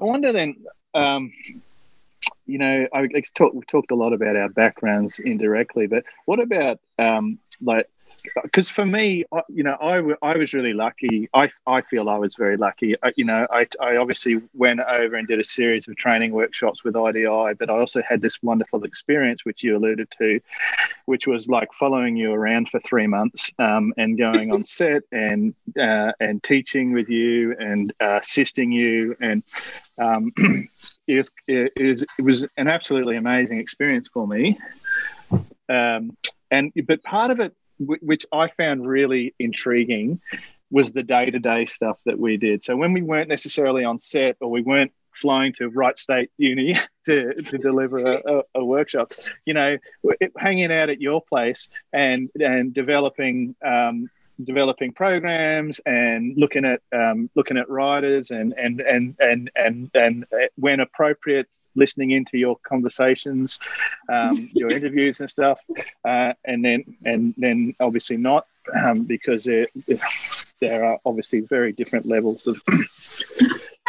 I 0.00 0.04
wonder 0.04 0.32
then. 0.32 0.56
Um, 0.94 1.32
you 2.46 2.58
know, 2.58 2.86
I 2.92 3.08
talk, 3.34 3.54
we've 3.54 3.66
talked 3.66 3.90
a 3.90 3.94
lot 3.94 4.12
about 4.12 4.36
our 4.36 4.50
backgrounds 4.50 5.18
indirectly, 5.18 5.86
but 5.86 6.04
what 6.26 6.40
about 6.40 6.78
um, 6.98 7.38
like 7.60 7.88
because 8.42 8.68
for 8.68 8.86
me, 8.86 9.24
you 9.48 9.62
know, 9.62 9.76
I, 9.80 10.30
I 10.30 10.36
was 10.36 10.54
really 10.54 10.72
lucky. 10.72 11.28
I, 11.34 11.50
I 11.66 11.82
feel 11.82 12.08
I 12.08 12.16
was 12.16 12.34
very 12.34 12.56
lucky. 12.56 12.94
I, 13.02 13.12
you 13.16 13.24
know, 13.24 13.46
I, 13.50 13.66
I 13.80 13.96
obviously 13.96 14.40
went 14.54 14.80
over 14.80 15.16
and 15.16 15.28
did 15.28 15.40
a 15.40 15.44
series 15.44 15.88
of 15.88 15.96
training 15.96 16.32
workshops 16.32 16.84
with 16.84 16.96
IDI, 16.96 17.54
but 17.58 17.68
I 17.68 17.74
also 17.74 18.02
had 18.02 18.22
this 18.22 18.42
wonderful 18.42 18.84
experience, 18.84 19.44
which 19.44 19.62
you 19.62 19.76
alluded 19.76 20.08
to, 20.18 20.40
which 21.04 21.26
was 21.26 21.48
like 21.48 21.72
following 21.72 22.16
you 22.16 22.32
around 22.32 22.70
for 22.70 22.80
three 22.80 23.06
months 23.06 23.52
um, 23.58 23.92
and 23.98 24.16
going 24.16 24.52
on 24.52 24.64
set 24.74 25.02
and 25.12 25.54
uh, 25.78 26.12
and 26.20 26.42
teaching 26.42 26.92
with 26.92 27.08
you 27.08 27.54
and 27.58 27.92
uh, 28.00 28.20
assisting 28.22 28.72
you 28.72 29.16
and. 29.20 29.42
Um, 29.96 30.32
it, 31.06 31.16
was, 31.16 31.30
it, 31.46 31.72
was, 31.78 32.02
it 32.02 32.22
was 32.22 32.48
an 32.56 32.66
absolutely 32.66 33.16
amazing 33.16 33.58
experience 33.58 34.08
for 34.12 34.26
me. 34.26 34.58
Um, 35.68 36.16
and 36.50 36.72
but 36.86 37.00
part 37.04 37.30
of 37.30 37.38
it 37.38 37.54
which 37.86 38.26
I 38.32 38.48
found 38.48 38.86
really 38.86 39.34
intriguing, 39.38 40.20
was 40.70 40.92
the 40.92 41.02
day 41.02 41.30
to 41.30 41.38
day 41.38 41.66
stuff 41.66 41.98
that 42.04 42.18
we 42.18 42.36
did. 42.36 42.64
So 42.64 42.76
when 42.76 42.92
we 42.92 43.02
weren't 43.02 43.28
necessarily 43.28 43.84
on 43.84 43.98
set 43.98 44.36
or 44.40 44.50
we 44.50 44.62
weren't 44.62 44.92
flying 45.12 45.52
to 45.52 45.68
Wright 45.68 45.96
State 45.96 46.30
Uni 46.36 46.76
to, 47.06 47.34
to 47.34 47.58
deliver 47.58 47.98
a, 47.98 48.22
a, 48.26 48.42
a, 48.56 48.64
workshop, 48.64 49.12
you 49.44 49.54
know, 49.54 49.78
hanging 50.36 50.72
out 50.72 50.90
at 50.90 51.00
your 51.00 51.22
place 51.22 51.68
and 51.92 52.30
and 52.40 52.74
developing. 52.74 53.54
Um, 53.64 54.10
developing 54.42 54.92
programs 54.92 55.80
and 55.86 56.36
looking 56.36 56.64
at 56.64 56.80
um, 56.92 57.30
looking 57.36 57.56
at 57.56 57.70
writers 57.70 58.32
and 58.32 58.52
and 58.54 58.80
and 58.80 59.14
and 59.20 59.48
and 59.54 59.90
and 59.94 60.26
when 60.56 60.80
appropriate 60.80 61.48
listening 61.74 62.10
into 62.10 62.38
your 62.38 62.56
conversations, 62.62 63.58
um, 64.08 64.48
your 64.54 64.70
interviews 64.70 65.20
and 65.20 65.30
stuff, 65.30 65.58
uh, 66.04 66.32
and 66.44 66.64
then 66.64 66.96
and 67.04 67.34
then 67.36 67.74
obviously 67.80 68.16
not 68.16 68.46
um, 68.74 69.04
because 69.04 69.44
there, 69.44 69.66
there 70.60 70.84
are 70.84 70.98
obviously 71.04 71.40
very 71.40 71.72
different 71.72 72.06
levels 72.06 72.46
of 72.46 72.60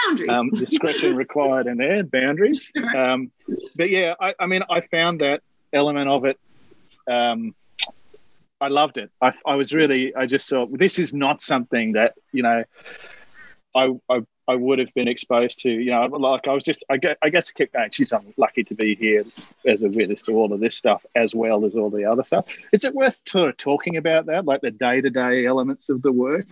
boundaries 0.08 0.30
um, 0.30 0.50
discretion 0.52 1.16
required 1.16 1.68
in 1.68 1.78
there 1.78 2.04
boundaries. 2.04 2.72
Um, 2.96 3.32
but 3.76 3.90
yeah, 3.90 4.16
I, 4.20 4.34
I, 4.40 4.46
mean, 4.46 4.64
I 4.70 4.82
found 4.82 5.22
that 5.22 5.42
element 5.74 6.10
of 6.10 6.26
it. 6.26 6.40
Um, 7.10 7.54
I 8.62 8.70
loved 8.70 8.98
it. 8.98 9.12
I, 9.22 9.34
I 9.46 9.56
was 9.56 9.74
really, 9.74 10.16
I 10.16 10.26
just 10.26 10.50
thought 10.50 10.76
this 10.78 10.98
is 10.98 11.14
not 11.14 11.42
something 11.42 11.94
that 11.94 12.14
you 12.32 12.44
know. 12.44 12.64
I, 13.76 13.94
I 14.10 14.22
I 14.48 14.56
would 14.56 14.80
have 14.80 14.94
been 14.94 15.08
exposed 15.08 15.60
to. 15.60 15.70
You 15.70 15.92
know, 15.92 16.06
like 16.06 16.48
I 16.48 16.54
was 16.54 16.64
just, 16.64 16.84
I 16.90 16.98
guess, 16.98 17.18
I 17.22 17.30
guess, 17.30 17.52
going. 17.52 17.70
Geez, 17.92 18.14
I'm 18.14 18.34
lucky 18.38 18.64
to 18.64 18.76
be 18.76 18.96
here 18.96 19.24
as 19.66 19.84
a 19.84 19.90
witness 19.90 20.22
to 20.24 20.34
all 20.34 20.54
of 20.54 20.60
this 20.60 20.76
stuff 20.76 21.06
as 21.16 21.34
well 21.34 21.66
as 21.66 21.76
all 21.76 21.90
the 21.90 22.06
other 22.06 22.24
stuff. 22.24 22.46
Is 22.72 22.84
it 22.84 22.94
worth 22.94 23.18
sort 23.26 23.50
of 23.50 23.58
talking 23.58 23.98
about 23.98 24.28
that, 24.28 24.46
like 24.46 24.62
the 24.62 24.72
day 24.72 25.02
to 25.02 25.10
day 25.10 25.46
elements 25.46 25.90
of 25.90 26.02
the 26.02 26.12
work? 26.12 26.46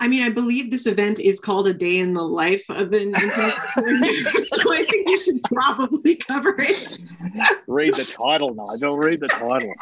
I 0.00 0.08
mean, 0.08 0.22
I 0.22 0.30
believe 0.30 0.70
this 0.70 0.86
event 0.86 1.20
is 1.20 1.38
called 1.38 1.68
a 1.68 1.74
day 1.74 1.98
in 1.98 2.12
the 2.12 2.24
life 2.24 2.64
of 2.68 2.92
an 2.92 3.14
so 3.20 4.72
I 4.72 4.86
think 4.88 5.08
you 5.08 5.20
should 5.20 5.42
probably 5.42 6.16
cover 6.16 6.54
it. 6.58 6.98
Read 7.66 7.94
the 7.94 8.04
title, 8.04 8.54
Nigel. 8.54 8.96
Read 8.96 9.20
the 9.20 9.28
title 9.28 9.72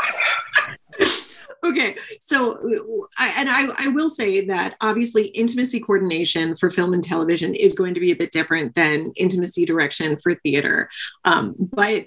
okay 1.64 1.96
so 2.18 3.06
I, 3.18 3.34
and 3.36 3.48
I, 3.48 3.86
I 3.86 3.88
will 3.88 4.08
say 4.08 4.44
that 4.46 4.76
obviously 4.80 5.26
intimacy 5.28 5.80
coordination 5.80 6.54
for 6.56 6.70
film 6.70 6.94
and 6.94 7.04
television 7.04 7.54
is 7.54 7.72
going 7.72 7.94
to 7.94 8.00
be 8.00 8.12
a 8.12 8.16
bit 8.16 8.32
different 8.32 8.74
than 8.74 9.12
intimacy 9.16 9.64
direction 9.64 10.16
for 10.16 10.34
theater. 10.34 10.88
Um, 11.24 11.54
but 11.58 12.06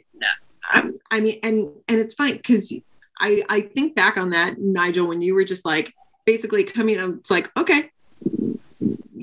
um, 0.74 0.96
i 1.12 1.20
mean 1.20 1.40
and 1.44 1.70
and 1.90 2.00
it's 2.00 2.14
fine 2.14 2.38
because 2.38 2.74
i 3.20 3.44
i 3.50 3.60
think 3.60 3.96
back 3.96 4.16
on 4.16 4.30
that 4.30 4.60
nigel 4.60 5.08
when 5.08 5.22
you 5.22 5.36
were 5.36 5.44
just 5.44 5.66
like 5.66 5.94
basically 6.24 6.64
coming 6.64 6.98
out 6.98 7.16
it's 7.16 7.30
like 7.30 7.52
okay 7.58 7.92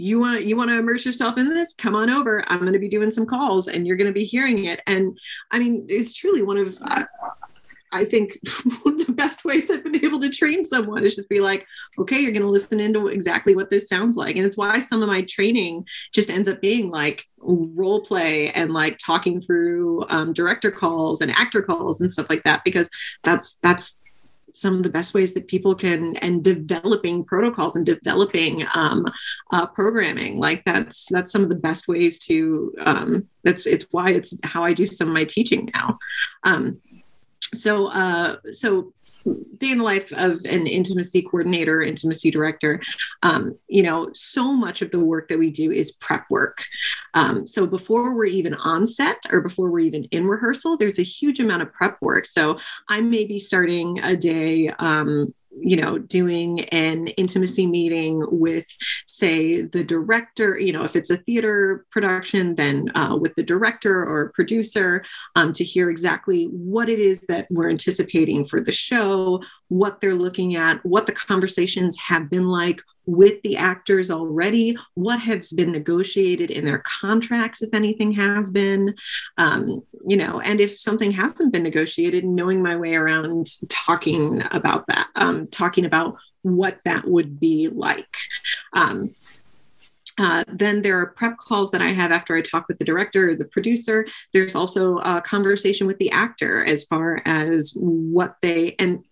you 0.00 0.18
want 0.18 0.44
you 0.44 0.56
want 0.56 0.70
to 0.70 0.78
immerse 0.78 1.04
yourself 1.04 1.36
in 1.36 1.50
this? 1.50 1.74
Come 1.74 1.94
on 1.94 2.08
over. 2.08 2.42
I'm 2.50 2.60
going 2.60 2.72
to 2.72 2.78
be 2.78 2.88
doing 2.88 3.10
some 3.10 3.26
calls 3.26 3.68
and 3.68 3.86
you're 3.86 3.96
going 3.96 4.06
to 4.06 4.14
be 4.14 4.24
hearing 4.24 4.64
it. 4.64 4.80
And 4.86 5.18
i 5.50 5.58
mean 5.58 5.86
it's 5.88 6.14
truly 6.14 6.42
one 6.42 6.56
of 6.56 6.78
uh, 6.80 7.04
I 7.92 8.04
think 8.04 8.38
one 8.82 9.00
of 9.00 9.06
the 9.06 9.12
best 9.12 9.44
ways 9.44 9.70
I've 9.70 9.84
been 9.84 10.04
able 10.04 10.20
to 10.20 10.30
train 10.30 10.64
someone 10.64 11.04
is 11.04 11.16
just 11.16 11.28
be 11.28 11.40
like, 11.40 11.66
okay, 11.98 12.18
you're 12.18 12.32
going 12.32 12.42
to 12.42 12.48
listen 12.48 12.80
into 12.80 13.08
exactly 13.08 13.54
what 13.54 13.70
this 13.70 13.88
sounds 13.88 14.16
like. 14.16 14.36
And 14.36 14.46
it's 14.46 14.56
why 14.56 14.78
some 14.78 15.02
of 15.02 15.08
my 15.08 15.22
training 15.22 15.86
just 16.12 16.30
ends 16.30 16.48
up 16.48 16.60
being 16.60 16.90
like 16.90 17.24
role 17.38 18.00
play 18.00 18.50
and 18.50 18.72
like 18.72 18.98
talking 18.98 19.40
through 19.40 20.04
um, 20.08 20.32
director 20.32 20.70
calls 20.70 21.20
and 21.20 21.30
actor 21.32 21.62
calls 21.62 22.00
and 22.00 22.10
stuff 22.10 22.26
like 22.30 22.42
that, 22.44 22.62
because 22.64 22.88
that's, 23.22 23.54
that's, 23.62 24.00
some 24.54 24.76
of 24.76 24.82
the 24.82 24.90
best 24.90 25.14
ways 25.14 25.32
that 25.34 25.46
people 25.46 25.74
can 25.74 26.16
and 26.16 26.42
developing 26.42 27.24
protocols 27.24 27.76
and 27.76 27.86
developing 27.86 28.64
um, 28.74 29.06
uh, 29.52 29.66
programming 29.66 30.38
like 30.38 30.62
that's 30.64 31.06
that's 31.10 31.30
some 31.30 31.42
of 31.42 31.48
the 31.48 31.54
best 31.54 31.88
ways 31.88 32.18
to 32.18 32.74
um, 32.80 33.26
that's 33.44 33.66
it's 33.66 33.86
why 33.90 34.10
it's 34.10 34.36
how 34.44 34.64
i 34.64 34.72
do 34.72 34.86
some 34.86 35.08
of 35.08 35.14
my 35.14 35.24
teaching 35.24 35.70
now 35.74 35.98
um, 36.44 36.80
so 37.54 37.86
uh, 37.88 38.36
so 38.52 38.92
day 39.58 39.72
in 39.72 39.78
the 39.78 39.84
life 39.84 40.12
of 40.12 40.44
an 40.44 40.66
intimacy 40.66 41.22
coordinator, 41.22 41.82
intimacy 41.82 42.30
director, 42.30 42.80
um, 43.22 43.56
you 43.68 43.82
know, 43.82 44.10
so 44.14 44.54
much 44.54 44.82
of 44.82 44.90
the 44.90 45.00
work 45.00 45.28
that 45.28 45.38
we 45.38 45.50
do 45.50 45.70
is 45.70 45.92
prep 45.92 46.24
work. 46.30 46.64
Um, 47.14 47.46
so 47.46 47.66
before 47.66 48.14
we're 48.14 48.24
even 48.24 48.54
on 48.54 48.86
set 48.86 49.18
or 49.30 49.40
before 49.40 49.70
we're 49.70 49.80
even 49.80 50.04
in 50.04 50.26
rehearsal, 50.26 50.76
there's 50.76 50.98
a 50.98 51.02
huge 51.02 51.40
amount 51.40 51.62
of 51.62 51.72
prep 51.72 52.00
work. 52.00 52.26
So 52.26 52.58
I 52.88 53.00
may 53.00 53.26
be 53.26 53.38
starting 53.38 54.00
a 54.00 54.16
day 54.16 54.72
um, 54.78 55.34
you 55.58 55.76
know 55.76 55.98
doing 55.98 56.60
an 56.66 57.08
intimacy 57.08 57.66
meeting 57.66 58.24
with 58.30 58.66
say 59.20 59.62
the 59.62 59.84
director 59.84 60.58
you 60.58 60.72
know 60.72 60.82
if 60.82 60.96
it's 60.96 61.10
a 61.10 61.16
theater 61.16 61.84
production 61.90 62.54
then 62.54 62.90
uh, 62.96 63.14
with 63.14 63.34
the 63.34 63.42
director 63.42 64.02
or 64.02 64.30
producer 64.34 65.04
um, 65.36 65.52
to 65.52 65.62
hear 65.62 65.90
exactly 65.90 66.44
what 66.46 66.88
it 66.88 66.98
is 66.98 67.20
that 67.28 67.46
we're 67.50 67.70
anticipating 67.70 68.46
for 68.46 68.60
the 68.60 68.72
show 68.72 69.42
what 69.68 70.00
they're 70.00 70.14
looking 70.14 70.56
at 70.56 70.84
what 70.84 71.06
the 71.06 71.12
conversations 71.12 71.96
have 71.98 72.30
been 72.30 72.48
like 72.48 72.80
with 73.06 73.42
the 73.42 73.56
actors 73.56 74.10
already 74.10 74.76
what 74.94 75.20
has 75.20 75.52
been 75.52 75.72
negotiated 75.72 76.50
in 76.50 76.64
their 76.64 76.82
contracts 77.00 77.62
if 77.62 77.74
anything 77.74 78.12
has 78.12 78.50
been 78.50 78.94
um, 79.38 79.82
you 80.06 80.16
know 80.16 80.40
and 80.40 80.60
if 80.60 80.78
something 80.78 81.10
hasn't 81.10 81.52
been 81.52 81.62
negotiated 81.62 82.24
knowing 82.24 82.62
my 82.62 82.76
way 82.76 82.94
around 82.94 83.46
talking 83.68 84.42
about 84.52 84.86
that 84.86 85.08
um, 85.16 85.46
talking 85.48 85.84
about 85.84 86.16
what 86.42 86.78
that 86.84 87.06
would 87.06 87.38
be 87.38 87.68
like 87.68 88.16
um, 88.74 89.14
uh, 90.18 90.44
then 90.48 90.82
there 90.82 90.98
are 91.00 91.06
prep 91.06 91.38
calls 91.38 91.70
that 91.70 91.80
I 91.80 91.92
have 91.92 92.12
after 92.12 92.36
I 92.36 92.42
talk 92.42 92.68
with 92.68 92.76
the 92.76 92.84
director 92.84 93.30
or 93.30 93.34
the 93.34 93.46
producer. 93.46 94.06
There's 94.34 94.54
also 94.54 94.98
a 94.98 95.22
conversation 95.22 95.86
with 95.86 95.96
the 95.98 96.10
actor 96.10 96.62
as 96.62 96.84
far 96.84 97.22
as 97.24 97.72
what 97.74 98.36
they 98.42 98.74
and 98.78 99.02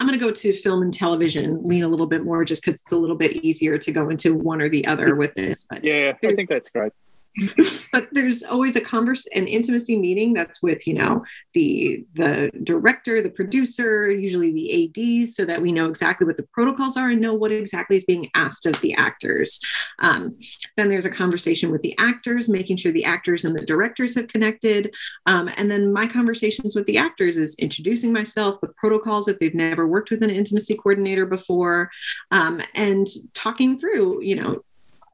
I'm 0.00 0.06
going 0.06 0.18
to 0.18 0.24
go 0.24 0.32
to 0.32 0.52
film 0.52 0.82
and 0.82 0.92
television, 0.92 1.66
lean 1.66 1.84
a 1.84 1.88
little 1.88 2.06
bit 2.06 2.24
more 2.24 2.44
just 2.44 2.64
because 2.64 2.80
it's 2.80 2.92
a 2.92 2.96
little 2.96 3.16
bit 3.16 3.32
easier 3.44 3.78
to 3.78 3.92
go 3.92 4.08
into 4.08 4.34
one 4.34 4.60
or 4.60 4.68
the 4.68 4.86
other 4.86 5.14
with 5.14 5.34
this. 5.34 5.66
But 5.70 5.84
yeah, 5.84 6.12
I 6.22 6.34
think 6.34 6.48
that's 6.48 6.70
great. 6.70 6.92
but 7.92 8.08
there's 8.12 8.42
always 8.42 8.76
a 8.76 8.80
converse 8.80 9.26
an 9.34 9.46
intimacy 9.46 9.98
meeting 9.98 10.32
that's 10.32 10.62
with 10.62 10.86
you 10.86 10.94
know 10.94 11.24
the 11.52 12.04
the 12.14 12.50
director 12.62 13.20
the 13.22 13.30
producer 13.30 14.08
usually 14.10 14.52
the 14.52 14.84
ads 14.84 15.34
so 15.34 15.44
that 15.44 15.60
we 15.60 15.72
know 15.72 15.88
exactly 15.88 16.26
what 16.26 16.36
the 16.36 16.46
protocols 16.52 16.96
are 16.96 17.10
and 17.10 17.20
know 17.20 17.34
what 17.34 17.52
exactly 17.52 17.96
is 17.96 18.04
being 18.04 18.30
asked 18.34 18.66
of 18.66 18.80
the 18.80 18.94
actors. 18.94 19.60
Um, 20.00 20.36
then 20.76 20.88
there's 20.88 21.04
a 21.04 21.10
conversation 21.10 21.70
with 21.70 21.82
the 21.82 21.96
actors 21.98 22.48
making 22.48 22.76
sure 22.76 22.92
the 22.92 23.04
actors 23.04 23.44
and 23.44 23.56
the 23.56 23.64
directors 23.64 24.14
have 24.14 24.28
connected. 24.28 24.94
Um, 25.26 25.50
and 25.56 25.70
then 25.70 25.92
my 25.92 26.06
conversations 26.06 26.74
with 26.74 26.86
the 26.86 26.98
actors 26.98 27.36
is 27.36 27.54
introducing 27.56 28.12
myself 28.12 28.60
the 28.60 28.68
protocols 28.68 29.28
if 29.28 29.38
they've 29.38 29.54
never 29.54 29.86
worked 29.86 30.10
with 30.10 30.22
an 30.22 30.30
intimacy 30.30 30.74
coordinator 30.74 31.26
before 31.26 31.90
um, 32.30 32.60
and 32.74 33.06
talking 33.32 33.78
through 33.78 34.22
you 34.22 34.36
know 34.36 34.62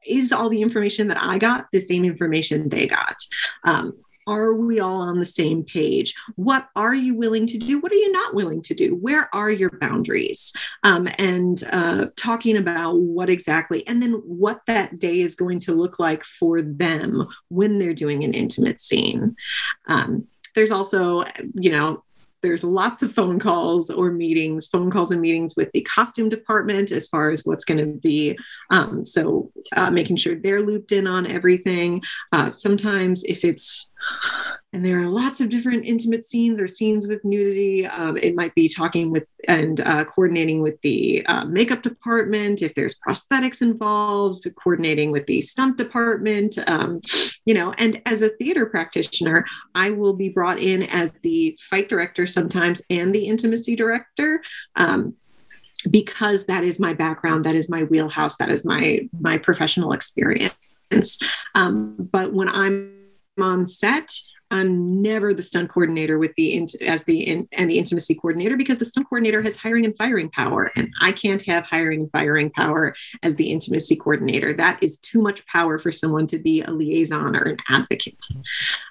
is 0.05 0.31
all 0.31 0.49
the 0.49 0.61
information 0.61 1.07
that 1.07 1.21
I 1.21 1.37
got 1.37 1.67
the 1.71 1.79
same 1.79 2.05
information 2.05 2.69
they 2.69 2.87
got? 2.87 3.17
Um, 3.63 3.93
are 4.27 4.53
we 4.53 4.79
all 4.79 5.01
on 5.01 5.19
the 5.19 5.25
same 5.25 5.63
page? 5.63 6.13
What 6.35 6.67
are 6.75 6.93
you 6.93 7.15
willing 7.15 7.47
to 7.47 7.57
do? 7.57 7.79
What 7.79 7.91
are 7.91 7.95
you 7.95 8.11
not 8.11 8.35
willing 8.35 8.61
to 8.63 8.73
do? 8.73 8.95
Where 8.95 9.33
are 9.33 9.49
your 9.49 9.71
boundaries? 9.79 10.53
Um, 10.83 11.07
and 11.17 11.63
uh, 11.71 12.05
talking 12.15 12.57
about 12.57 12.99
what 12.99 13.29
exactly, 13.29 13.85
and 13.87 14.01
then 14.01 14.13
what 14.25 14.61
that 14.67 14.99
day 14.99 15.21
is 15.21 15.35
going 15.35 15.59
to 15.61 15.73
look 15.73 15.99
like 15.99 16.23
for 16.23 16.61
them 16.61 17.25
when 17.49 17.79
they're 17.79 17.93
doing 17.93 18.23
an 18.23 18.33
intimate 18.33 18.79
scene. 18.79 19.35
Um, 19.87 20.27
there's 20.55 20.71
also, 20.71 21.25
you 21.55 21.71
know, 21.71 22.03
there's 22.41 22.63
lots 22.63 23.03
of 23.03 23.11
phone 23.11 23.39
calls 23.39 23.89
or 23.89 24.11
meetings, 24.11 24.67
phone 24.67 24.91
calls 24.91 25.11
and 25.11 25.21
meetings 25.21 25.55
with 25.55 25.71
the 25.73 25.81
costume 25.81 26.29
department 26.29 26.91
as 26.91 27.07
far 27.07 27.31
as 27.31 27.45
what's 27.45 27.65
going 27.65 27.79
to 27.79 27.99
be. 27.99 28.37
Um, 28.69 29.05
so 29.05 29.51
uh, 29.75 29.91
making 29.91 30.17
sure 30.17 30.35
they're 30.35 30.61
looped 30.61 30.91
in 30.91 31.07
on 31.07 31.27
everything. 31.27 32.01
Uh, 32.31 32.49
sometimes 32.49 33.23
if 33.23 33.45
it's 33.45 33.91
and 34.73 34.85
there 34.85 35.01
are 35.01 35.07
lots 35.07 35.41
of 35.41 35.49
different 35.49 35.85
intimate 35.85 36.23
scenes 36.23 36.59
or 36.59 36.67
scenes 36.67 37.05
with 37.05 37.25
nudity. 37.25 37.85
Um, 37.85 38.15
it 38.15 38.35
might 38.35 38.55
be 38.55 38.69
talking 38.69 39.11
with 39.11 39.25
and 39.47 39.81
uh, 39.81 40.05
coordinating 40.05 40.61
with 40.61 40.79
the 40.81 41.25
uh, 41.25 41.43
makeup 41.43 41.81
department 41.81 42.61
if 42.61 42.73
there's 42.73 42.97
prosthetics 43.05 43.61
involved, 43.61 44.47
coordinating 44.55 45.11
with 45.11 45.25
the 45.25 45.41
stunt 45.41 45.77
department. 45.77 46.57
Um, 46.67 47.01
you 47.45 47.53
know, 47.53 47.73
and 47.77 48.01
as 48.05 48.21
a 48.21 48.29
theater 48.29 48.65
practitioner, 48.65 49.45
I 49.75 49.89
will 49.89 50.13
be 50.13 50.29
brought 50.29 50.59
in 50.59 50.83
as 50.83 51.19
the 51.19 51.57
fight 51.59 51.89
director 51.89 52.25
sometimes 52.25 52.81
and 52.89 53.13
the 53.13 53.27
intimacy 53.27 53.75
director. 53.75 54.41
Um, 54.75 55.15
because 55.89 56.45
that 56.45 56.63
is 56.63 56.79
my 56.79 56.93
background 56.93 57.43
that 57.43 57.55
is 57.55 57.67
my 57.67 57.81
wheelhouse 57.85 58.37
that 58.37 58.49
is 58.49 58.63
my 58.63 58.99
my 59.19 59.35
professional 59.35 59.93
experience 59.93 60.53
um, 61.55 61.95
but 61.97 62.31
when 62.33 62.47
i'm 62.47 62.93
on 63.39 63.65
set 63.65 64.11
I'm 64.51 65.01
never 65.01 65.33
the 65.33 65.43
stunt 65.43 65.69
coordinator 65.69 66.19
with 66.19 66.35
the 66.35 66.67
as 66.85 67.05
the 67.05 67.21
in, 67.21 67.47
and 67.53 67.69
the 67.69 67.79
intimacy 67.79 68.15
coordinator 68.15 68.57
because 68.57 68.77
the 68.77 68.85
stunt 68.85 69.07
coordinator 69.09 69.41
has 69.41 69.55
hiring 69.55 69.85
and 69.85 69.95
firing 69.97 70.29
power, 70.29 70.71
and 70.75 70.89
I 70.99 71.13
can't 71.13 71.41
have 71.43 71.65
hiring 71.65 72.01
and 72.01 72.11
firing 72.11 72.51
power 72.51 72.93
as 73.23 73.35
the 73.35 73.49
intimacy 73.49 73.95
coordinator. 73.95 74.53
That 74.53 74.81
is 74.83 74.99
too 74.99 75.21
much 75.21 75.45
power 75.47 75.79
for 75.79 75.91
someone 75.91 76.27
to 76.27 76.37
be 76.37 76.61
a 76.61 76.71
liaison 76.71 77.35
or 77.35 77.43
an 77.43 77.57
advocate. 77.69 78.23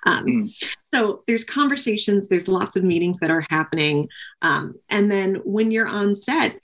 Um, 0.06 0.26
mm. 0.26 0.64
So 0.92 1.22
there's 1.26 1.44
conversations, 1.44 2.28
there's 2.28 2.48
lots 2.48 2.74
of 2.74 2.82
meetings 2.82 3.18
that 3.20 3.30
are 3.30 3.46
happening, 3.50 4.08
um, 4.42 4.74
and 4.88 5.10
then 5.10 5.36
when 5.44 5.70
you're 5.70 5.86
on 5.86 6.14
set, 6.14 6.58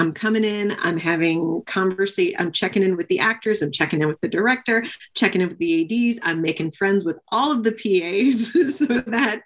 I'm 0.00 0.12
coming 0.14 0.44
in, 0.44 0.74
I'm 0.78 0.96
having 0.96 1.62
conversation, 1.66 2.34
I'm 2.38 2.52
checking 2.52 2.82
in 2.82 2.96
with 2.96 3.06
the 3.08 3.18
actors, 3.18 3.60
I'm 3.60 3.70
checking 3.70 4.00
in 4.00 4.08
with 4.08 4.20
the 4.22 4.28
director, 4.28 4.82
checking 5.14 5.42
in 5.42 5.48
with 5.48 5.58
the 5.58 6.08
ADs, 6.10 6.18
I'm 6.22 6.40
making 6.40 6.70
friends 6.70 7.04
with 7.04 7.18
all 7.30 7.52
of 7.52 7.64
the 7.64 7.72
PAs 7.72 8.78
so 8.78 9.00
that 9.02 9.42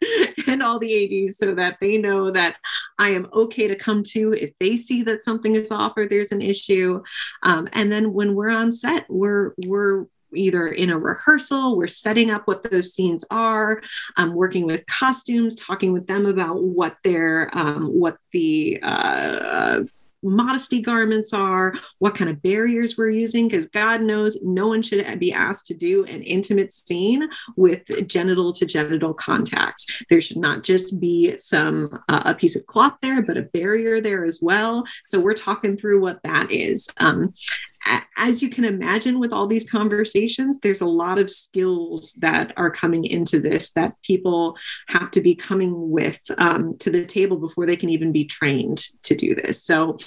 and 0.47 0.63
all 0.63 0.79
the 0.79 1.25
ADs 1.27 1.39
so 1.39 1.57
that 1.57 1.79
they 1.81 1.99
know 1.99 2.31
that 2.31 2.57
I 2.99 3.11
am 3.11 3.29
okay 3.33 3.67
to 3.67 3.75
come 3.75 4.05
to 4.05 4.33
if 4.33 4.53
they 4.61 4.77
see 4.77 5.03
that 5.03 5.25
something 5.25 5.57
is 5.57 5.73
off 5.73 5.95
or 5.97 6.07
there's 6.07 6.31
an 6.31 6.41
issue. 6.41 7.03
Um, 7.43 7.69
and 7.73 7.91
then 7.91 8.13
when 8.13 8.37
we're 8.37 8.51
on 8.51 8.71
set, 8.71 9.07
we're 9.09 9.55
we're 9.67 10.07
either 10.37 10.69
in 10.69 10.91
a 10.91 10.99
rehearsal, 10.99 11.77
we're 11.77 11.87
setting 11.87 12.31
up 12.31 12.47
what 12.47 12.69
those 12.69 12.93
scenes 12.93 13.25
are, 13.31 13.81
um, 14.17 14.35
working 14.35 14.67
with 14.67 14.87
costumes, 14.87 15.57
talking 15.57 15.93
with 15.93 16.07
them 16.07 16.27
about 16.27 16.63
what 16.63 16.97
their 17.03 17.51
um, 17.57 17.89
what 17.89 18.19
the 18.33 18.79
uh, 18.83 19.83
modesty 20.25 20.81
garments 20.81 21.33
are, 21.33 21.75
what 21.99 22.15
kind 22.15 22.31
of 22.31 22.43
barriers 22.43 22.97
we're 22.97 23.11
using, 23.11 23.47
because 23.47 23.67
God 23.67 24.03
knows 24.03 24.39
no 24.43 24.67
one 24.69 24.83
should 24.83 25.19
be 25.21 25.33
asked 25.33 25.67
to 25.67 25.75
do 25.75 26.05
an 26.05 26.23
intimate 26.23 26.73
scene 26.73 27.29
with 27.57 27.83
genital 28.09 28.53
to 28.55 28.67
genital 28.67 29.15
contact. 29.15 30.05
There 30.09 30.21
should 30.21 30.39
not 30.39 30.65
just 30.65 30.99
be 30.99 31.37
some 31.37 31.99
uh, 32.09 32.23
a 32.25 32.35
piece 32.35 32.57
of 32.57 32.67
cloth 32.67 32.95
there, 33.03 33.23
but 33.23 33.37
a 33.37 33.43
barrier 33.43 34.01
there 34.01 34.25
as 34.25 34.41
well. 34.41 34.85
So 35.09 35.21
we're 35.21 35.35
talking 35.35 35.77
through 35.77 36.01
what 36.01 36.23
that 36.25 36.51
is. 36.51 36.89
Um, 36.99 37.35
as 38.17 38.43
you 38.43 38.49
can 38.49 38.65
imagine 38.65 39.19
with 39.19 39.33
all 39.33 39.47
these 39.47 39.69
conversations 39.69 40.61
there's 40.61 40.81
a 40.81 40.87
lot 40.87 41.19
of 41.19 41.29
skills 41.29 42.15
that 42.15 42.53
are 42.57 42.71
coming 42.71 43.05
into 43.05 43.41
this 43.41 43.73
that 43.73 43.95
people 44.03 44.57
have 44.89 45.11
to 45.11 45.21
be 45.21 45.35
coming 45.35 45.91
with 45.91 46.21
um, 46.39 46.77
to 46.79 46.91
the 46.91 47.05
table 47.05 47.37
before 47.37 47.67
they 47.67 47.77
can 47.77 47.91
even 47.91 48.13
be 48.13 48.25
trained 48.25 48.85
to 49.03 49.15
do 49.15 49.35
this. 49.35 49.63
So 49.63 49.99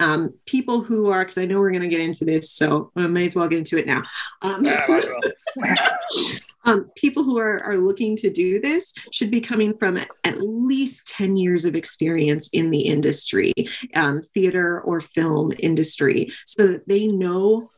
um, 0.00 0.34
people 0.46 0.80
who 0.80 1.10
are 1.10 1.24
because 1.24 1.38
i 1.38 1.44
know 1.44 1.58
we're 1.58 1.72
going 1.72 1.82
to 1.82 1.88
get 1.88 2.00
into 2.00 2.24
this 2.24 2.52
so 2.52 2.92
i 2.94 3.06
may 3.08 3.24
as 3.24 3.34
well 3.34 3.48
get 3.48 3.58
into 3.58 3.78
it 3.78 3.86
now. 3.86 4.02
Um, 4.42 4.64
um, 6.68 6.90
people 6.94 7.24
who 7.24 7.38
are, 7.38 7.62
are 7.64 7.78
looking 7.78 8.14
to 8.16 8.30
do 8.30 8.60
this 8.60 8.92
should 9.10 9.30
be 9.30 9.40
coming 9.40 9.74
from 9.76 9.98
at 10.24 10.42
least 10.42 11.08
10 11.08 11.36
years 11.36 11.64
of 11.64 11.74
experience 11.74 12.48
in 12.48 12.70
the 12.70 12.80
industry, 12.80 13.54
um, 13.94 14.20
theater 14.20 14.82
or 14.82 15.00
film 15.00 15.52
industry, 15.58 16.30
so 16.44 16.66
that 16.66 16.86
they 16.86 17.06
know 17.06 17.70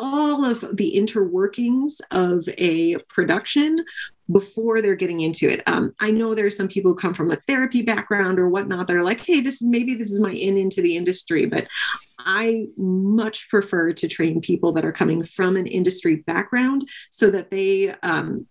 all 0.00 0.46
of 0.46 0.64
the 0.76 0.94
interworkings 0.96 2.00
of 2.10 2.48
a 2.56 2.96
production 3.08 3.84
before 4.32 4.80
they're 4.80 4.94
getting 4.94 5.20
into 5.20 5.46
it. 5.46 5.62
Um, 5.66 5.92
I 6.00 6.10
know 6.10 6.34
there 6.34 6.46
are 6.46 6.50
some 6.50 6.68
people 6.68 6.92
who 6.92 6.96
come 6.96 7.14
from 7.14 7.30
a 7.30 7.36
therapy 7.46 7.82
background 7.82 8.38
or 8.38 8.48
whatnot 8.48 8.86
that 8.86 8.96
are 8.96 9.04
like, 9.04 9.20
hey, 9.26 9.40
this 9.40 9.60
maybe 9.60 9.94
this 9.94 10.10
is 10.10 10.20
my 10.20 10.32
in 10.32 10.56
into 10.56 10.80
the 10.80 10.96
industry, 10.96 11.44
but 11.46 11.66
I 12.18 12.68
much 12.78 13.50
prefer 13.50 13.92
to 13.92 14.08
train 14.08 14.40
people 14.40 14.72
that 14.72 14.84
are 14.84 14.92
coming 14.92 15.22
from 15.22 15.56
an 15.56 15.66
industry 15.66 16.16
background 16.16 16.88
so 17.10 17.30
that 17.30 17.50
they 17.50 17.94
um, 18.02 18.46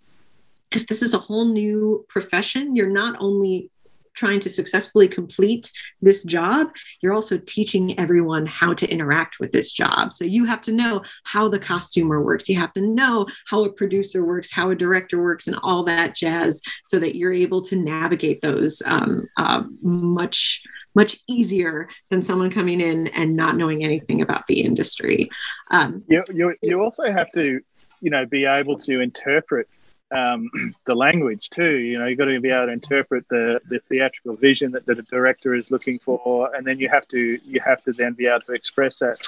because 0.70 0.86
this 0.86 1.02
is 1.02 1.16
a 1.16 1.20
whole 1.20 1.46
new 1.46 2.06
profession. 2.10 2.76
You're 2.76 2.92
not 2.92 3.16
only 3.20 3.72
trying 4.20 4.42
to 4.42 4.50
successfully 4.50 5.08
complete 5.08 5.72
this 6.02 6.24
job, 6.24 6.68
you're 7.02 7.14
also 7.14 7.38
teaching 7.38 7.98
everyone 7.98 8.46
how 8.46 8.74
to 8.74 8.86
interact 8.90 9.40
with 9.40 9.52
this 9.54 9.72
job. 9.72 10.12
So 10.12 10.26
you 10.26 10.44
have 10.46 10.62
to 10.64 10.74
know 10.74 11.04
how 11.24 11.48
the 11.48 11.60
costumer 11.72 12.22
works. 12.22 12.50
You 12.50 12.60
have 12.60 12.74
to 12.74 12.82
know 12.82 13.28
how 13.48 13.64
a 13.64 13.72
producer 13.72 14.22
works, 14.26 14.52
how 14.52 14.72
a 14.72 14.76
director 14.76 15.24
works, 15.24 15.48
and 15.48 15.58
all 15.64 15.84
that 15.84 16.16
jazz, 16.16 16.62
so 16.84 17.00
that 17.00 17.16
you're 17.16 17.32
able 17.46 17.62
to 17.70 17.76
navigate 17.78 18.42
those 18.42 18.82
um, 18.86 19.26
uh, 19.38 19.64
much 19.82 20.62
much 20.96 21.18
easier 21.28 21.88
than 22.10 22.22
someone 22.22 22.50
coming 22.50 22.82
in 22.82 23.08
and 23.20 23.36
not 23.36 23.56
knowing 23.56 23.84
anything 23.84 24.22
about 24.22 24.46
the 24.48 24.60
industry. 24.60 25.30
Um, 25.72 26.04
you, 26.10 26.24
you, 26.34 26.56
you 26.62 26.82
also 26.82 27.04
have 27.12 27.32
to, 27.34 27.62
you 28.02 28.10
know, 28.10 28.26
be 28.26 28.46
able 28.46 28.76
to 28.80 29.00
interpret 29.00 29.70
um, 30.12 30.50
the 30.86 30.96
language 30.96 31.50
too. 31.50 31.78
You 31.78 32.00
know, 32.00 32.08
you've 32.08 32.18
got 32.18 32.26
to 32.26 32.40
be 32.40 32.50
able 32.50 32.68
to 32.68 32.72
interpret 32.72 33.28
the, 33.30 33.62
the 33.70 33.80
theatrical 33.88 34.36
vision 34.36 34.72
that, 34.72 34.86
that 34.86 35.00
a 35.00 35.04
director 35.04 35.54
is 35.54 35.72
looking 35.72 36.00
for, 36.00 36.54
and 36.56 36.66
then 36.66 36.80
you 36.80 36.90
have 36.90 37.08
to 37.10 37.40
you 37.44 37.60
have 37.62 37.84
to 37.84 37.94
then 37.94 38.14
be 38.14 38.28
able 38.28 38.42
to 38.42 38.54
express 38.54 39.00
that 39.00 39.20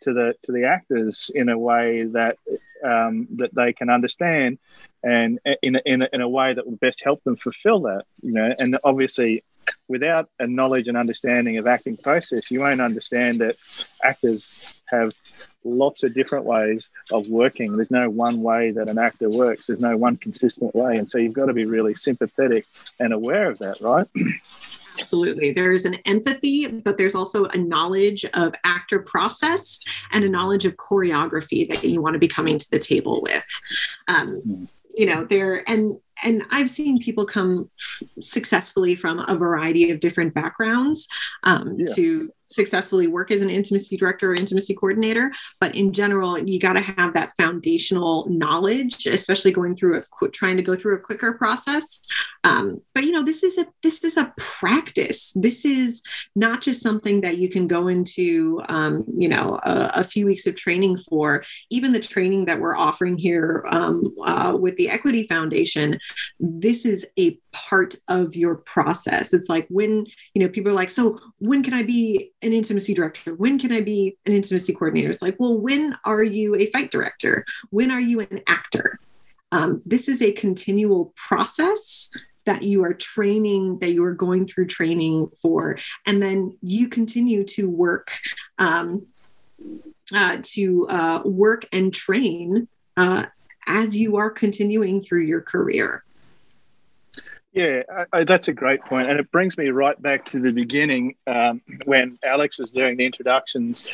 to 0.00 0.12
the 0.12 0.34
to 0.42 0.52
the 0.52 0.64
actors 0.64 1.30
in 1.34 1.48
a 1.48 1.58
way 1.58 2.04
that 2.04 2.38
um, 2.84 3.26
that 3.36 3.54
they 3.54 3.72
can 3.72 3.90
understand, 3.90 4.58
and 5.02 5.40
in 5.62 5.76
in 5.86 6.02
in 6.12 6.20
a 6.20 6.28
way 6.28 6.54
that 6.54 6.66
will 6.66 6.76
best 6.76 7.02
help 7.02 7.22
them 7.24 7.36
fulfill 7.36 7.80
that. 7.82 8.04
You 8.22 8.32
know, 8.32 8.54
and 8.58 8.78
obviously. 8.84 9.44
Without 9.88 10.28
a 10.38 10.46
knowledge 10.46 10.88
and 10.88 10.96
understanding 10.96 11.58
of 11.58 11.66
acting 11.66 11.96
process, 11.96 12.50
you 12.50 12.60
won't 12.60 12.80
understand 12.80 13.40
that 13.40 13.56
actors 14.02 14.82
have 14.86 15.12
lots 15.64 16.02
of 16.02 16.14
different 16.14 16.44
ways 16.44 16.88
of 17.12 17.28
working. 17.28 17.76
There's 17.76 17.90
no 17.90 18.08
one 18.08 18.42
way 18.42 18.70
that 18.72 18.88
an 18.88 18.98
actor 18.98 19.28
works. 19.28 19.66
There's 19.66 19.80
no 19.80 19.96
one 19.96 20.16
consistent 20.16 20.74
way. 20.74 20.96
And 20.96 21.08
so 21.08 21.18
you've 21.18 21.32
got 21.32 21.46
to 21.46 21.52
be 21.52 21.64
really 21.64 21.94
sympathetic 21.94 22.66
and 22.98 23.12
aware 23.12 23.50
of 23.50 23.58
that, 23.58 23.80
right? 23.80 24.06
Absolutely. 25.00 25.52
There's 25.52 25.84
an 25.84 25.94
empathy, 26.06 26.66
but 26.66 26.98
there's 26.98 27.14
also 27.14 27.44
a 27.46 27.56
knowledge 27.56 28.24
of 28.34 28.54
actor 28.64 28.98
process 28.98 29.78
and 30.12 30.24
a 30.24 30.28
knowledge 30.28 30.64
of 30.64 30.76
choreography 30.76 31.68
that 31.68 31.84
you 31.84 32.02
want 32.02 32.14
to 32.14 32.18
be 32.18 32.28
coming 32.28 32.58
to 32.58 32.70
the 32.70 32.78
table 32.78 33.22
with. 33.22 33.46
Um, 34.08 34.40
hmm. 34.40 34.64
you 34.96 35.06
know, 35.06 35.24
there 35.24 35.68
and 35.68 36.00
and 36.24 36.42
I've 36.50 36.70
seen 36.70 36.98
people 36.98 37.24
come 37.24 37.70
f- 37.74 38.08
successfully 38.20 38.96
from 38.96 39.20
a 39.20 39.36
variety 39.36 39.90
of 39.90 40.00
different 40.00 40.34
backgrounds 40.34 41.08
um, 41.44 41.76
yeah. 41.78 41.94
to 41.94 42.32
successfully 42.50 43.06
work 43.06 43.30
as 43.30 43.42
an 43.42 43.50
intimacy 43.50 43.96
director 43.96 44.30
or 44.30 44.34
intimacy 44.34 44.74
coordinator. 44.74 45.32
But 45.60 45.74
in 45.74 45.92
general 45.92 46.38
you 46.38 46.58
got 46.58 46.74
to 46.74 46.80
have 46.80 47.14
that 47.14 47.32
foundational 47.38 48.26
knowledge 48.28 49.06
especially 49.06 49.52
going 49.52 49.76
through 49.76 49.98
a 49.98 50.28
trying 50.30 50.56
to 50.56 50.62
go 50.62 50.74
through 50.74 50.96
a 50.96 51.00
quicker 51.00 51.34
process. 51.34 52.02
Um, 52.44 52.80
but 52.94 53.04
you 53.04 53.12
know 53.12 53.22
this 53.22 53.42
is 53.42 53.58
a 53.58 53.66
this 53.82 54.04
is 54.04 54.16
a 54.16 54.32
practice. 54.38 55.32
This 55.34 55.64
is 55.64 56.02
not 56.34 56.62
just 56.62 56.82
something 56.82 57.20
that 57.22 57.38
you 57.38 57.48
can 57.48 57.66
go 57.66 57.88
into 57.88 58.62
um, 58.68 59.04
you 59.16 59.28
know 59.28 59.60
a, 59.64 59.90
a, 59.96 60.04
few 60.04 60.26
weeks 60.26 60.46
of 60.46 60.54
training 60.54 60.98
for. 60.98 61.44
Even 61.70 61.92
the 61.92 62.00
training 62.00 62.46
that 62.46 62.60
we're 62.60 62.76
offering 62.76 63.18
here 63.18 63.64
um, 63.70 64.14
uh, 64.24 64.56
with 64.58 64.76
the 64.76 64.88
equity 64.88 65.26
foundation 65.26 65.98
this 66.40 66.84
is 66.84 67.06
a 67.18 67.38
part 67.52 67.94
of 68.08 68.36
your 68.36 68.56
process 68.56 69.32
it's 69.32 69.48
like 69.48 69.66
when 69.68 70.06
you 70.34 70.42
know 70.42 70.48
people 70.48 70.70
are 70.70 70.74
like 70.74 70.90
so 70.90 71.18
when 71.38 71.62
can 71.62 71.74
i 71.74 71.82
be 71.82 72.32
an 72.42 72.52
intimacy 72.52 72.94
director? 72.94 73.34
When 73.34 73.58
can 73.58 73.72
I 73.72 73.80
be 73.80 74.16
an 74.26 74.32
intimacy 74.32 74.72
coordinator? 74.72 75.10
It's 75.10 75.22
like, 75.22 75.36
well, 75.38 75.58
when 75.58 75.96
are 76.04 76.22
you 76.22 76.54
a 76.54 76.66
fight 76.66 76.90
director? 76.90 77.44
When 77.70 77.90
are 77.90 78.00
you 78.00 78.20
an 78.20 78.40
actor? 78.46 79.00
Um, 79.50 79.82
this 79.84 80.08
is 80.08 80.22
a 80.22 80.32
continual 80.32 81.12
process 81.16 82.10
that 82.44 82.62
you 82.62 82.84
are 82.84 82.94
training, 82.94 83.78
that 83.80 83.92
you 83.92 84.04
are 84.04 84.14
going 84.14 84.46
through 84.46 84.66
training 84.66 85.28
for. 85.42 85.78
And 86.06 86.22
then 86.22 86.56
you 86.62 86.88
continue 86.88 87.44
to 87.44 87.68
work, 87.68 88.12
um, 88.58 89.06
uh, 90.14 90.38
to 90.42 90.88
uh, 90.88 91.22
work 91.24 91.66
and 91.72 91.92
train 91.92 92.68
uh, 92.96 93.24
as 93.68 93.96
you 93.96 94.16
are 94.16 94.30
continuing 94.30 95.00
through 95.00 95.22
your 95.22 95.42
career. 95.42 96.02
Yeah, 97.52 97.82
I, 97.90 98.04
I, 98.12 98.24
that's 98.24 98.48
a 98.48 98.52
great 98.52 98.82
point, 98.82 99.08
and 99.08 99.18
it 99.18 99.30
brings 99.30 99.56
me 99.56 99.68
right 99.68 100.00
back 100.00 100.24
to 100.26 100.40
the 100.40 100.52
beginning 100.52 101.14
um, 101.26 101.62
when 101.84 102.18
Alex 102.22 102.58
was 102.58 102.70
doing 102.70 102.96
the 102.96 103.06
introductions, 103.06 103.86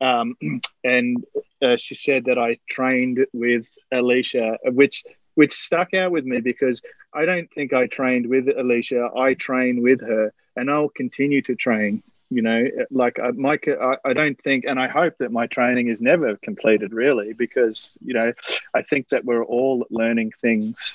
um, 0.00 0.36
and 0.84 1.24
uh, 1.62 1.76
she 1.76 1.94
said 1.94 2.26
that 2.26 2.38
I 2.38 2.56
trained 2.68 3.26
with 3.32 3.66
Alicia, 3.92 4.58
which 4.66 5.04
which 5.34 5.52
stuck 5.52 5.94
out 5.94 6.12
with 6.12 6.26
me 6.26 6.40
because 6.40 6.82
I 7.14 7.24
don't 7.24 7.50
think 7.54 7.72
I 7.72 7.86
trained 7.86 8.26
with 8.26 8.48
Alicia. 8.48 9.08
I 9.16 9.34
train 9.34 9.82
with 9.82 10.02
her, 10.02 10.32
and 10.56 10.70
I'll 10.70 10.90
continue 10.90 11.40
to 11.42 11.54
train. 11.54 12.02
You 12.32 12.42
know, 12.42 12.64
like 12.90 13.18
uh, 13.18 13.32
Mike, 13.34 13.68
I, 13.68 13.96
I 14.04 14.12
don't 14.14 14.40
think, 14.40 14.64
and 14.64 14.80
I 14.80 14.88
hope 14.88 15.18
that 15.18 15.30
my 15.30 15.46
training 15.46 15.88
is 15.88 16.00
never 16.00 16.36
completed, 16.36 16.92
really, 16.92 17.34
because 17.34 17.96
you 18.04 18.14
know, 18.14 18.32
I 18.74 18.82
think 18.82 19.08
that 19.10 19.24
we're 19.24 19.44
all 19.44 19.86
learning 19.90 20.32
things 20.40 20.94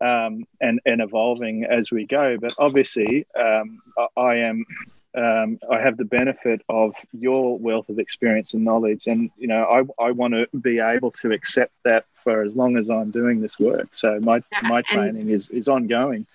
um, 0.00 0.46
and 0.60 0.80
and 0.86 1.00
evolving 1.00 1.64
as 1.64 1.90
we 1.90 2.06
go. 2.06 2.38
But 2.40 2.54
obviously, 2.58 3.26
um, 3.38 3.80
I 4.16 4.36
am 4.36 4.64
um, 5.14 5.58
I 5.70 5.80
have 5.80 5.96
the 5.96 6.04
benefit 6.04 6.62
of 6.68 6.94
your 7.12 7.58
wealth 7.58 7.88
of 7.88 7.98
experience 7.98 8.54
and 8.54 8.64
knowledge, 8.64 9.06
and 9.06 9.30
you 9.36 9.48
know 9.48 9.64
I, 9.98 10.04
I 10.06 10.10
want 10.12 10.34
to 10.34 10.46
be 10.58 10.80
able 10.80 11.12
to 11.22 11.32
accept 11.32 11.72
that 11.84 12.06
for 12.24 12.42
as 12.42 12.56
long 12.56 12.76
as 12.76 12.90
I'm 12.90 13.10
doing 13.10 13.40
this 13.40 13.58
work. 13.58 13.88
So 13.92 14.18
my 14.20 14.42
my 14.62 14.82
training 14.82 15.30
is 15.30 15.50
is 15.50 15.68
ongoing. 15.68 16.26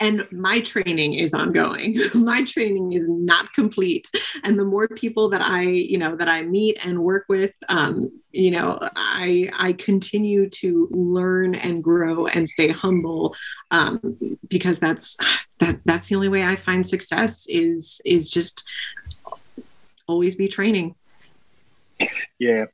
And 0.00 0.26
my 0.32 0.60
training 0.60 1.14
is 1.14 1.34
ongoing. 1.34 2.00
my 2.14 2.42
training 2.44 2.92
is 2.92 3.08
not 3.08 3.52
complete. 3.52 4.10
And 4.42 4.58
the 4.58 4.64
more 4.64 4.88
people 4.88 5.28
that 5.28 5.42
I 5.42 5.62
you 5.62 5.98
know 5.98 6.16
that 6.16 6.28
I 6.28 6.42
meet 6.42 6.78
and 6.84 7.04
work 7.04 7.26
with, 7.28 7.52
um, 7.68 8.10
you 8.32 8.50
know, 8.50 8.78
I 8.96 9.50
I 9.56 9.74
continue 9.74 10.48
to 10.50 10.88
learn 10.90 11.54
and 11.54 11.84
grow 11.84 12.26
and 12.26 12.48
stay 12.48 12.70
humble 12.70 13.36
um, 13.70 14.38
because 14.48 14.78
that's 14.78 15.16
that 15.60 15.78
that's 15.84 16.08
the 16.08 16.16
only 16.16 16.28
way 16.28 16.42
I 16.42 16.56
find 16.56 16.84
success 16.86 17.46
is 17.48 18.00
is 18.04 18.28
just 18.28 18.64
always 20.06 20.34
be 20.34 20.48
training. 20.48 20.94
Yeah, 22.38 22.66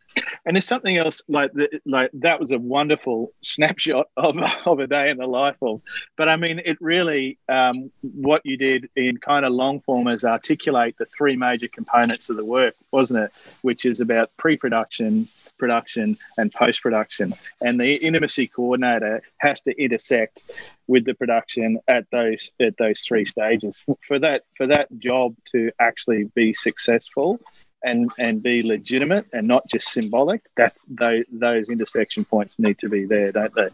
and 0.44 0.56
there's 0.56 0.66
something 0.66 0.96
else 0.96 1.22
like 1.28 1.52
the, 1.52 1.80
like 1.84 2.10
that 2.14 2.40
was 2.40 2.52
a 2.52 2.58
wonderful 2.58 3.32
snapshot 3.42 4.06
of, 4.16 4.36
of 4.66 4.78
a 4.78 4.86
day 4.86 5.10
in 5.10 5.18
the 5.18 5.26
life 5.26 5.56
of. 5.62 5.82
But 6.16 6.28
I 6.28 6.36
mean, 6.36 6.60
it 6.64 6.78
really 6.80 7.38
um, 7.48 7.90
what 8.02 8.42
you 8.44 8.56
did 8.56 8.88
in 8.96 9.18
kind 9.18 9.44
of 9.44 9.52
long 9.52 9.80
form 9.80 10.08
is 10.08 10.24
articulate 10.24 10.96
the 10.98 11.06
three 11.06 11.36
major 11.36 11.68
components 11.68 12.30
of 12.30 12.36
the 12.36 12.44
work, 12.44 12.74
wasn't 12.90 13.24
it? 13.24 13.32
Which 13.62 13.84
is 13.84 14.00
about 14.00 14.30
pre-production, 14.36 15.28
production, 15.58 16.16
and 16.38 16.52
post-production. 16.52 17.34
And 17.60 17.78
the 17.78 17.94
intimacy 17.94 18.48
coordinator 18.48 19.22
has 19.38 19.60
to 19.62 19.82
intersect 19.82 20.42
with 20.86 21.04
the 21.04 21.14
production 21.14 21.78
at 21.86 22.10
those 22.10 22.50
at 22.60 22.76
those 22.78 23.02
three 23.02 23.24
stages 23.24 23.80
for 24.06 24.18
that 24.18 24.42
for 24.56 24.66
that 24.66 24.88
job 24.98 25.36
to 25.52 25.70
actually 25.78 26.24
be 26.34 26.52
successful 26.52 27.38
and 27.82 28.10
and 28.18 28.42
be 28.42 28.62
legitimate 28.62 29.26
and 29.32 29.46
not 29.46 29.68
just 29.68 29.88
symbolic 29.88 30.42
that 30.56 30.76
those, 30.88 31.24
those 31.30 31.68
intersection 31.68 32.24
points 32.24 32.58
need 32.58 32.78
to 32.78 32.88
be 32.88 33.04
there 33.04 33.32
don't 33.32 33.54
they? 33.54 33.68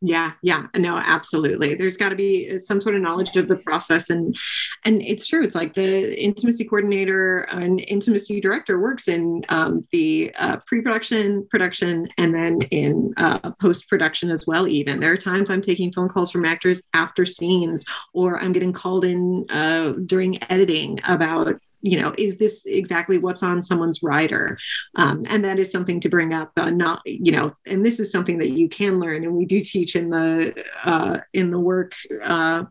Yeah 0.00 0.32
yeah. 0.42 0.66
No 0.76 0.96
absolutely. 0.96 1.74
There's 1.74 1.96
got 1.96 2.10
to 2.10 2.14
be 2.14 2.58
some 2.58 2.80
sort 2.80 2.94
of 2.94 3.02
knowledge 3.02 3.36
of 3.36 3.48
the 3.48 3.56
process 3.56 4.10
and 4.10 4.36
and 4.84 5.02
it's 5.02 5.26
true. 5.26 5.42
It's 5.42 5.56
like 5.56 5.74
the 5.74 6.22
intimacy 6.22 6.64
coordinator 6.64 7.40
and 7.50 7.80
intimacy 7.80 8.40
director 8.40 8.78
works 8.78 9.08
in 9.08 9.44
um, 9.48 9.86
the 9.90 10.32
uh, 10.38 10.58
pre-production 10.66 11.48
production 11.50 12.08
and 12.16 12.32
then 12.32 12.60
in 12.70 13.12
uh, 13.16 13.50
post-production 13.60 14.30
as 14.30 14.46
well 14.46 14.68
even. 14.68 15.00
There 15.00 15.12
are 15.12 15.16
times 15.16 15.50
i'm 15.50 15.62
taking 15.62 15.92
phone 15.92 16.08
calls 16.08 16.30
from 16.30 16.44
actors 16.44 16.82
after 16.94 17.26
scenes 17.26 17.84
or 18.12 18.38
i'm 18.40 18.52
getting 18.52 18.72
called 18.72 19.04
in 19.04 19.46
uh, 19.50 19.94
during 20.06 20.40
editing 20.44 21.00
about 21.08 21.60
you 21.80 22.00
know 22.00 22.12
is 22.18 22.38
this 22.38 22.66
exactly 22.66 23.18
what's 23.18 23.42
on 23.42 23.62
someone's 23.62 24.02
rider? 24.02 24.58
Um, 24.96 25.24
and 25.28 25.44
that 25.44 25.58
is 25.58 25.70
something 25.70 26.00
to 26.00 26.08
bring 26.08 26.34
up 26.34 26.52
uh, 26.56 26.70
not 26.70 27.02
you 27.04 27.32
know 27.32 27.54
and 27.66 27.84
this 27.84 28.00
is 28.00 28.10
something 28.10 28.38
that 28.38 28.50
you 28.50 28.68
can 28.68 29.00
learn 29.00 29.24
and 29.24 29.34
we 29.34 29.44
do 29.44 29.60
teach 29.60 29.96
in 29.96 30.10
the 30.10 30.64
uh, 30.84 31.18
in 31.32 31.50
the 31.50 31.60
work 31.60 31.92
uh, 32.22 32.64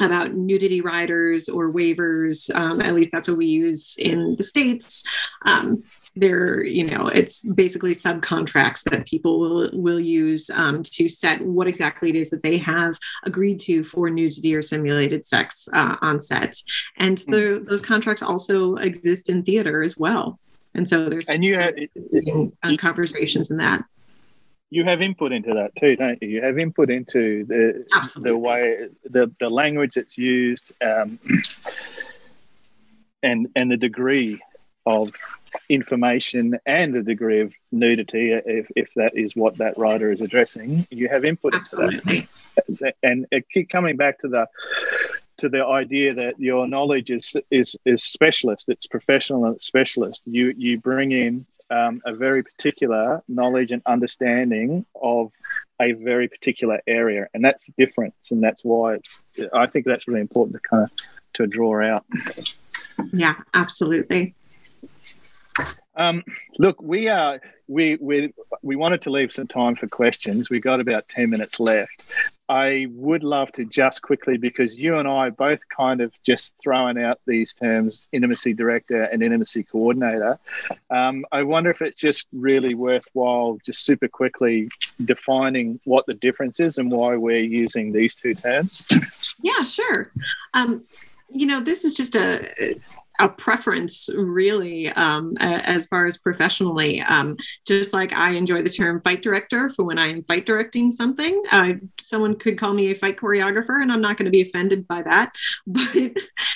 about 0.00 0.34
nudity 0.34 0.80
riders 0.80 1.48
or 1.48 1.72
waivers. 1.72 2.54
Um, 2.54 2.80
at 2.80 2.94
least 2.94 3.10
that's 3.12 3.28
what 3.28 3.38
we 3.38 3.46
use 3.46 3.96
in 3.98 4.36
the 4.36 4.44
states. 4.44 5.04
Um, 5.46 5.82
they're 6.16 6.64
you 6.64 6.84
know 6.84 7.06
it's 7.08 7.48
basically 7.50 7.94
subcontracts 7.94 8.82
that 8.84 9.06
people 9.06 9.38
will 9.38 9.70
will 9.72 10.00
use 10.00 10.50
um, 10.50 10.82
to 10.82 11.08
set 11.08 11.40
what 11.42 11.66
exactly 11.66 12.10
it 12.10 12.16
is 12.16 12.30
that 12.30 12.42
they 12.42 12.58
have 12.58 12.98
agreed 13.24 13.58
to 13.60 13.84
for 13.84 14.10
nudity 14.10 14.54
or 14.54 14.62
simulated 14.62 15.24
sex 15.24 15.68
uh, 15.72 15.96
on 16.02 16.20
set 16.20 16.56
and 16.96 17.20
hmm. 17.20 17.30
the, 17.30 17.64
those 17.68 17.80
contracts 17.80 18.22
also 18.22 18.74
exist 18.76 19.28
in 19.28 19.42
theater 19.42 19.82
as 19.82 19.96
well 19.96 20.38
and 20.74 20.88
so 20.88 21.08
there's 21.08 21.28
and 21.28 21.44
you 21.44 21.56
have 21.56 21.74
uh, 22.62 22.76
conversations 22.76 23.50
in 23.50 23.56
that 23.56 23.84
you 24.70 24.84
have 24.84 25.02
input 25.02 25.32
into 25.32 25.52
that 25.52 25.74
too, 25.74 25.96
don't 25.96 26.22
you? 26.22 26.28
You 26.28 26.42
have 26.42 26.56
input 26.56 26.90
into 26.90 27.44
the 27.44 27.84
Absolutely. 27.92 28.30
the 28.30 28.38
way 28.38 28.88
the 29.02 29.34
the 29.40 29.50
language 29.50 29.94
that's 29.94 30.16
used, 30.16 30.70
um, 30.80 31.18
and 33.24 33.48
and 33.56 33.68
the 33.68 33.76
degree 33.76 34.40
of 34.86 35.10
information 35.68 36.58
and 36.66 36.94
the 36.94 37.02
degree 37.02 37.40
of 37.40 37.54
nudity, 37.72 38.32
if, 38.32 38.66
if 38.76 38.94
that 38.94 39.16
is 39.16 39.34
what 39.34 39.56
that 39.56 39.76
rider 39.78 40.12
is 40.12 40.20
addressing, 40.20 40.86
you 40.90 41.08
have 41.08 41.24
input 41.24 41.54
Absolutely. 41.54 42.28
into 42.68 42.82
that. 42.82 42.94
And 43.02 43.26
it 43.30 43.48
keep 43.48 43.70
coming 43.70 43.96
back 43.96 44.18
to 44.20 44.28
the 44.28 44.46
to 45.38 45.48
the 45.48 45.64
idea 45.64 46.14
that 46.14 46.38
your 46.38 46.68
knowledge 46.68 47.10
is 47.10 47.34
is 47.50 47.76
is 47.84 48.02
specialist, 48.02 48.68
it's 48.68 48.86
professional 48.86 49.46
and 49.46 49.56
it's 49.56 49.66
specialist. 49.66 50.22
You 50.26 50.52
you 50.56 50.78
bring 50.78 51.12
in 51.12 51.46
um, 51.70 52.00
a 52.04 52.14
very 52.14 52.42
particular 52.42 53.22
knowledge 53.28 53.70
and 53.70 53.82
understanding 53.86 54.84
of 55.00 55.32
a 55.80 55.92
very 55.92 56.28
particular 56.28 56.80
area, 56.86 57.28
and 57.32 57.44
that's 57.44 57.66
the 57.66 57.72
difference, 57.78 58.30
and 58.30 58.42
that's 58.42 58.64
why 58.64 58.98
I 59.54 59.66
think 59.66 59.86
that's 59.86 60.06
really 60.06 60.20
important 60.20 60.62
to 60.62 60.68
kind 60.68 60.84
of 60.84 60.90
to 61.34 61.46
draw 61.46 61.82
out. 61.82 62.04
Yeah, 63.12 63.36
absolutely. 63.54 64.34
Um, 65.96 66.22
look, 66.58 66.80
we 66.80 67.08
are 67.08 67.40
we 67.66 67.96
we 68.00 68.32
we 68.62 68.76
wanted 68.76 69.02
to 69.02 69.10
leave 69.10 69.32
some 69.32 69.46
time 69.46 69.76
for 69.76 69.86
questions. 69.86 70.50
We 70.50 70.60
got 70.60 70.80
about 70.80 71.08
ten 71.08 71.30
minutes 71.30 71.60
left. 71.60 72.02
I 72.48 72.88
would 72.90 73.22
love 73.22 73.52
to 73.52 73.64
just 73.64 74.02
quickly 74.02 74.36
because 74.36 74.76
you 74.76 74.98
and 74.98 75.06
I 75.06 75.30
both 75.30 75.60
kind 75.68 76.00
of 76.00 76.12
just 76.24 76.52
throwing 76.60 76.98
out 76.98 77.20
these 77.24 77.52
terms, 77.52 78.08
intimacy 78.10 78.54
director 78.54 79.04
and 79.04 79.22
intimacy 79.22 79.62
coordinator. 79.62 80.36
Um, 80.90 81.24
I 81.30 81.44
wonder 81.44 81.70
if 81.70 81.80
it's 81.80 82.00
just 82.00 82.26
really 82.32 82.74
worthwhile, 82.74 83.58
just 83.64 83.84
super 83.84 84.08
quickly 84.08 84.68
defining 85.04 85.78
what 85.84 86.06
the 86.06 86.14
difference 86.14 86.58
is 86.58 86.76
and 86.76 86.90
why 86.90 87.14
we're 87.14 87.38
using 87.38 87.92
these 87.92 88.16
two 88.16 88.34
terms. 88.34 88.84
Yeah, 89.42 89.62
sure. 89.62 90.10
Um, 90.52 90.84
you 91.32 91.46
know, 91.46 91.60
this 91.60 91.84
is 91.84 91.94
just 91.94 92.16
a 92.16 92.74
a 93.20 93.28
preference 93.28 94.08
really 94.14 94.88
um, 94.92 95.36
as 95.38 95.86
far 95.86 96.06
as 96.06 96.18
professionally. 96.18 97.00
Um, 97.02 97.36
just 97.66 97.92
like 97.92 98.12
i 98.12 98.30
enjoy 98.30 98.62
the 98.62 98.70
term 98.70 99.00
fight 99.02 99.22
director 99.22 99.68
for 99.70 99.84
when 99.84 99.98
i'm 99.98 100.22
fight 100.22 100.46
directing 100.46 100.90
something. 100.90 101.42
Uh, 101.52 101.72
someone 102.00 102.36
could 102.36 102.58
call 102.58 102.72
me 102.72 102.90
a 102.90 102.94
fight 102.94 103.16
choreographer 103.16 103.82
and 103.82 103.92
i'm 103.92 104.00
not 104.00 104.16
going 104.16 104.24
to 104.24 104.30
be 104.30 104.42
offended 104.42 104.86
by 104.88 105.02
that. 105.02 105.32
But 105.66 106.12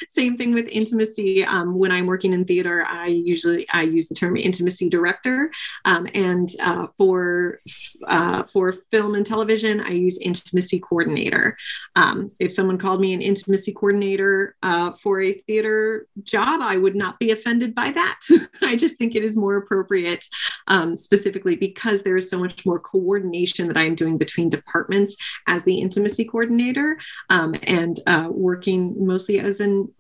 same 0.09 0.37
thing 0.37 0.55
with 0.55 0.67
intimacy. 0.69 1.45
Um, 1.45 1.79
when 1.79 1.93
i'm 1.93 2.07
working 2.07 2.33
in 2.33 2.45
theater 2.45 2.85
i 2.87 3.07
usually 3.07 3.67
i 3.73 3.83
use 3.83 4.09
the 4.09 4.15
term 4.15 4.37
intimacy 4.37 4.89
director. 4.89 5.51
Um, 5.85 6.09
and 6.15 6.49
uh, 6.63 6.87
for 6.97 7.61
uh, 8.07 8.45
for 8.53 8.73
film 8.91 9.15
and 9.15 9.27
television 9.27 9.81
i 9.81 9.91
use 9.91 10.19
intimacy 10.19 10.81
coordinator. 10.81 11.57
Um, 11.97 12.33
if 12.39 12.53
someone 12.53 12.79
called 12.79 13.01
me 13.01 13.13
an 13.13 13.23
intimacy 13.23 13.73
coordinator 13.73 14.57
uh, 14.63 14.93
for 14.93 15.21
a 15.21 15.33
theater 15.33 16.07
job 16.23 16.54
I 16.63 16.77
would 16.77 16.95
not 16.95 17.19
be 17.19 17.31
offended 17.31 17.75
by 17.75 17.91
that. 17.93 18.21
I 18.63 18.77
just 18.77 18.97
think 18.97 19.15
it 19.15 19.25
is 19.25 19.37
more 19.37 19.57
appropriate, 19.57 20.25
um, 20.69 20.97
specifically 20.97 21.57
because 21.57 22.03
there 22.03 22.17
is 22.17 22.31
so 22.31 22.39
much 22.39 22.65
more 22.65 22.79
coordination 22.79 23.69
that 23.69 23.77
I 23.77 23.83
am 23.83 23.95
doing 23.95 24.19
between 24.19 24.49
departments 24.49 25.17
as 25.47 25.63
the 25.65 25.79
intimacy 25.79 26.25
coordinator 26.25 26.99
um, 27.31 27.55
and 27.63 27.99
uh, 28.07 28.29
working 28.31 29.07
mostly 29.07 29.41
as 29.41 29.61
an, 29.61 29.93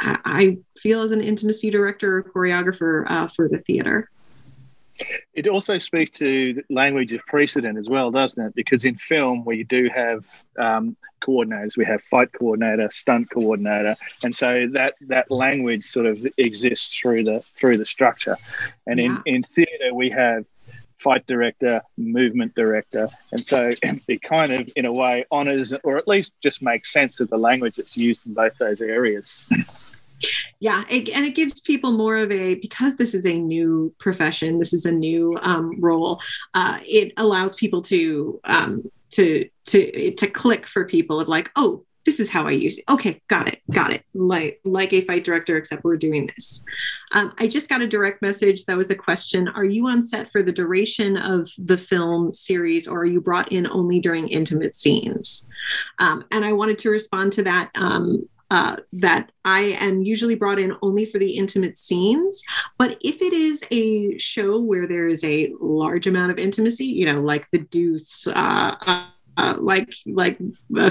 I 0.00 0.58
feel 0.78 1.02
as 1.02 1.12
an 1.12 1.20
intimacy 1.20 1.70
director 1.70 2.16
or 2.16 2.22
choreographer 2.24 3.10
uh, 3.10 3.28
for 3.28 3.48
the 3.48 3.58
theater. 3.58 4.08
It 5.34 5.48
also 5.48 5.78
speaks 5.78 6.18
to 6.18 6.62
language 6.70 7.12
of 7.12 7.24
precedent 7.26 7.78
as 7.78 7.88
well, 7.88 8.10
doesn't 8.10 8.44
it? 8.44 8.54
Because 8.54 8.84
in 8.84 8.96
film, 8.96 9.44
we 9.44 9.64
do 9.64 9.88
have 9.94 10.26
um, 10.58 10.96
coordinators. 11.20 11.76
We 11.76 11.84
have 11.86 12.02
fight 12.02 12.32
coordinator, 12.32 12.88
stunt 12.90 13.30
coordinator, 13.30 13.96
and 14.22 14.34
so 14.34 14.68
that 14.72 14.94
that 15.02 15.30
language 15.30 15.84
sort 15.84 16.06
of 16.06 16.26
exists 16.36 16.94
through 16.94 17.24
the 17.24 17.40
through 17.54 17.78
the 17.78 17.86
structure. 17.86 18.36
And 18.86 18.98
yeah. 18.98 19.06
in 19.06 19.22
in 19.26 19.42
theatre, 19.44 19.94
we 19.94 20.10
have 20.10 20.46
fight 20.98 21.26
director, 21.26 21.82
movement 21.96 22.54
director, 22.54 23.08
and 23.32 23.44
so 23.44 23.70
it 23.82 24.22
kind 24.22 24.52
of, 24.52 24.70
in 24.76 24.84
a 24.84 24.92
way, 24.92 25.24
honors 25.30 25.74
or 25.84 25.98
at 25.98 26.06
least 26.06 26.32
just 26.42 26.62
makes 26.62 26.92
sense 26.92 27.20
of 27.20 27.28
the 27.28 27.38
language 27.38 27.76
that's 27.76 27.96
used 27.96 28.26
in 28.26 28.34
both 28.34 28.56
those 28.58 28.80
areas. 28.80 29.44
Yeah, 30.60 30.84
it, 30.88 31.08
and 31.08 31.24
it 31.24 31.34
gives 31.34 31.60
people 31.60 31.92
more 31.92 32.16
of 32.16 32.30
a 32.30 32.54
because 32.56 32.96
this 32.96 33.14
is 33.14 33.26
a 33.26 33.38
new 33.38 33.94
profession, 33.98 34.58
this 34.58 34.72
is 34.72 34.84
a 34.84 34.92
new 34.92 35.36
um, 35.42 35.80
role. 35.80 36.20
Uh, 36.54 36.78
it 36.86 37.12
allows 37.16 37.54
people 37.54 37.82
to 37.82 38.40
um, 38.44 38.90
to 39.10 39.48
to 39.66 40.12
to 40.12 40.26
click 40.26 40.66
for 40.66 40.86
people 40.86 41.20
of 41.20 41.28
like, 41.28 41.50
oh, 41.56 41.84
this 42.04 42.18
is 42.18 42.30
how 42.30 42.46
I 42.46 42.52
use 42.52 42.78
it. 42.78 42.84
Okay, 42.88 43.20
got 43.28 43.48
it, 43.48 43.60
got 43.70 43.92
it. 43.92 44.04
Like 44.14 44.60
like 44.64 44.92
a 44.92 45.02
fight 45.02 45.24
director, 45.24 45.56
except 45.56 45.84
we're 45.84 45.96
doing 45.96 46.26
this. 46.26 46.62
Um, 47.12 47.32
I 47.38 47.46
just 47.46 47.68
got 47.68 47.82
a 47.82 47.86
direct 47.86 48.22
message 48.22 48.64
that 48.64 48.76
was 48.76 48.90
a 48.90 48.94
question. 48.94 49.48
Are 49.48 49.64
you 49.64 49.86
on 49.86 50.02
set 50.02 50.32
for 50.32 50.42
the 50.42 50.52
duration 50.52 51.16
of 51.16 51.48
the 51.58 51.78
film 51.78 52.32
series, 52.32 52.88
or 52.88 53.00
are 53.00 53.06
you 53.06 53.20
brought 53.20 53.52
in 53.52 53.66
only 53.66 54.00
during 54.00 54.28
intimate 54.28 54.74
scenes? 54.74 55.46
Um, 55.98 56.24
and 56.30 56.44
I 56.44 56.52
wanted 56.52 56.78
to 56.80 56.90
respond 56.90 57.32
to 57.34 57.42
that. 57.44 57.70
Um, 57.74 58.28
uh, 58.52 58.76
that 58.92 59.32
I 59.46 59.60
am 59.80 60.02
usually 60.02 60.34
brought 60.34 60.58
in 60.58 60.76
only 60.82 61.06
for 61.06 61.18
the 61.18 61.38
intimate 61.38 61.78
scenes. 61.78 62.44
But 62.76 62.98
if 63.00 63.22
it 63.22 63.32
is 63.32 63.64
a 63.70 64.18
show 64.18 64.60
where 64.60 64.86
there 64.86 65.08
is 65.08 65.24
a 65.24 65.54
large 65.58 66.06
amount 66.06 66.32
of 66.32 66.38
intimacy, 66.38 66.84
you 66.84 67.06
know, 67.06 67.22
like 67.22 67.50
The 67.50 67.60
Deuce, 67.60 68.26
uh, 68.26 68.76
uh, 68.86 69.06
uh 69.38 69.56
like 69.58 69.94
like 70.04 70.38
uh, 70.76 70.90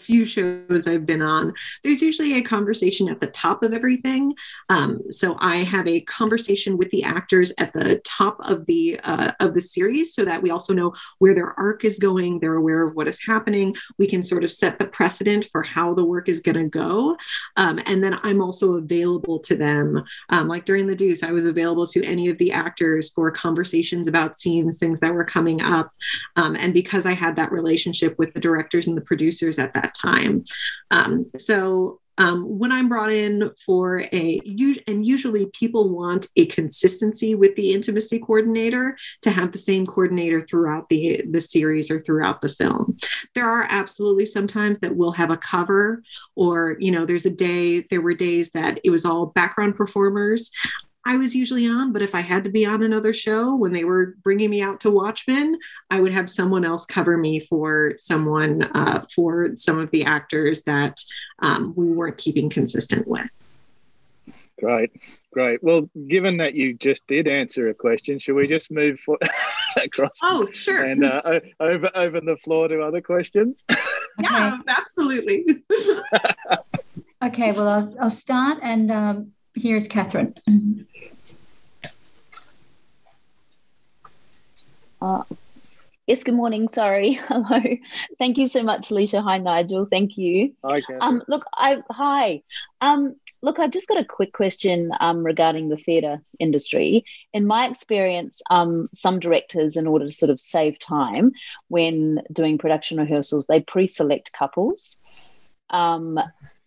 few 0.00 0.24
shows 0.24 0.86
I've 0.86 1.06
been 1.06 1.22
on, 1.22 1.52
there's 1.82 2.02
usually 2.02 2.34
a 2.34 2.42
conversation 2.42 3.08
at 3.08 3.20
the 3.20 3.26
top 3.28 3.62
of 3.62 3.72
everything. 3.72 4.34
Um, 4.68 5.00
so 5.10 5.36
I 5.38 5.56
have 5.58 5.86
a 5.86 6.00
conversation 6.02 6.76
with 6.76 6.90
the 6.90 7.04
actors 7.04 7.52
at 7.58 7.72
the 7.72 8.00
top 8.04 8.38
of 8.40 8.66
the 8.66 8.98
uh, 9.00 9.32
of 9.40 9.54
the 9.54 9.60
series, 9.60 10.14
so 10.14 10.24
that 10.24 10.42
we 10.42 10.50
also 10.50 10.72
know 10.72 10.94
where 11.18 11.34
their 11.34 11.58
arc 11.58 11.84
is 11.84 11.98
going. 11.98 12.40
They're 12.40 12.54
aware 12.54 12.82
of 12.86 12.94
what 12.94 13.08
is 13.08 13.20
happening. 13.24 13.76
We 13.98 14.06
can 14.06 14.22
sort 14.22 14.44
of 14.44 14.50
set 14.50 14.78
the 14.78 14.86
precedent 14.86 15.46
for 15.52 15.62
how 15.62 15.94
the 15.94 16.04
work 16.04 16.28
is 16.28 16.40
going 16.40 16.56
to 16.58 16.68
go, 16.68 17.16
um, 17.56 17.80
and 17.86 18.02
then 18.02 18.18
I'm 18.22 18.40
also 18.40 18.74
available 18.74 19.38
to 19.40 19.54
them. 19.56 20.02
Um, 20.30 20.48
like 20.48 20.64
during 20.64 20.86
the 20.86 20.96
Deuce, 20.96 21.22
I 21.22 21.32
was 21.32 21.46
available 21.46 21.86
to 21.86 22.04
any 22.04 22.28
of 22.28 22.38
the 22.38 22.52
actors 22.52 23.10
for 23.10 23.30
conversations 23.30 24.08
about 24.08 24.38
scenes, 24.38 24.78
things 24.78 25.00
that 25.00 25.12
were 25.12 25.24
coming 25.24 25.60
up, 25.60 25.92
um, 26.36 26.56
and 26.56 26.72
because 26.72 27.06
I 27.06 27.14
had 27.14 27.36
that 27.36 27.52
relationship 27.52 28.18
with 28.18 28.32
the 28.34 28.40
directors 28.40 28.86
and 28.86 28.96
the 28.96 29.02
producers 29.02 29.58
at 29.58 29.74
that 29.74 29.89
time. 29.94 30.44
Um, 30.90 31.26
so 31.38 32.00
um, 32.18 32.42
when 32.58 32.70
I'm 32.70 32.90
brought 32.90 33.10
in 33.10 33.50
for 33.64 34.00
a, 34.00 34.40
and 34.86 35.06
usually 35.06 35.46
people 35.54 35.88
want 35.88 36.26
a 36.36 36.44
consistency 36.46 37.34
with 37.34 37.54
the 37.54 37.72
intimacy 37.72 38.18
coordinator 38.18 38.98
to 39.22 39.30
have 39.30 39.52
the 39.52 39.58
same 39.58 39.86
coordinator 39.86 40.42
throughout 40.42 40.90
the, 40.90 41.22
the 41.30 41.40
series 41.40 41.90
or 41.90 41.98
throughout 41.98 42.42
the 42.42 42.50
film. 42.50 42.98
There 43.34 43.48
are 43.48 43.66
absolutely 43.70 44.26
sometimes 44.26 44.80
that 44.80 44.94
we'll 44.94 45.12
have 45.12 45.30
a 45.30 45.36
cover, 45.38 46.02
or, 46.36 46.76
you 46.78 46.90
know, 46.90 47.06
there's 47.06 47.24
a 47.24 47.30
day, 47.30 47.86
there 47.88 48.02
were 48.02 48.12
days 48.12 48.50
that 48.50 48.80
it 48.84 48.90
was 48.90 49.06
all 49.06 49.26
background 49.26 49.76
performers. 49.76 50.50
I 51.06 51.16
was 51.16 51.34
usually 51.34 51.66
on, 51.66 51.92
but 51.92 52.02
if 52.02 52.14
I 52.14 52.20
had 52.20 52.44
to 52.44 52.50
be 52.50 52.66
on 52.66 52.82
another 52.82 53.14
show 53.14 53.54
when 53.54 53.72
they 53.72 53.84
were 53.84 54.16
bringing 54.22 54.50
me 54.50 54.60
out 54.60 54.80
to 54.80 54.90
Watchmen, 54.90 55.58
I 55.90 55.98
would 55.98 56.12
have 56.12 56.28
someone 56.28 56.64
else 56.64 56.84
cover 56.84 57.16
me 57.16 57.40
for 57.40 57.94
someone, 57.96 58.64
uh, 58.64 59.06
for 59.14 59.56
some 59.56 59.78
of 59.78 59.90
the 59.90 60.04
actors 60.04 60.62
that 60.64 61.02
um, 61.38 61.72
we 61.74 61.86
weren't 61.86 62.18
keeping 62.18 62.50
consistent 62.50 63.08
with. 63.08 63.30
Great, 64.58 64.92
great. 65.32 65.62
Well, 65.62 65.88
given 66.06 66.36
that 66.36 66.54
you 66.54 66.74
just 66.74 67.06
did 67.06 67.26
answer 67.26 67.70
a 67.70 67.74
question, 67.74 68.18
should 68.18 68.34
we 68.34 68.46
just 68.46 68.70
move 68.70 69.00
for- 69.00 69.18
across? 69.76 70.18
Oh, 70.22 70.48
sure. 70.52 70.84
And 70.84 71.02
uh, 71.02 71.40
over 71.60 71.90
open 71.94 72.26
the 72.26 72.36
floor 72.36 72.68
to 72.68 72.82
other 72.82 73.00
questions. 73.00 73.64
yeah, 74.20 74.58
absolutely. 74.68 75.64
okay, 77.24 77.52
well, 77.52 77.68
I'll, 77.68 77.94
I'll 78.00 78.10
start 78.10 78.58
and. 78.60 78.90
Um, 78.92 79.32
here's 79.54 79.88
Catherine. 79.88 80.34
Uh, 85.00 85.22
Yes, 86.10 86.24
good 86.24 86.34
morning. 86.34 86.66
Sorry. 86.66 87.12
Hello. 87.28 87.62
Thank 88.18 88.36
you 88.36 88.48
so 88.48 88.64
much, 88.64 88.90
Alicia. 88.90 89.22
Hi, 89.22 89.38
Nigel. 89.38 89.86
Thank 89.86 90.18
you. 90.18 90.52
Hi, 90.64 90.82
um, 91.00 91.22
look, 91.28 91.44
I 91.54 91.84
hi. 91.88 92.42
Um, 92.80 93.14
look, 93.42 93.60
I've 93.60 93.70
just 93.70 93.86
got 93.86 94.00
a 94.00 94.04
quick 94.04 94.32
question 94.32 94.90
um, 94.98 95.22
regarding 95.22 95.68
the 95.68 95.76
theatre 95.76 96.20
industry. 96.40 97.04
In 97.32 97.46
my 97.46 97.68
experience, 97.68 98.42
um, 98.50 98.88
some 98.92 99.20
directors, 99.20 99.76
in 99.76 99.86
order 99.86 100.06
to 100.06 100.12
sort 100.12 100.30
of 100.30 100.40
save 100.40 100.80
time 100.80 101.30
when 101.68 102.20
doing 102.32 102.58
production 102.58 102.98
rehearsals, 102.98 103.46
they 103.46 103.60
pre-select 103.60 104.32
couples 104.32 104.98
um, 105.70 106.18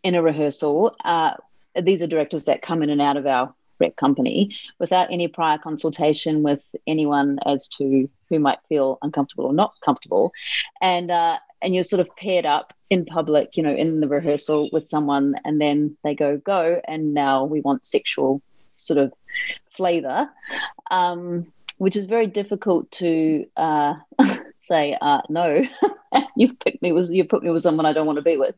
in 0.03 0.15
a 0.15 0.23
rehearsal. 0.23 0.95
Uh, 1.03 1.33
these 1.81 2.03
are 2.03 2.07
directors 2.07 2.45
that 2.45 2.61
come 2.61 2.83
in 2.83 2.89
and 2.89 3.01
out 3.01 3.17
of 3.17 3.25
our 3.25 3.53
rep 3.79 3.95
company 3.95 4.55
without 4.79 5.11
any 5.11 5.27
prior 5.27 5.57
consultation 5.57 6.43
with 6.43 6.61
anyone 6.87 7.39
as 7.45 7.67
to 7.67 8.09
who 8.29 8.39
might 8.39 8.59
feel 8.69 8.97
uncomfortable 9.01 9.45
or 9.45 9.53
not 9.53 9.73
comfortable. 9.83 10.31
And 10.81 11.11
uh, 11.11 11.39
and 11.63 11.73
you're 11.73 11.83
sort 11.83 11.99
of 11.99 12.15
paired 12.15 12.45
up 12.45 12.73
in 12.89 13.05
public 13.05 13.57
you 13.57 13.63
know 13.63 13.73
in 13.73 14.01
the 14.01 14.07
rehearsal 14.07 14.69
with 14.71 14.85
someone 14.85 15.35
and 15.45 15.59
then 15.59 15.97
they 16.03 16.13
go 16.13 16.37
go 16.37 16.81
and 16.87 17.13
now 17.13 17.43
we 17.43 17.61
want 17.61 17.85
sexual 17.85 18.41
sort 18.75 18.99
of 18.99 19.13
flavor 19.71 20.29
um, 20.91 21.51
which 21.77 21.95
is 21.95 22.05
very 22.05 22.27
difficult 22.27 22.91
to 22.91 23.45
uh, 23.57 23.95
say 24.59 24.95
uh, 25.01 25.21
no 25.29 25.65
you've 26.35 26.59
picked 26.59 26.81
me 26.81 26.91
was 26.91 27.11
you 27.11 27.23
put 27.23 27.43
me 27.43 27.49
with 27.49 27.63
someone 27.63 27.85
I 27.85 27.93
don't 27.93 28.07
want 28.07 28.17
to 28.17 28.23
be 28.23 28.37
with 28.37 28.55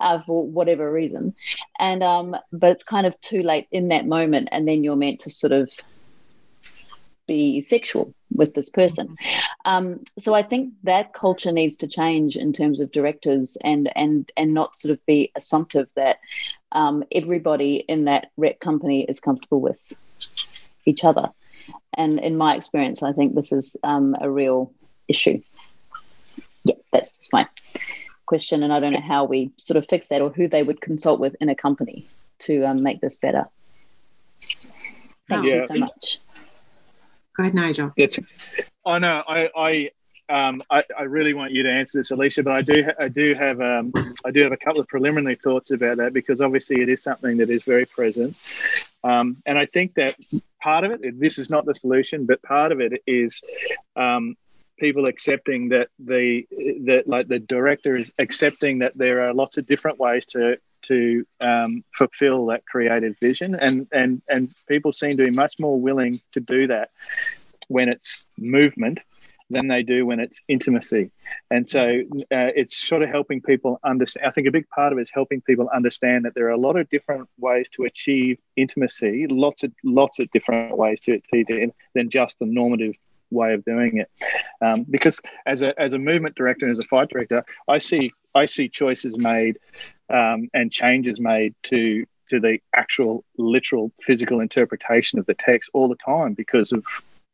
uh, 0.00 0.20
for 0.26 0.46
whatever 0.46 0.90
reason. 0.90 1.34
And 1.78 2.02
um, 2.02 2.36
but 2.52 2.72
it's 2.72 2.84
kind 2.84 3.06
of 3.06 3.20
too 3.20 3.42
late 3.42 3.68
in 3.70 3.88
that 3.88 4.06
moment 4.06 4.48
and 4.52 4.68
then 4.68 4.84
you're 4.84 4.96
meant 4.96 5.20
to 5.20 5.30
sort 5.30 5.52
of 5.52 5.70
be 7.26 7.60
sexual 7.60 8.14
with 8.32 8.54
this 8.54 8.70
person. 8.70 9.16
Um, 9.64 10.02
so 10.18 10.34
I 10.34 10.42
think 10.42 10.72
that 10.84 11.12
culture 11.12 11.52
needs 11.52 11.76
to 11.76 11.86
change 11.86 12.36
in 12.36 12.52
terms 12.52 12.80
of 12.80 12.90
directors 12.90 13.56
and 13.62 13.90
and 13.96 14.30
and 14.36 14.54
not 14.54 14.76
sort 14.76 14.92
of 14.92 15.04
be 15.06 15.30
assumptive 15.36 15.90
that 15.94 16.18
um, 16.72 17.04
everybody 17.12 17.76
in 17.76 18.04
that 18.04 18.30
rep 18.36 18.60
company 18.60 19.04
is 19.04 19.20
comfortable 19.20 19.60
with 19.60 19.92
each 20.86 21.04
other. 21.04 21.28
And 21.94 22.18
in 22.20 22.36
my 22.36 22.54
experience 22.54 23.02
I 23.02 23.12
think 23.12 23.34
this 23.34 23.52
is 23.52 23.76
um, 23.82 24.16
a 24.20 24.30
real 24.30 24.72
issue 25.06 25.40
yeah, 26.68 26.74
that's 26.92 27.10
just 27.10 27.32
my 27.32 27.46
question. 28.26 28.62
And 28.62 28.72
I 28.72 28.80
don't 28.80 28.92
know 28.92 29.00
how 29.00 29.24
we 29.24 29.50
sort 29.56 29.76
of 29.76 29.88
fix 29.88 30.08
that 30.08 30.20
or 30.20 30.30
who 30.30 30.48
they 30.48 30.62
would 30.62 30.80
consult 30.80 31.18
with 31.18 31.34
in 31.40 31.48
a 31.48 31.54
company 31.54 32.06
to 32.40 32.64
um, 32.64 32.82
make 32.82 33.00
this 33.00 33.16
better. 33.16 33.46
Thank 35.28 35.46
yeah. 35.46 35.54
you 35.56 35.66
so 35.66 35.74
much. 35.74 36.18
Go 37.36 37.42
ahead, 37.42 37.54
Nigel. 37.54 37.92
It's, 37.96 38.18
I 38.84 38.98
know. 38.98 39.22
I, 39.26 39.50
I 39.56 39.90
um, 40.30 40.62
I, 40.70 40.84
I, 40.98 41.04
really 41.04 41.32
want 41.32 41.52
you 41.52 41.62
to 41.62 41.70
answer 41.70 41.98
this, 41.98 42.10
Alicia, 42.10 42.42
but 42.42 42.52
I 42.52 42.60
do 42.60 42.84
I 43.00 43.08
do 43.08 43.32
have 43.34 43.60
um, 43.60 43.92
I 44.26 44.30
do 44.30 44.42
have 44.42 44.52
a 44.52 44.58
couple 44.58 44.80
of 44.80 44.88
preliminary 44.88 45.36
thoughts 45.36 45.70
about 45.70 45.96
that 45.98 46.12
because 46.12 46.42
obviously 46.42 46.82
it 46.82 46.88
is 46.90 47.02
something 47.02 47.38
that 47.38 47.48
is 47.48 47.62
very 47.62 47.86
present, 47.86 48.36
um, 49.04 49.38
and 49.46 49.58
I 49.58 49.64
think 49.64 49.94
that 49.94 50.16
part 50.62 50.84
of 50.84 50.90
it 50.90 51.18
this 51.18 51.38
is 51.38 51.48
not 51.48 51.64
the 51.64 51.74
solution, 51.74 52.26
but 52.26 52.42
part 52.42 52.72
of 52.72 52.80
it 52.80 53.02
is 53.06 53.40
um, 53.96 54.36
people 54.78 55.06
accepting 55.06 55.70
that 55.70 55.88
the 55.98 56.46
that 56.86 57.04
like 57.06 57.28
the 57.28 57.38
director 57.38 57.96
is 57.96 58.10
accepting 58.18 58.78
that 58.78 58.96
there 58.96 59.28
are 59.28 59.34
lots 59.34 59.58
of 59.58 59.66
different 59.66 59.98
ways 59.98 60.26
to 60.26 60.56
to 60.82 61.26
um, 61.40 61.84
fulfill 61.92 62.46
that 62.46 62.64
creative 62.66 63.18
vision 63.18 63.54
and 63.54 63.88
and 63.92 64.22
and 64.28 64.54
people 64.68 64.92
seem 64.92 65.16
to 65.16 65.24
be 65.24 65.30
much 65.30 65.54
more 65.58 65.80
willing 65.80 66.20
to 66.32 66.40
do 66.40 66.66
that 66.68 66.90
when 67.68 67.88
it's 67.88 68.22
movement 68.36 69.00
than 69.50 69.68
they 69.68 69.82
do 69.82 70.04
when 70.04 70.20
it's 70.20 70.40
intimacy. 70.48 71.10
And 71.50 71.68
so 71.68 71.80
uh, 71.80 72.52
it's 72.54 72.76
sort 72.76 73.02
of 73.02 73.08
helping 73.08 73.40
people 73.40 73.80
understand 73.82 74.26
i 74.26 74.30
think 74.30 74.46
a 74.46 74.50
big 74.50 74.68
part 74.68 74.92
of 74.92 74.98
it 74.98 75.02
is 75.02 75.10
helping 75.12 75.40
people 75.40 75.68
understand 75.74 76.24
that 76.24 76.34
there 76.34 76.46
are 76.46 76.50
a 76.50 76.58
lot 76.58 76.76
of 76.76 76.88
different 76.90 77.28
ways 77.38 77.66
to 77.74 77.84
achieve 77.84 78.38
intimacy 78.56 79.26
lots 79.28 79.62
of 79.62 79.72
lots 79.84 80.18
of 80.18 80.30
different 80.30 80.76
ways 80.76 81.00
to 81.00 81.12
achieve 81.12 81.46
it 81.48 81.74
than 81.94 82.10
just 82.10 82.38
the 82.38 82.46
normative 82.46 82.96
way 83.30 83.54
of 83.54 83.64
doing 83.64 83.98
it. 83.98 84.10
Um, 84.60 84.84
because 84.88 85.20
as 85.46 85.62
a 85.62 85.78
as 85.80 85.92
a 85.92 85.98
movement 85.98 86.34
director 86.34 86.66
and 86.66 86.76
as 86.76 86.84
a 86.84 86.88
fight 86.88 87.08
director, 87.08 87.44
I 87.66 87.78
see 87.78 88.12
I 88.34 88.46
see 88.46 88.68
choices 88.68 89.16
made 89.16 89.58
um, 90.08 90.48
and 90.54 90.70
changes 90.72 91.20
made 91.20 91.54
to 91.64 92.04
to 92.30 92.40
the 92.40 92.58
actual 92.74 93.24
literal 93.36 93.90
physical 94.02 94.40
interpretation 94.40 95.18
of 95.18 95.26
the 95.26 95.34
text 95.34 95.70
all 95.72 95.88
the 95.88 95.96
time 95.96 96.34
because 96.34 96.72
of 96.72 96.84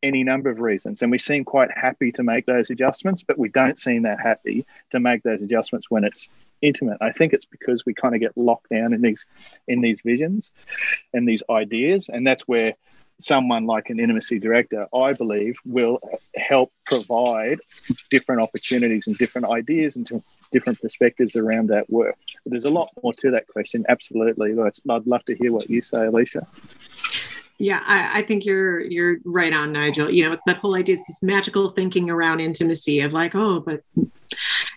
any 0.04 0.22
number 0.22 0.50
of 0.50 0.60
reasons. 0.60 1.02
And 1.02 1.10
we 1.10 1.18
seem 1.18 1.44
quite 1.44 1.70
happy 1.74 2.12
to 2.12 2.22
make 2.22 2.46
those 2.46 2.70
adjustments, 2.70 3.24
but 3.26 3.38
we 3.38 3.48
don't 3.48 3.80
seem 3.80 4.02
that 4.02 4.20
happy 4.20 4.66
to 4.90 5.00
make 5.00 5.22
those 5.22 5.40
adjustments 5.40 5.90
when 5.90 6.04
it's 6.04 6.28
intimate. 6.60 6.98
I 7.00 7.12
think 7.12 7.32
it's 7.32 7.46
because 7.46 7.84
we 7.86 7.94
kind 7.94 8.14
of 8.14 8.20
get 8.20 8.36
locked 8.36 8.68
down 8.68 8.92
in 8.92 9.00
these 9.00 9.24
in 9.66 9.80
these 9.80 10.00
visions 10.04 10.50
and 11.12 11.26
these 11.26 11.42
ideas, 11.50 12.08
and 12.08 12.26
that's 12.26 12.42
where 12.42 12.74
someone 13.20 13.66
like 13.66 13.90
an 13.90 14.00
intimacy 14.00 14.38
director, 14.38 14.86
I 14.94 15.12
believe, 15.12 15.56
will 15.64 16.00
help 16.36 16.72
provide 16.84 17.58
different 18.10 18.40
opportunities 18.40 19.06
and 19.06 19.16
different 19.16 19.48
ideas 19.48 19.96
and 19.96 20.08
different 20.52 20.80
perspectives 20.80 21.36
around 21.36 21.68
that 21.68 21.88
work. 21.90 22.16
But 22.44 22.52
there's 22.52 22.64
a 22.64 22.70
lot 22.70 22.90
more 23.02 23.12
to 23.14 23.30
that 23.32 23.46
question, 23.48 23.84
absolutely. 23.88 24.52
I'd 24.60 25.06
love 25.06 25.24
to 25.26 25.34
hear 25.34 25.52
what 25.52 25.70
you 25.70 25.82
say, 25.82 26.06
Alicia. 26.06 26.46
Yeah, 27.58 27.82
I, 27.86 28.18
I, 28.18 28.22
think 28.22 28.44
you're 28.44 28.80
you're 28.80 29.18
right 29.24 29.52
on, 29.52 29.70
Nigel. 29.70 30.10
You 30.10 30.24
know, 30.24 30.32
it's 30.32 30.44
that 30.44 30.56
whole 30.56 30.74
idea, 30.74 30.96
it's 30.96 31.06
this 31.06 31.22
magical 31.22 31.68
thinking 31.68 32.10
around 32.10 32.40
intimacy 32.40 32.98
of 33.00 33.12
like, 33.12 33.36
oh, 33.36 33.60
but 33.60 33.82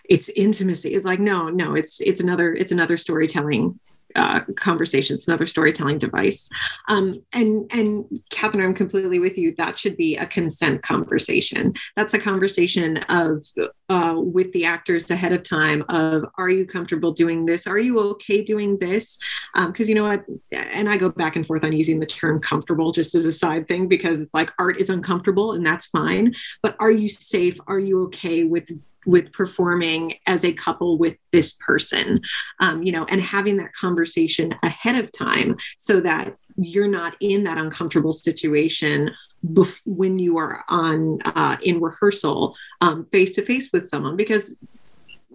it's 0.08 0.28
intimacy. 0.28 0.94
It's 0.94 1.04
like, 1.04 1.18
no, 1.18 1.48
no, 1.48 1.74
it's 1.74 2.00
it's 2.00 2.20
another 2.20 2.54
it's 2.54 2.70
another 2.70 2.96
storytelling 2.96 3.80
uh, 4.14 4.40
conversations, 4.56 5.28
another 5.28 5.46
storytelling 5.46 5.98
device. 5.98 6.48
Um, 6.88 7.22
and 7.32 7.70
and 7.72 8.22
Catherine, 8.30 8.64
I'm 8.64 8.74
completely 8.74 9.18
with 9.18 9.36
you. 9.36 9.54
That 9.56 9.78
should 9.78 9.96
be 9.96 10.16
a 10.16 10.26
consent 10.26 10.82
conversation. 10.82 11.74
That's 11.96 12.14
a 12.14 12.18
conversation 12.18 12.98
of 13.08 13.44
uh, 13.88 14.14
with 14.16 14.52
the 14.52 14.64
actors 14.64 15.10
ahead 15.10 15.32
of 15.32 15.42
time 15.42 15.84
of 15.88 16.24
Are 16.36 16.50
you 16.50 16.66
comfortable 16.66 17.12
doing 17.12 17.46
this? 17.46 17.66
Are 17.66 17.78
you 17.78 17.98
okay 18.00 18.42
doing 18.42 18.78
this? 18.78 19.18
Because 19.54 19.86
um, 19.86 19.88
you 19.88 19.94
know 19.94 20.08
what, 20.08 20.24
and 20.52 20.88
I 20.88 20.96
go 20.96 21.08
back 21.08 21.36
and 21.36 21.46
forth 21.46 21.64
on 21.64 21.72
using 21.72 22.00
the 22.00 22.06
term 22.06 22.40
comfortable 22.40 22.92
just 22.92 23.14
as 23.14 23.24
a 23.24 23.32
side 23.32 23.68
thing 23.68 23.88
because 23.88 24.22
it's 24.22 24.34
like 24.34 24.52
art 24.58 24.80
is 24.80 24.90
uncomfortable 24.90 25.52
and 25.52 25.64
that's 25.64 25.86
fine. 25.86 26.34
But 26.62 26.76
are 26.80 26.90
you 26.90 27.08
safe? 27.08 27.58
Are 27.66 27.78
you 27.78 28.04
okay 28.04 28.44
with 28.44 28.70
with 29.08 29.32
performing 29.32 30.14
as 30.26 30.44
a 30.44 30.52
couple 30.52 30.98
with 30.98 31.16
this 31.32 31.54
person 31.54 32.20
um, 32.60 32.82
you 32.82 32.92
know 32.92 33.04
and 33.06 33.20
having 33.20 33.56
that 33.56 33.74
conversation 33.74 34.54
ahead 34.62 35.02
of 35.02 35.10
time 35.10 35.56
so 35.76 36.00
that 36.00 36.36
you're 36.56 36.88
not 36.88 37.16
in 37.20 37.44
that 37.44 37.58
uncomfortable 37.58 38.12
situation 38.12 39.10
bef- 39.46 39.80
when 39.86 40.18
you 40.18 40.36
are 40.36 40.64
on 40.68 41.18
uh, 41.24 41.56
in 41.62 41.80
rehearsal 41.80 42.54
face 43.10 43.32
to 43.32 43.42
face 43.42 43.70
with 43.72 43.86
someone 43.86 44.16
because 44.16 44.56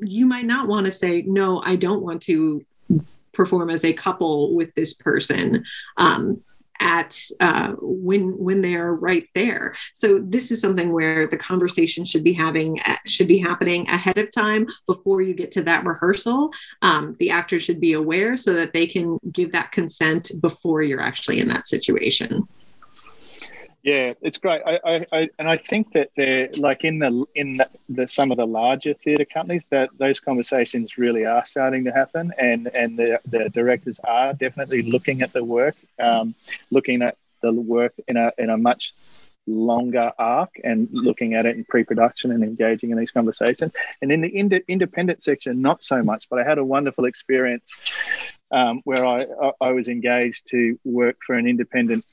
you 0.02 0.26
might 0.26 0.46
not 0.46 0.68
want 0.68 0.86
to 0.86 0.92
say 0.92 1.24
no 1.24 1.62
i 1.64 1.76
don't 1.76 2.04
want 2.04 2.22
to 2.22 2.64
perform 3.34 3.70
as 3.70 3.84
a 3.84 3.94
couple 3.94 4.56
with 4.56 4.74
this 4.76 4.94
person. 4.94 5.66
Um, 5.98 6.42
at 6.84 7.18
uh, 7.40 7.70
when 7.80 8.38
when 8.38 8.62
they're 8.62 8.94
right 8.94 9.28
there. 9.34 9.74
So 9.94 10.20
this 10.20 10.52
is 10.52 10.62
something 10.62 10.92
where 10.92 11.28
the 11.28 11.38
conversation 11.38 12.04
should 12.06 12.24
be 12.24 12.34
having 12.34 12.80
uh, 12.82 12.98
should 13.08 13.28
be 13.28 13.40
happening 13.40 13.88
ahead 13.90 14.18
of 14.18 14.32
time 14.32 14.68
before 14.86 15.22
you 15.22 15.34
get 15.34 15.50
to 15.52 15.64
that 15.64 15.86
rehearsal. 15.86 16.52
Um, 16.82 17.16
the 17.20 17.32
actor 17.32 17.60
should 17.60 17.80
be 17.80 17.94
aware 17.94 18.36
so 18.38 18.54
that 18.54 18.74
they 18.74 18.86
can 18.86 19.18
give 19.32 19.54
that 19.54 19.72
consent 19.72 20.32
before 20.42 20.84
you're 20.84 21.02
actually 21.02 21.40
in 21.40 21.48
that 21.48 21.68
situation. 21.68 22.48
Yeah, 23.84 24.14
it's 24.22 24.38
great. 24.38 24.62
I, 24.66 24.80
I, 24.86 25.06
I, 25.12 25.30
and 25.38 25.50
I 25.50 25.58
think 25.58 25.92
that 25.92 26.12
they're 26.16 26.48
like 26.56 26.86
in 26.86 27.00
the 27.00 27.26
in 27.36 27.58
the, 27.58 27.70
the 27.90 28.08
some 28.08 28.32
of 28.32 28.38
the 28.38 28.48
larger 28.48 28.94
theatre 28.94 29.26
companies 29.26 29.66
that 29.72 29.90
those 29.98 30.22
conversations 30.22 30.98
really 30.98 31.26
are 31.26 31.44
starting 31.46 31.84
to 31.84 31.92
happen, 31.92 32.32
and 32.38 32.68
and 32.74 32.98
the, 32.98 33.20
the 33.26 33.50
directors 33.50 34.00
are 34.06 34.34
definitely 34.34 34.84
looking 34.84 35.22
at 35.22 35.34
the 35.34 35.44
work, 35.44 35.76
um, 36.00 36.34
looking 36.72 37.02
at 37.02 37.18
the 37.42 37.52
work 37.52 37.94
in 38.08 38.16
a 38.16 38.32
in 38.38 38.50
a 38.50 38.58
much 38.58 38.94
longer 39.48 40.12
arc 40.18 40.52
and 40.64 40.88
looking 40.92 41.34
at 41.34 41.46
it 41.46 41.56
in 41.56 41.66
pre-production 41.66 42.32
and 42.32 42.44
engaging 42.44 42.92
in 42.92 42.98
these 42.98 43.12
conversations. 43.12 43.74
And 44.02 44.12
in 44.12 44.22
the 44.22 44.28
ind- 44.28 44.64
independent 44.68 45.24
section, 45.24 45.62
not 45.62 45.84
so 45.84 46.04
much. 46.04 46.30
But 46.30 46.40
I 46.40 46.44
had 46.44 46.58
a 46.58 46.66
wonderful 46.66 47.06
experience 47.06 47.76
um, 48.52 48.82
where 48.84 49.06
I, 49.06 49.26
I 49.60 49.72
was 49.72 49.88
engaged 49.88 50.48
to 50.50 50.80
work 50.84 51.18
for 51.26 51.36
an 51.36 51.48
independent 51.48 52.06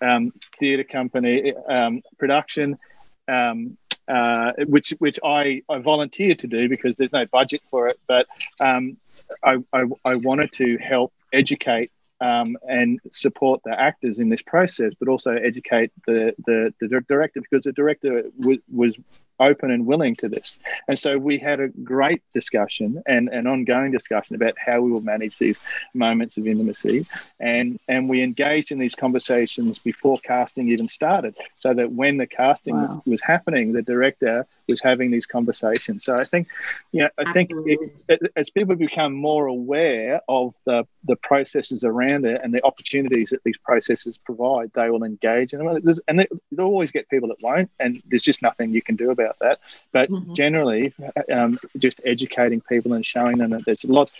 um, 0.00 0.32
theatre 0.58 0.84
company 0.84 1.54
um, 1.68 2.02
production. 2.18 2.78
Um, 3.26 3.78
uh, 4.06 4.52
which 4.66 4.90
which 4.98 5.18
I, 5.24 5.62
I 5.66 5.78
volunteered 5.78 6.40
to 6.40 6.46
do 6.46 6.68
because 6.68 6.96
there's 6.96 7.12
no 7.14 7.24
budget 7.24 7.62
for 7.70 7.88
it, 7.88 7.98
but 8.06 8.26
um, 8.60 8.98
I, 9.42 9.56
I, 9.72 9.84
I 10.04 10.16
wanted 10.16 10.52
to 10.52 10.76
help 10.76 11.14
educate 11.32 11.90
um, 12.20 12.56
and 12.68 13.00
support 13.12 13.60
the 13.64 13.78
actors 13.80 14.18
in 14.18 14.28
this 14.28 14.42
process, 14.42 14.92
but 14.98 15.08
also 15.08 15.32
educate 15.32 15.92
the, 16.06 16.34
the, 16.46 16.72
the 16.80 17.00
director 17.08 17.40
because 17.40 17.64
the 17.64 17.72
director 17.72 18.24
was, 18.38 18.58
was 18.72 18.96
open 19.40 19.72
and 19.72 19.84
willing 19.84 20.14
to 20.14 20.28
this. 20.28 20.58
And 20.86 20.96
so 20.96 21.18
we 21.18 21.38
had 21.38 21.58
a 21.58 21.68
great 21.68 22.22
discussion 22.32 23.02
and 23.04 23.28
an 23.28 23.48
ongoing 23.48 23.90
discussion 23.90 24.36
about 24.36 24.54
how 24.56 24.80
we 24.80 24.92
will 24.92 25.00
manage 25.00 25.38
these 25.38 25.58
moments 25.92 26.36
of 26.36 26.46
intimacy. 26.46 27.04
And, 27.40 27.80
and 27.88 28.08
we 28.08 28.22
engaged 28.22 28.70
in 28.70 28.78
these 28.78 28.94
conversations 28.94 29.80
before 29.80 30.18
casting 30.18 30.68
even 30.68 30.88
started, 30.88 31.34
so 31.56 31.74
that 31.74 31.90
when 31.90 32.16
the 32.16 32.28
casting 32.28 32.76
wow. 32.76 33.02
was 33.06 33.20
happening, 33.22 33.72
the 33.72 33.82
director 33.82 34.46
was 34.68 34.80
having 34.80 35.10
these 35.10 35.26
conversations. 35.26 36.04
So 36.04 36.16
I 36.16 36.24
think, 36.24 36.48
you 36.92 37.02
know, 37.02 37.08
I 37.18 37.22
Absolutely. 37.22 37.76
think 37.76 37.92
it, 38.08 38.20
it, 38.22 38.32
as 38.36 38.50
people 38.50 38.76
become 38.76 39.12
more 39.12 39.46
aware 39.46 40.20
of 40.28 40.54
the, 40.64 40.86
the 41.04 41.16
processes 41.16 41.82
around 41.82 42.13
it 42.22 42.40
and 42.42 42.52
the 42.52 42.64
opportunities 42.64 43.30
that 43.30 43.42
these 43.44 43.56
processes 43.56 44.18
provide, 44.18 44.70
they 44.74 44.90
will 44.90 45.04
engage. 45.04 45.52
And, 45.52 45.62
and 46.06 46.18
they, 46.18 46.28
will 46.52 46.66
always 46.66 46.90
get 46.90 47.08
people 47.08 47.28
that 47.28 47.42
won't, 47.42 47.70
and 47.80 48.02
there's 48.06 48.22
just 48.22 48.42
nothing 48.42 48.72
you 48.72 48.82
can 48.82 48.96
do 48.96 49.10
about 49.10 49.38
that. 49.40 49.58
But 49.92 50.10
mm-hmm. 50.10 50.34
generally, 50.34 50.92
um, 51.32 51.58
just 51.78 52.00
educating 52.04 52.60
people 52.60 52.92
and 52.92 53.04
showing 53.04 53.38
them 53.38 53.50
that 53.50 53.64
there's 53.64 53.84
a 53.84 53.92
lot, 53.92 54.10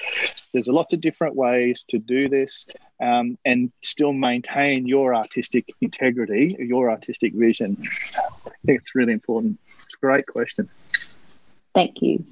there's 0.53 0.68
a 0.68 0.72
lots 0.72 0.92
of 0.95 1.01
different 1.01 1.36
ways 1.36 1.84
to 1.88 1.99
do 1.99 2.28
this. 2.28 2.66
Um, 3.01 3.38
and 3.45 3.72
still 3.82 4.12
maintain 4.12 4.86
your 4.86 5.16
artistic 5.16 5.74
integrity, 5.80 6.57
your 6.61 6.90
artistic 6.90 7.34
vision. 7.34 7.76
I 8.16 8.51
think 8.64 8.80
it's 8.80 8.95
really 8.95 9.12
important 9.12 9.59
It's 9.66 9.95
a 9.95 10.01
great 10.01 10.26
question. 10.26 10.70
Thank 11.74 12.01
you. 12.01 12.24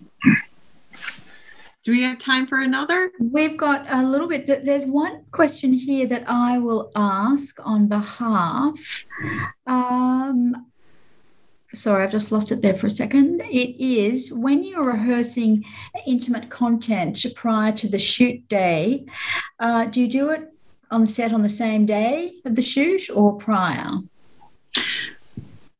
Do 1.82 1.90
we 1.90 2.02
have 2.02 2.18
time 2.18 2.46
for 2.46 2.60
another? 2.60 3.10
We've 3.18 3.56
got 3.56 3.84
a 3.90 4.06
little 4.06 4.28
bit. 4.28 4.46
There's 4.46 4.86
one 4.86 5.24
question 5.32 5.72
here 5.72 6.06
that 6.06 6.22
I 6.28 6.58
will 6.58 6.92
ask 6.94 7.58
on 7.66 7.88
behalf. 7.88 9.04
Um, 9.66 10.66
sorry, 11.72 12.04
I've 12.04 12.12
just 12.12 12.30
lost 12.30 12.52
it 12.52 12.62
there 12.62 12.74
for 12.74 12.86
a 12.86 12.90
second. 12.90 13.40
It 13.50 13.82
is 13.82 14.32
when 14.32 14.62
you're 14.62 14.92
rehearsing 14.92 15.64
intimate 16.06 16.50
content 16.50 17.26
prior 17.34 17.72
to 17.72 17.88
the 17.88 17.98
shoot 17.98 18.48
day, 18.48 19.04
uh, 19.58 19.86
do 19.86 20.00
you 20.00 20.08
do 20.08 20.30
it 20.30 20.52
on 20.92 21.00
the 21.00 21.08
set 21.08 21.32
on 21.32 21.42
the 21.42 21.48
same 21.48 21.84
day 21.84 22.34
of 22.44 22.54
the 22.54 22.62
shoot 22.62 23.10
or 23.10 23.36
prior? 23.36 23.90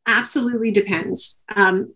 absolutely 0.07 0.71
depends. 0.71 1.39
Um, 1.55 1.95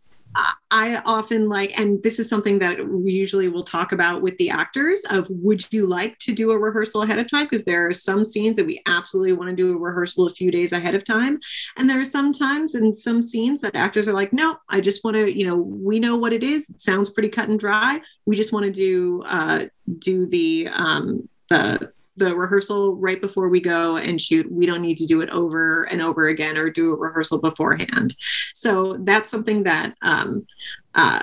I 0.71 1.01
often 1.05 1.49
like, 1.49 1.79
and 1.79 2.03
this 2.03 2.19
is 2.19 2.29
something 2.29 2.59
that 2.59 2.87
we 2.87 3.13
usually 3.13 3.49
will 3.49 3.63
talk 3.63 3.93
about 3.93 4.21
with 4.21 4.37
the 4.39 4.51
actors 4.51 5.05
of 5.11 5.27
would 5.31 5.65
you 5.73 5.87
like 5.87 6.19
to 6.19 6.35
do 6.35 6.51
a 6.51 6.59
rehearsal 6.59 7.03
ahead 7.03 7.19
of 7.19 7.31
time? 7.31 7.45
Because 7.45 7.65
there 7.65 7.89
are 7.89 7.95
some 7.95 8.25
scenes 8.25 8.57
that 8.57 8.67
we 8.67 8.83
absolutely 8.87 9.33
want 9.33 9.51
to 9.51 9.57
do 9.57 9.75
a 9.75 9.79
rehearsal 9.79 10.27
a 10.27 10.31
few 10.31 10.51
days 10.51 10.73
ahead 10.73 10.95
of 10.95 11.05
time. 11.05 11.39
And 11.77 11.89
there 11.89 12.01
are 12.01 12.05
some 12.05 12.33
times 12.33 12.75
and 12.75 12.97
some 12.97 13.23
scenes 13.23 13.61
that 13.61 13.77
actors 13.77 14.09
are 14.09 14.13
like, 14.13 14.33
no, 14.33 14.57
I 14.69 14.81
just 14.81 15.05
want 15.05 15.15
to, 15.15 15.31
you 15.31 15.47
know, 15.47 15.57
we 15.57 16.01
know 16.01 16.17
what 16.17 16.33
it 16.33 16.43
is. 16.43 16.69
It 16.69 16.81
sounds 16.81 17.11
pretty 17.11 17.29
cut 17.29 17.49
and 17.49 17.59
dry. 17.59 18.01
We 18.27 18.37
just 18.37 18.53
want 18.53 18.67
to 18.67 18.73
do, 18.73 19.23
uh, 19.27 19.67
do 19.99 20.27
the, 20.27 20.69
um, 20.69 21.29
the 21.49 21.93
the 22.17 22.35
rehearsal 22.35 22.95
right 22.97 23.21
before 23.21 23.49
we 23.49 23.61
go 23.61 23.97
and 23.97 24.21
shoot. 24.21 24.51
We 24.51 24.67
don't 24.67 24.83
need 24.83 24.97
to 24.99 25.07
do 25.07 25.21
it 25.21 25.31
over 25.31 25.85
and 25.85 26.01
over 26.01 26.29
again 26.29 26.57
or 26.57 26.71
do 26.71 26.93
a 26.93 26.97
rehearsal 26.97 27.39
beforehand. 27.39 28.15
So 28.55 28.97
that's 29.01 29.31
something 29.31 29.65
that 29.65 29.95
um, 30.03 30.47
uh, 30.95 31.23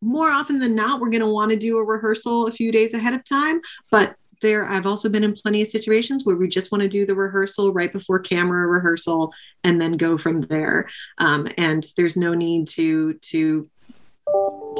more 0.00 0.30
often 0.30 0.58
than 0.58 0.74
not, 0.74 1.00
we're 1.00 1.10
going 1.10 1.20
to 1.20 1.26
want 1.26 1.50
to 1.50 1.56
do 1.56 1.78
a 1.78 1.84
rehearsal 1.84 2.46
a 2.46 2.52
few 2.52 2.72
days 2.72 2.94
ahead 2.94 3.14
of 3.14 3.24
time. 3.24 3.60
But 3.90 4.16
there, 4.40 4.66
I've 4.66 4.86
also 4.86 5.10
been 5.10 5.24
in 5.24 5.34
plenty 5.34 5.60
of 5.60 5.68
situations 5.68 6.24
where 6.24 6.36
we 6.36 6.48
just 6.48 6.72
want 6.72 6.82
to 6.82 6.88
do 6.88 7.04
the 7.04 7.14
rehearsal 7.14 7.74
right 7.74 7.92
before 7.92 8.18
camera 8.18 8.66
rehearsal 8.66 9.32
and 9.64 9.78
then 9.78 9.92
go 9.92 10.16
from 10.16 10.40
there. 10.42 10.88
Um, 11.18 11.46
and 11.58 11.86
there's 11.96 12.16
no 12.16 12.32
need 12.32 12.68
to 12.68 13.14
to 13.14 13.68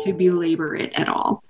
to 0.05 0.13
belabor 0.15 0.75
it 0.77 0.93
at 0.95 1.09
all 1.09 1.43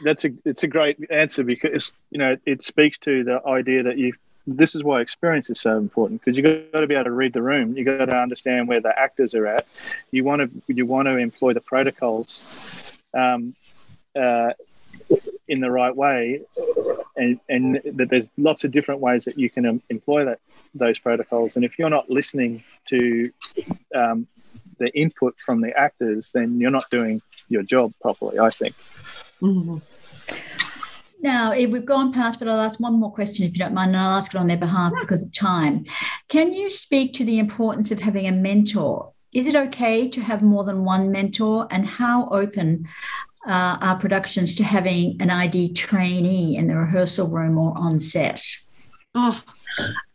that's 0.00 0.24
a 0.24 0.30
it's 0.44 0.62
a 0.62 0.68
great 0.68 0.98
answer 1.10 1.44
because 1.44 1.92
you 2.10 2.18
know 2.18 2.36
it 2.46 2.62
speaks 2.62 2.98
to 2.98 3.24
the 3.24 3.44
idea 3.46 3.82
that 3.84 3.98
you 3.98 4.14
this 4.46 4.74
is 4.74 4.82
why 4.82 5.00
experience 5.00 5.50
is 5.50 5.60
so 5.60 5.76
important 5.76 6.20
because 6.20 6.36
you've 6.36 6.72
got 6.72 6.80
to 6.80 6.86
be 6.86 6.94
able 6.94 7.04
to 7.04 7.12
read 7.12 7.32
the 7.32 7.42
room. 7.42 7.76
You've 7.76 7.86
got 7.86 8.06
to 8.06 8.16
understand 8.16 8.66
where 8.66 8.80
the 8.80 8.98
actors 8.98 9.34
are 9.34 9.46
at. 9.46 9.66
You 10.10 10.24
want 10.24 10.42
to 10.42 10.74
you 10.74 10.86
want 10.86 11.06
to 11.06 11.16
employ 11.16 11.52
the 11.52 11.60
protocols 11.60 12.42
um, 13.14 13.54
uh, 14.16 14.52
in 15.48 15.60
the 15.60 15.70
right 15.70 15.94
way 15.94 16.42
and 17.16 17.38
and 17.48 17.80
that 17.84 18.08
there's 18.08 18.28
lots 18.36 18.64
of 18.64 18.72
different 18.72 19.00
ways 19.00 19.24
that 19.24 19.38
you 19.38 19.48
can 19.48 19.66
um, 19.66 19.82
employ 19.90 20.24
that 20.24 20.40
those 20.74 20.98
protocols. 20.98 21.56
And 21.56 21.64
if 21.64 21.78
you're 21.78 21.90
not 21.90 22.10
listening 22.10 22.64
to 22.86 23.30
um, 23.94 24.26
the 24.82 24.90
input 24.98 25.38
from 25.38 25.60
the 25.60 25.76
actors 25.78 26.32
then 26.32 26.60
you're 26.60 26.70
not 26.70 26.88
doing 26.90 27.22
your 27.48 27.62
job 27.62 27.92
properly 28.00 28.38
i 28.38 28.50
think 28.50 28.74
Mm-hmm. 29.42 29.78
Now, 31.22 31.52
if 31.52 31.70
we've 31.70 31.84
gone 31.84 32.12
past, 32.12 32.40
but 32.40 32.48
I'll 32.48 32.60
ask 32.60 32.80
one 32.80 32.98
more 32.98 33.12
question 33.12 33.46
if 33.46 33.52
you 33.52 33.60
don't 33.60 33.74
mind, 33.74 33.90
and 33.90 33.98
I'll 33.98 34.18
ask 34.18 34.34
it 34.34 34.38
on 34.38 34.48
their 34.48 34.56
behalf 34.56 34.92
because 35.00 35.22
of 35.22 35.32
time. 35.32 35.84
Can 36.28 36.52
you 36.52 36.68
speak 36.68 37.14
to 37.14 37.24
the 37.24 37.38
importance 37.38 37.92
of 37.92 38.00
having 38.00 38.26
a 38.26 38.32
mentor? 38.32 39.12
Is 39.32 39.46
it 39.46 39.54
okay 39.54 40.08
to 40.08 40.20
have 40.20 40.42
more 40.42 40.64
than 40.64 40.84
one 40.84 41.12
mentor, 41.12 41.68
and 41.70 41.86
how 41.86 42.28
open 42.30 42.88
uh, 43.46 43.78
are 43.80 43.98
productions 43.98 44.56
to 44.56 44.64
having 44.64 45.16
an 45.20 45.30
ID 45.30 45.74
trainee 45.74 46.56
in 46.56 46.66
the 46.66 46.76
rehearsal 46.76 47.28
room 47.28 47.56
or 47.56 47.72
on 47.78 48.00
set? 48.00 48.44
Oh, 49.14 49.40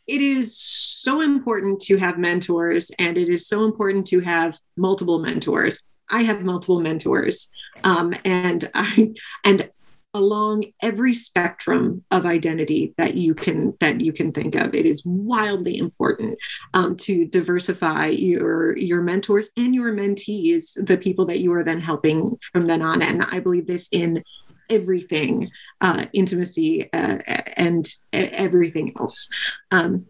it 0.08 0.22
is 0.22 0.58
so 0.58 1.22
important 1.22 1.80
to 1.84 1.98
have 1.98 2.18
mentors, 2.18 2.92
and 3.00 3.18
it 3.18 3.30
is 3.30 3.48
so 3.48 3.64
important 3.64 4.08
to 4.08 4.20
have 4.20 4.58
multiple 4.76 5.20
mentors. 5.20 5.80
I 6.10 6.24
have 6.24 6.42
multiple 6.42 6.80
mentors, 6.80 7.50
um, 7.84 8.14
and 8.24 8.70
I 8.74 9.14
and 9.44 9.70
along 10.14 10.66
every 10.82 11.14
spectrum 11.14 12.04
of 12.12 12.26
identity 12.26 12.94
that 12.98 13.16
you 13.16 13.36
can 13.36 13.76
that 13.80 14.02
you 14.02 14.12
can 14.12 14.32
think 14.32 14.56
of 14.56 14.74
it 14.74 14.86
is 14.86 15.06
wildly 15.06 15.78
important 15.78 16.38
um, 16.74 16.96
to 16.96 17.26
diversify 17.26 18.08
your 18.08 18.76
your 18.78 19.02
mentors 19.02 19.50
and 19.58 19.76
your 19.76 19.94
mentees 19.94 20.74
the 20.86 20.98
people 20.98 21.26
that 21.26 21.40
you 21.40 21.54
are 21.54 21.64
then 21.64 21.80
helping 21.80 22.36
from 22.52 22.68
then 22.68 22.82
on. 22.82 23.02
And 23.02 23.24
i 23.24 23.40
believe 23.40 23.68
this 23.68 23.88
in 23.92 24.24
everything 24.70 25.50
uh, 25.82 26.06
intimacy 26.14 26.92
uh, 26.92 27.20
and 27.56 27.88
everything 28.12 28.94
else. 29.00 29.30
Um, 29.72 30.08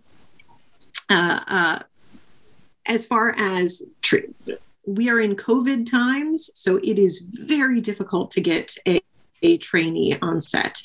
uh, 1.09 1.39
uh 1.47 1.79
as 2.85 3.05
far 3.05 3.35
as 3.37 3.83
tr- 4.01 4.31
we 4.87 5.09
are 5.09 5.19
in 5.19 5.35
COVID 5.35 5.89
times, 5.89 6.49
so 6.53 6.77
it 6.77 6.97
is 6.97 7.19
very 7.19 7.81
difficult 7.81 8.31
to 8.31 8.41
get 8.41 8.75
a, 8.87 9.01
a 9.43 9.57
trainee 9.57 10.17
on 10.21 10.39
set. 10.39 10.81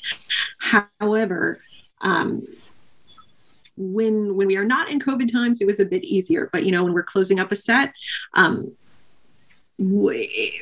However, 0.59 1.61
um, 2.01 2.45
when 3.77 4.35
when 4.35 4.47
we 4.47 4.57
are 4.57 4.65
not 4.65 4.89
in 4.89 4.99
COVID 4.99 5.31
times, 5.31 5.61
it 5.61 5.67
was 5.67 5.79
a 5.79 5.85
bit 5.85 6.03
easier. 6.03 6.49
But 6.51 6.65
you 6.65 6.71
know, 6.71 6.83
when 6.83 6.93
we're 6.93 7.01
closing 7.03 7.39
up 7.39 7.51
a 7.51 7.55
set, 7.55 7.93
um, 8.33 8.75
we, 9.77 10.61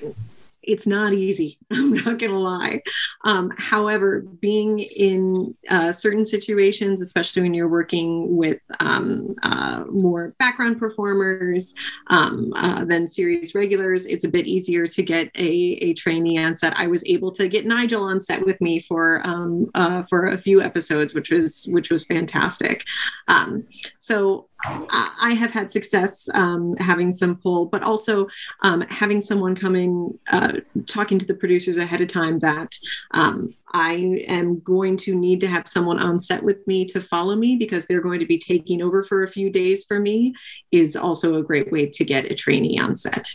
it's 0.64 0.86
not 0.86 1.14
easy. 1.14 1.58
I'm 1.72 1.94
not 1.94 2.20
going 2.20 2.32
to 2.32 2.40
lie. 2.40 2.82
Um, 3.24 3.52
however, 3.58 4.22
being 4.22 4.80
in 4.80 5.56
uh, 5.70 5.92
certain 5.92 6.26
situations, 6.26 7.02
especially 7.02 7.42
when 7.42 7.54
you're 7.54 7.68
working 7.68 8.36
with 8.36 8.60
um, 8.80 9.36
uh, 9.44 9.86
more 9.90 10.36
background 10.40 10.80
performers 10.80 11.74
um, 12.08 12.54
uh, 12.56 12.86
than 12.86 13.08
series 13.08 13.56
regulars, 13.56 14.06
it's 14.06 14.24
a 14.24 14.30
bit 14.30 14.48
easier 14.48 14.88
to 14.88 15.04
get 15.04 15.32
a, 15.36 15.50
a 15.82 15.94
trainee 15.94 16.38
on 16.38 16.56
set. 16.56 16.78
I 16.78 16.88
was 16.88 17.04
able 17.06 17.32
to 17.34 17.48
get 17.48 17.66
Nigel 17.66 18.04
on 18.04 18.20
set 18.20 18.46
with 18.46 18.60
me 18.62 18.80
for 18.80 19.26
um, 19.28 19.68
uh, 19.76 20.04
for 20.04 20.28
a 20.28 20.38
few 20.38 20.62
episodes, 20.62 21.14
which 21.14 21.32
was 21.32 21.66
which 21.70 21.90
was 21.90 22.06
fantastic. 22.06 22.84
Um, 23.28 23.68
so 23.98 24.48
I 24.64 25.36
have 25.38 25.52
had 25.52 25.72
success 25.72 26.30
um, 26.34 26.76
having 26.78 27.12
some 27.12 27.36
pull, 27.36 27.66
but 27.66 27.84
also 27.84 28.28
um, 28.62 28.82
having 28.82 29.22
someone 29.22 29.56
coming, 29.56 30.18
uh, 30.32 30.54
talking 30.88 31.18
to 31.20 31.26
the 31.26 31.34
producers 31.34 31.78
ahead 31.78 32.02
of 32.02 32.08
time 32.08 32.40
that 32.40 32.78
um, 33.12 33.56
I 33.74 34.24
am 34.28 34.60
going 34.60 34.98
to 34.98 35.16
need 35.16 35.42
to 35.42 35.48
have 35.48 35.68
someone 35.68 36.00
on 36.00 36.20
set 36.20 36.44
with 36.44 36.66
me 36.68 36.86
to 36.86 37.02
follow 37.02 37.36
me 37.36 37.56
because 37.56 37.86
they're 37.86 38.02
going 38.02 38.20
to 38.20 38.26
be 38.26 38.38
taking 38.38 38.82
over 38.82 39.04
for 39.04 39.24
a 39.24 39.28
few 39.28 39.50
days 39.50 39.86
for 39.86 40.00
me 40.00 40.36
is 40.72 40.96
also 40.96 41.36
a 41.36 41.44
great 41.44 41.72
way 41.72 41.88
to 41.88 42.06
get 42.06 42.32
a 42.32 42.36
trainee 42.36 42.80
on 42.80 42.96
set. 42.96 43.34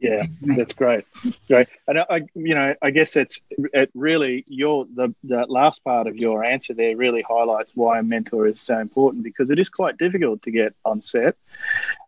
Yeah, 0.00 0.24
that's 0.40 0.72
great, 0.72 1.04
great. 1.46 1.68
And 1.86 1.98
I, 1.98 2.22
you 2.34 2.54
know, 2.54 2.74
I 2.80 2.90
guess 2.90 3.16
it's 3.16 3.38
it 3.50 3.90
really 3.94 4.44
your 4.48 4.86
the 4.86 5.14
the 5.24 5.44
last 5.46 5.84
part 5.84 6.06
of 6.06 6.16
your 6.16 6.42
answer 6.42 6.72
there 6.72 6.96
really 6.96 7.20
highlights 7.20 7.70
why 7.74 7.98
a 7.98 8.02
mentor 8.02 8.46
is 8.46 8.60
so 8.62 8.78
important 8.78 9.24
because 9.24 9.50
it 9.50 9.58
is 9.58 9.68
quite 9.68 9.98
difficult 9.98 10.42
to 10.44 10.50
get 10.50 10.74
on 10.86 11.02
set, 11.02 11.36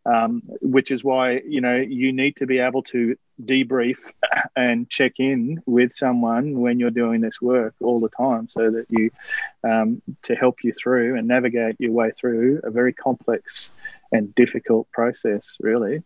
um, 0.06 0.42
which 0.62 0.90
is 0.90 1.04
why 1.04 1.42
you 1.46 1.60
know 1.60 1.76
you 1.76 2.14
need 2.14 2.36
to 2.36 2.46
be 2.46 2.60
able 2.60 2.82
to 2.84 3.14
debrief 3.42 3.98
and 4.56 4.88
check 4.88 5.12
in 5.18 5.62
with 5.66 5.94
someone 5.94 6.58
when 6.60 6.80
you're 6.80 6.90
doing 6.90 7.20
this 7.20 7.42
work 7.42 7.74
all 7.82 8.00
the 8.00 8.08
time, 8.08 8.48
so 8.48 8.70
that 8.70 8.86
you 8.88 9.10
um, 9.64 10.00
to 10.22 10.34
help 10.34 10.64
you 10.64 10.72
through 10.72 11.18
and 11.18 11.28
navigate 11.28 11.76
your 11.78 11.92
way 11.92 12.10
through 12.10 12.60
a 12.64 12.70
very 12.70 12.94
complex 12.94 13.70
and 14.12 14.34
difficult 14.34 14.90
process, 14.92 15.58
really. 15.60 16.02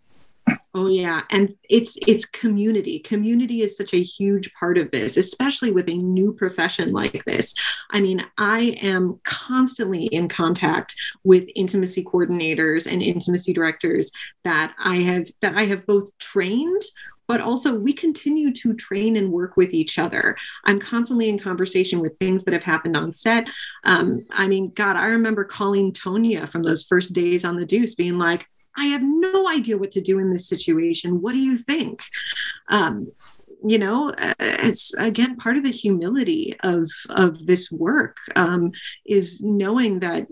Oh 0.79 0.89
yeah, 0.89 1.23
and 1.31 1.55
it's 1.71 1.97
it's 2.07 2.27
community. 2.27 2.99
Community 2.99 3.63
is 3.63 3.79
such 3.79 3.95
a 3.95 4.03
huge 4.03 4.53
part 4.53 4.77
of 4.77 4.91
this, 4.91 5.17
especially 5.17 5.71
with 5.71 5.89
a 5.89 5.95
new 5.95 6.35
profession 6.35 6.93
like 6.93 7.25
this. 7.25 7.55
I 7.93 8.03
mean, 8.03 8.23
I 8.37 8.77
am 8.83 9.19
constantly 9.25 10.05
in 10.05 10.29
contact 10.29 10.95
with 11.25 11.49
intimacy 11.57 12.05
coordinators 12.05 12.87
and 12.87 13.03
intimacy 13.03 13.55
directors 13.55 14.13
that 14.45 14.75
I 14.79 14.97
have 14.97 15.29
that 15.41 15.57
I 15.57 15.65
have 15.65 15.87
both 15.87 16.17
trained 16.19 16.83
but 17.29 17.41
also 17.41 17.75
we 17.75 17.93
continue 17.93 18.53
to 18.53 18.73
train 18.75 19.17
and 19.17 19.33
work 19.33 19.57
with 19.57 19.75
each 19.75 19.99
other. 19.99 20.37
I'm 20.65 20.79
constantly 20.79 21.29
in 21.29 21.41
conversation 21.41 21.99
with 21.99 22.17
things 22.19 22.45
that 22.45 22.55
have 22.55 22.63
happened 22.63 22.97
on 22.97 23.13
set. 23.13 23.49
Um, 23.83 24.25
I 24.31 24.47
mean, 24.47 24.71
God, 24.77 24.95
I 24.95 25.07
remember 25.07 25.43
calling 25.43 25.93
Tonia 25.93 26.49
from 26.49 26.63
those 26.63 26.85
first 26.85 27.15
days 27.15 27.45
on 27.45 27.57
the 27.57 27.67
Deuce, 27.67 27.97
being 27.97 28.17
like, 28.17 28.47
I 28.77 28.87
have 28.87 29.03
no 29.03 29.49
idea 29.49 29.79
what 29.79 29.91
to 29.93 30.01
do 30.01 30.19
in 30.19 30.31
this 30.31 30.49
situation. 30.49 31.21
What 31.21 31.33
do 31.33 31.39
you 31.39 31.57
think? 31.57 32.03
Um, 32.69 33.11
you 33.65 33.79
know, 33.79 34.11
uh, 34.11 34.35
it's 34.39 34.95
again 34.95 35.37
part 35.37 35.57
of 35.57 35.65
the 35.65 35.71
humility 35.71 36.57
of 36.63 36.91
of 37.09 37.47
this 37.47 37.73
work 37.73 38.17
um, 38.37 38.73
is 39.05 39.43
knowing 39.43 40.01
that 40.01 40.27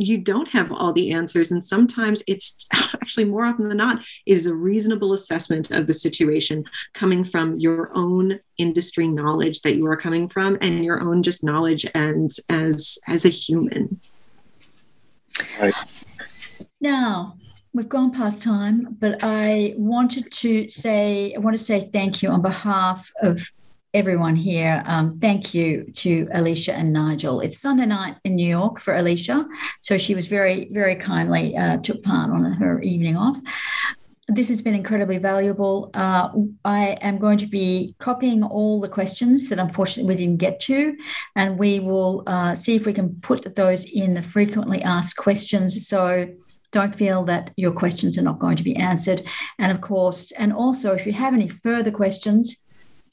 you 0.00 0.16
don't 0.16 0.48
have 0.48 0.70
all 0.70 0.92
the 0.92 1.10
answers 1.10 1.50
and 1.50 1.64
sometimes 1.64 2.22
it's 2.28 2.66
actually 2.72 3.24
more 3.24 3.44
often 3.44 3.68
than 3.68 3.76
not 3.76 3.98
it 4.26 4.34
is 4.34 4.46
a 4.46 4.54
reasonable 4.54 5.12
assessment 5.12 5.72
of 5.72 5.86
the 5.86 5.94
situation 5.94 6.64
coming 6.92 7.24
from 7.24 7.54
your 7.56 7.90
own 7.94 8.38
industry 8.58 9.08
knowledge 9.08 9.60
that 9.62 9.76
you 9.76 9.86
are 9.86 9.96
coming 9.96 10.28
from 10.28 10.56
and 10.60 10.84
your 10.84 11.02
own 11.02 11.22
just 11.22 11.42
knowledge 11.42 11.84
and 11.94 12.30
as 12.48 12.98
as 13.08 13.24
a 13.24 13.28
human 13.28 14.00
right 15.58 15.74
now 16.80 17.36
we've 17.78 17.88
gone 17.88 18.10
past 18.10 18.42
time, 18.42 18.96
but 18.98 19.20
I 19.22 19.72
wanted 19.76 20.32
to 20.32 20.68
say, 20.68 21.32
I 21.32 21.38
want 21.38 21.56
to 21.56 21.64
say 21.64 21.88
thank 21.92 22.24
you 22.24 22.28
on 22.28 22.42
behalf 22.42 23.08
of 23.22 23.48
everyone 23.94 24.34
here. 24.34 24.82
Um, 24.84 25.16
thank 25.16 25.54
you 25.54 25.84
to 25.94 26.26
Alicia 26.34 26.76
and 26.76 26.92
Nigel. 26.92 27.40
It's 27.40 27.60
Sunday 27.60 27.86
night 27.86 28.16
in 28.24 28.34
New 28.34 28.48
York 28.48 28.80
for 28.80 28.94
Alicia, 28.96 29.46
so 29.78 29.96
she 29.96 30.16
was 30.16 30.26
very, 30.26 30.68
very 30.72 30.96
kindly 30.96 31.56
uh, 31.56 31.76
took 31.76 32.02
part 32.02 32.32
on 32.32 32.52
her 32.54 32.80
evening 32.80 33.16
off. 33.16 33.38
This 34.26 34.48
has 34.48 34.60
been 34.60 34.74
incredibly 34.74 35.18
valuable. 35.18 35.92
Uh, 35.94 36.30
I 36.64 36.98
am 37.00 37.18
going 37.18 37.38
to 37.38 37.46
be 37.46 37.94
copying 38.00 38.42
all 38.42 38.80
the 38.80 38.88
questions 38.88 39.48
that 39.50 39.60
unfortunately 39.60 40.12
we 40.12 40.16
didn't 40.16 40.38
get 40.38 40.58
to, 40.62 40.96
and 41.36 41.56
we 41.56 41.78
will 41.78 42.24
uh, 42.26 42.56
see 42.56 42.74
if 42.74 42.86
we 42.86 42.92
can 42.92 43.20
put 43.20 43.54
those 43.54 43.84
in 43.84 44.14
the 44.14 44.22
frequently 44.22 44.82
asked 44.82 45.16
questions. 45.16 45.86
So 45.86 46.28
don't 46.70 46.94
feel 46.94 47.24
that 47.24 47.50
your 47.56 47.72
questions 47.72 48.18
are 48.18 48.22
not 48.22 48.38
going 48.38 48.56
to 48.56 48.62
be 48.62 48.76
answered. 48.76 49.22
And 49.58 49.72
of 49.72 49.80
course, 49.80 50.30
and 50.32 50.52
also 50.52 50.92
if 50.92 51.06
you 51.06 51.12
have 51.12 51.32
any 51.34 51.48
further 51.48 51.90
questions, 51.90 52.56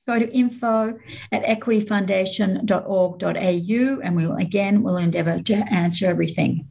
go 0.08 0.20
to 0.20 0.32
info 0.32 1.00
at 1.32 1.44
equityfoundation.org.au 1.44 4.00
and 4.02 4.16
we 4.16 4.28
will 4.28 4.36
again 4.36 4.84
will 4.84 4.98
endeavour 4.98 5.42
to 5.42 5.56
answer 5.74 6.06
everything. 6.06 6.68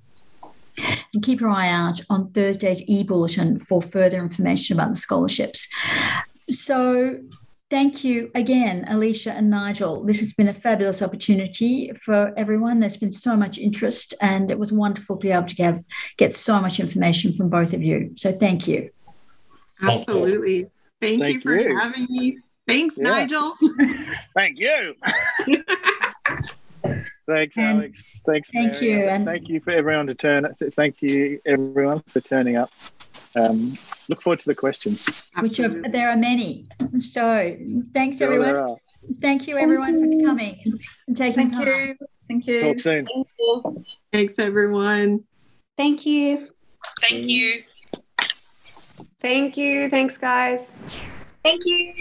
And 1.13 1.23
keep 1.23 1.41
your 1.41 1.51
eye 1.51 1.69
out 1.69 2.01
on 2.11 2.33
Thursday's 2.33 2.83
e-bulletin 2.89 3.61
for 3.61 3.81
further 3.81 4.19
information 4.19 4.77
about 4.77 4.91
the 4.91 4.97
scholarships. 4.97 5.69
So 6.51 7.21
Thank 7.71 8.05
you 8.05 8.31
again, 8.35 8.85
Alicia 8.89 9.33
and 9.33 9.49
Nigel. 9.49 10.05
This 10.05 10.21
has 10.21 10.35
been 10.35 10.49
a 10.49 10.55
fabulous 10.55 11.01
opportunity 11.01 11.91
for 11.93 12.33
everyone. 12.37 12.81
There's 12.81 12.99
been 12.99 13.11
so 13.11 13.37
much 13.37 13.59
interest, 13.59 14.15
and 14.21 14.51
it 14.51 14.59
was 14.59 14.71
wonderful 14.71 15.17
to 15.17 15.27
be 15.27 15.33
able 15.33 15.47
to 15.47 15.63
have, 15.63 15.83
get 16.19 16.35
so 16.35 16.61
much 16.61 16.79
information 16.79 17.33
from 17.33 17.49
both 17.49 17.73
of 17.73 17.83
you. 17.83 18.13
So, 18.17 18.33
thank 18.33 18.69
you. 18.69 18.91
Absolutely. 19.83 20.67
Thank, 21.01 21.23
thank 21.23 21.35
you 21.35 21.41
for 21.41 21.59
you. 21.59 21.79
having 21.79 22.07
me. 22.11 22.39
Thanks, 22.69 22.97
yeah. 22.99 23.11
Nigel. 23.11 23.55
thank 24.35 24.59
you. 24.59 24.95
Thanks, 27.27 27.57
and 27.57 27.79
Alex. 27.79 28.21
Thanks. 28.27 28.51
Thank 28.51 28.73
Mary. 28.75 28.87
you. 28.87 28.99
And 29.05 29.25
thank 29.25 29.49
you 29.49 29.59
for 29.59 29.71
everyone 29.71 30.07
to 30.09 30.15
turn. 30.15 30.47
Thank 30.73 30.97
you, 31.01 31.41
everyone, 31.47 32.01
for 32.01 32.21
turning 32.21 32.57
up 32.57 32.71
um, 33.37 33.77
look 34.09 34.23
forward 34.23 34.41
to 34.41 34.47
the 34.47 34.55
questions. 34.55 35.29
Which 35.41 35.61
are, 35.61 35.69
there 35.91 36.11
are 36.11 36.17
many. 36.17 36.69
So 37.01 37.57
thanks 37.93 38.19
sure 38.19 38.33
everyone. 38.33 38.77
Thank 39.21 39.47
you 39.47 39.59
everyone 39.59 39.95
for 39.95 40.27
coming 40.27 40.57
and 41.07 41.17
taking 41.17 41.51
Thank 41.51 41.67
you. 41.67 41.97
Thank 42.29 42.47
you. 42.47 42.63
Talk 42.63 42.81
soon. 42.81 43.07
Thank 43.07 43.27
you. 43.39 43.85
Thanks 44.13 44.39
everyone. 44.39 45.25
Thank 45.77 46.07
you. 46.07 46.49
Thank 47.01 47.29
you. 47.29 47.63
Thank 49.21 49.57
you. 49.57 49.89
Thanks 49.91 50.17
guys. 50.17 50.77
Thank 51.43 51.63
you. 51.67 51.95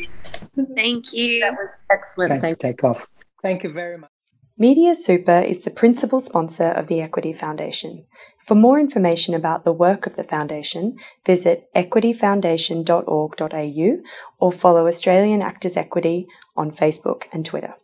Thank 0.76 1.14
you. 1.14 1.42
That 1.42 1.54
was 1.54 1.70
excellent. 1.90 2.42
Thank 2.42 2.64
you. 2.64 2.70
take 2.70 2.84
off. 2.84 3.06
Thank 3.42 3.64
you 3.64 3.74
very 3.74 3.98
much. 3.98 4.10
Media 4.58 4.94
Super 4.94 5.40
is 5.40 5.64
the 5.64 5.72
principal 5.72 6.20
sponsor 6.20 6.68
of 6.68 6.88
the 6.88 7.02
Equity 7.02 7.34
Foundation. 7.34 8.06
For 8.44 8.56
more 8.56 8.80
information 8.80 9.34
about 9.34 9.64
the 9.64 9.72
work 9.72 10.06
of 10.06 10.18
the 10.18 10.24
Foundation, 10.24 10.98
visit 11.26 11.70
equityfoundation.org.au 11.74 14.04
or 14.40 14.52
follow 14.52 14.88
Australian 14.88 15.42
Actors 15.42 15.78
Equity 15.78 16.28
on 16.58 16.72
Facebook 16.72 17.30
and 17.32 17.46
Twitter. 17.46 17.76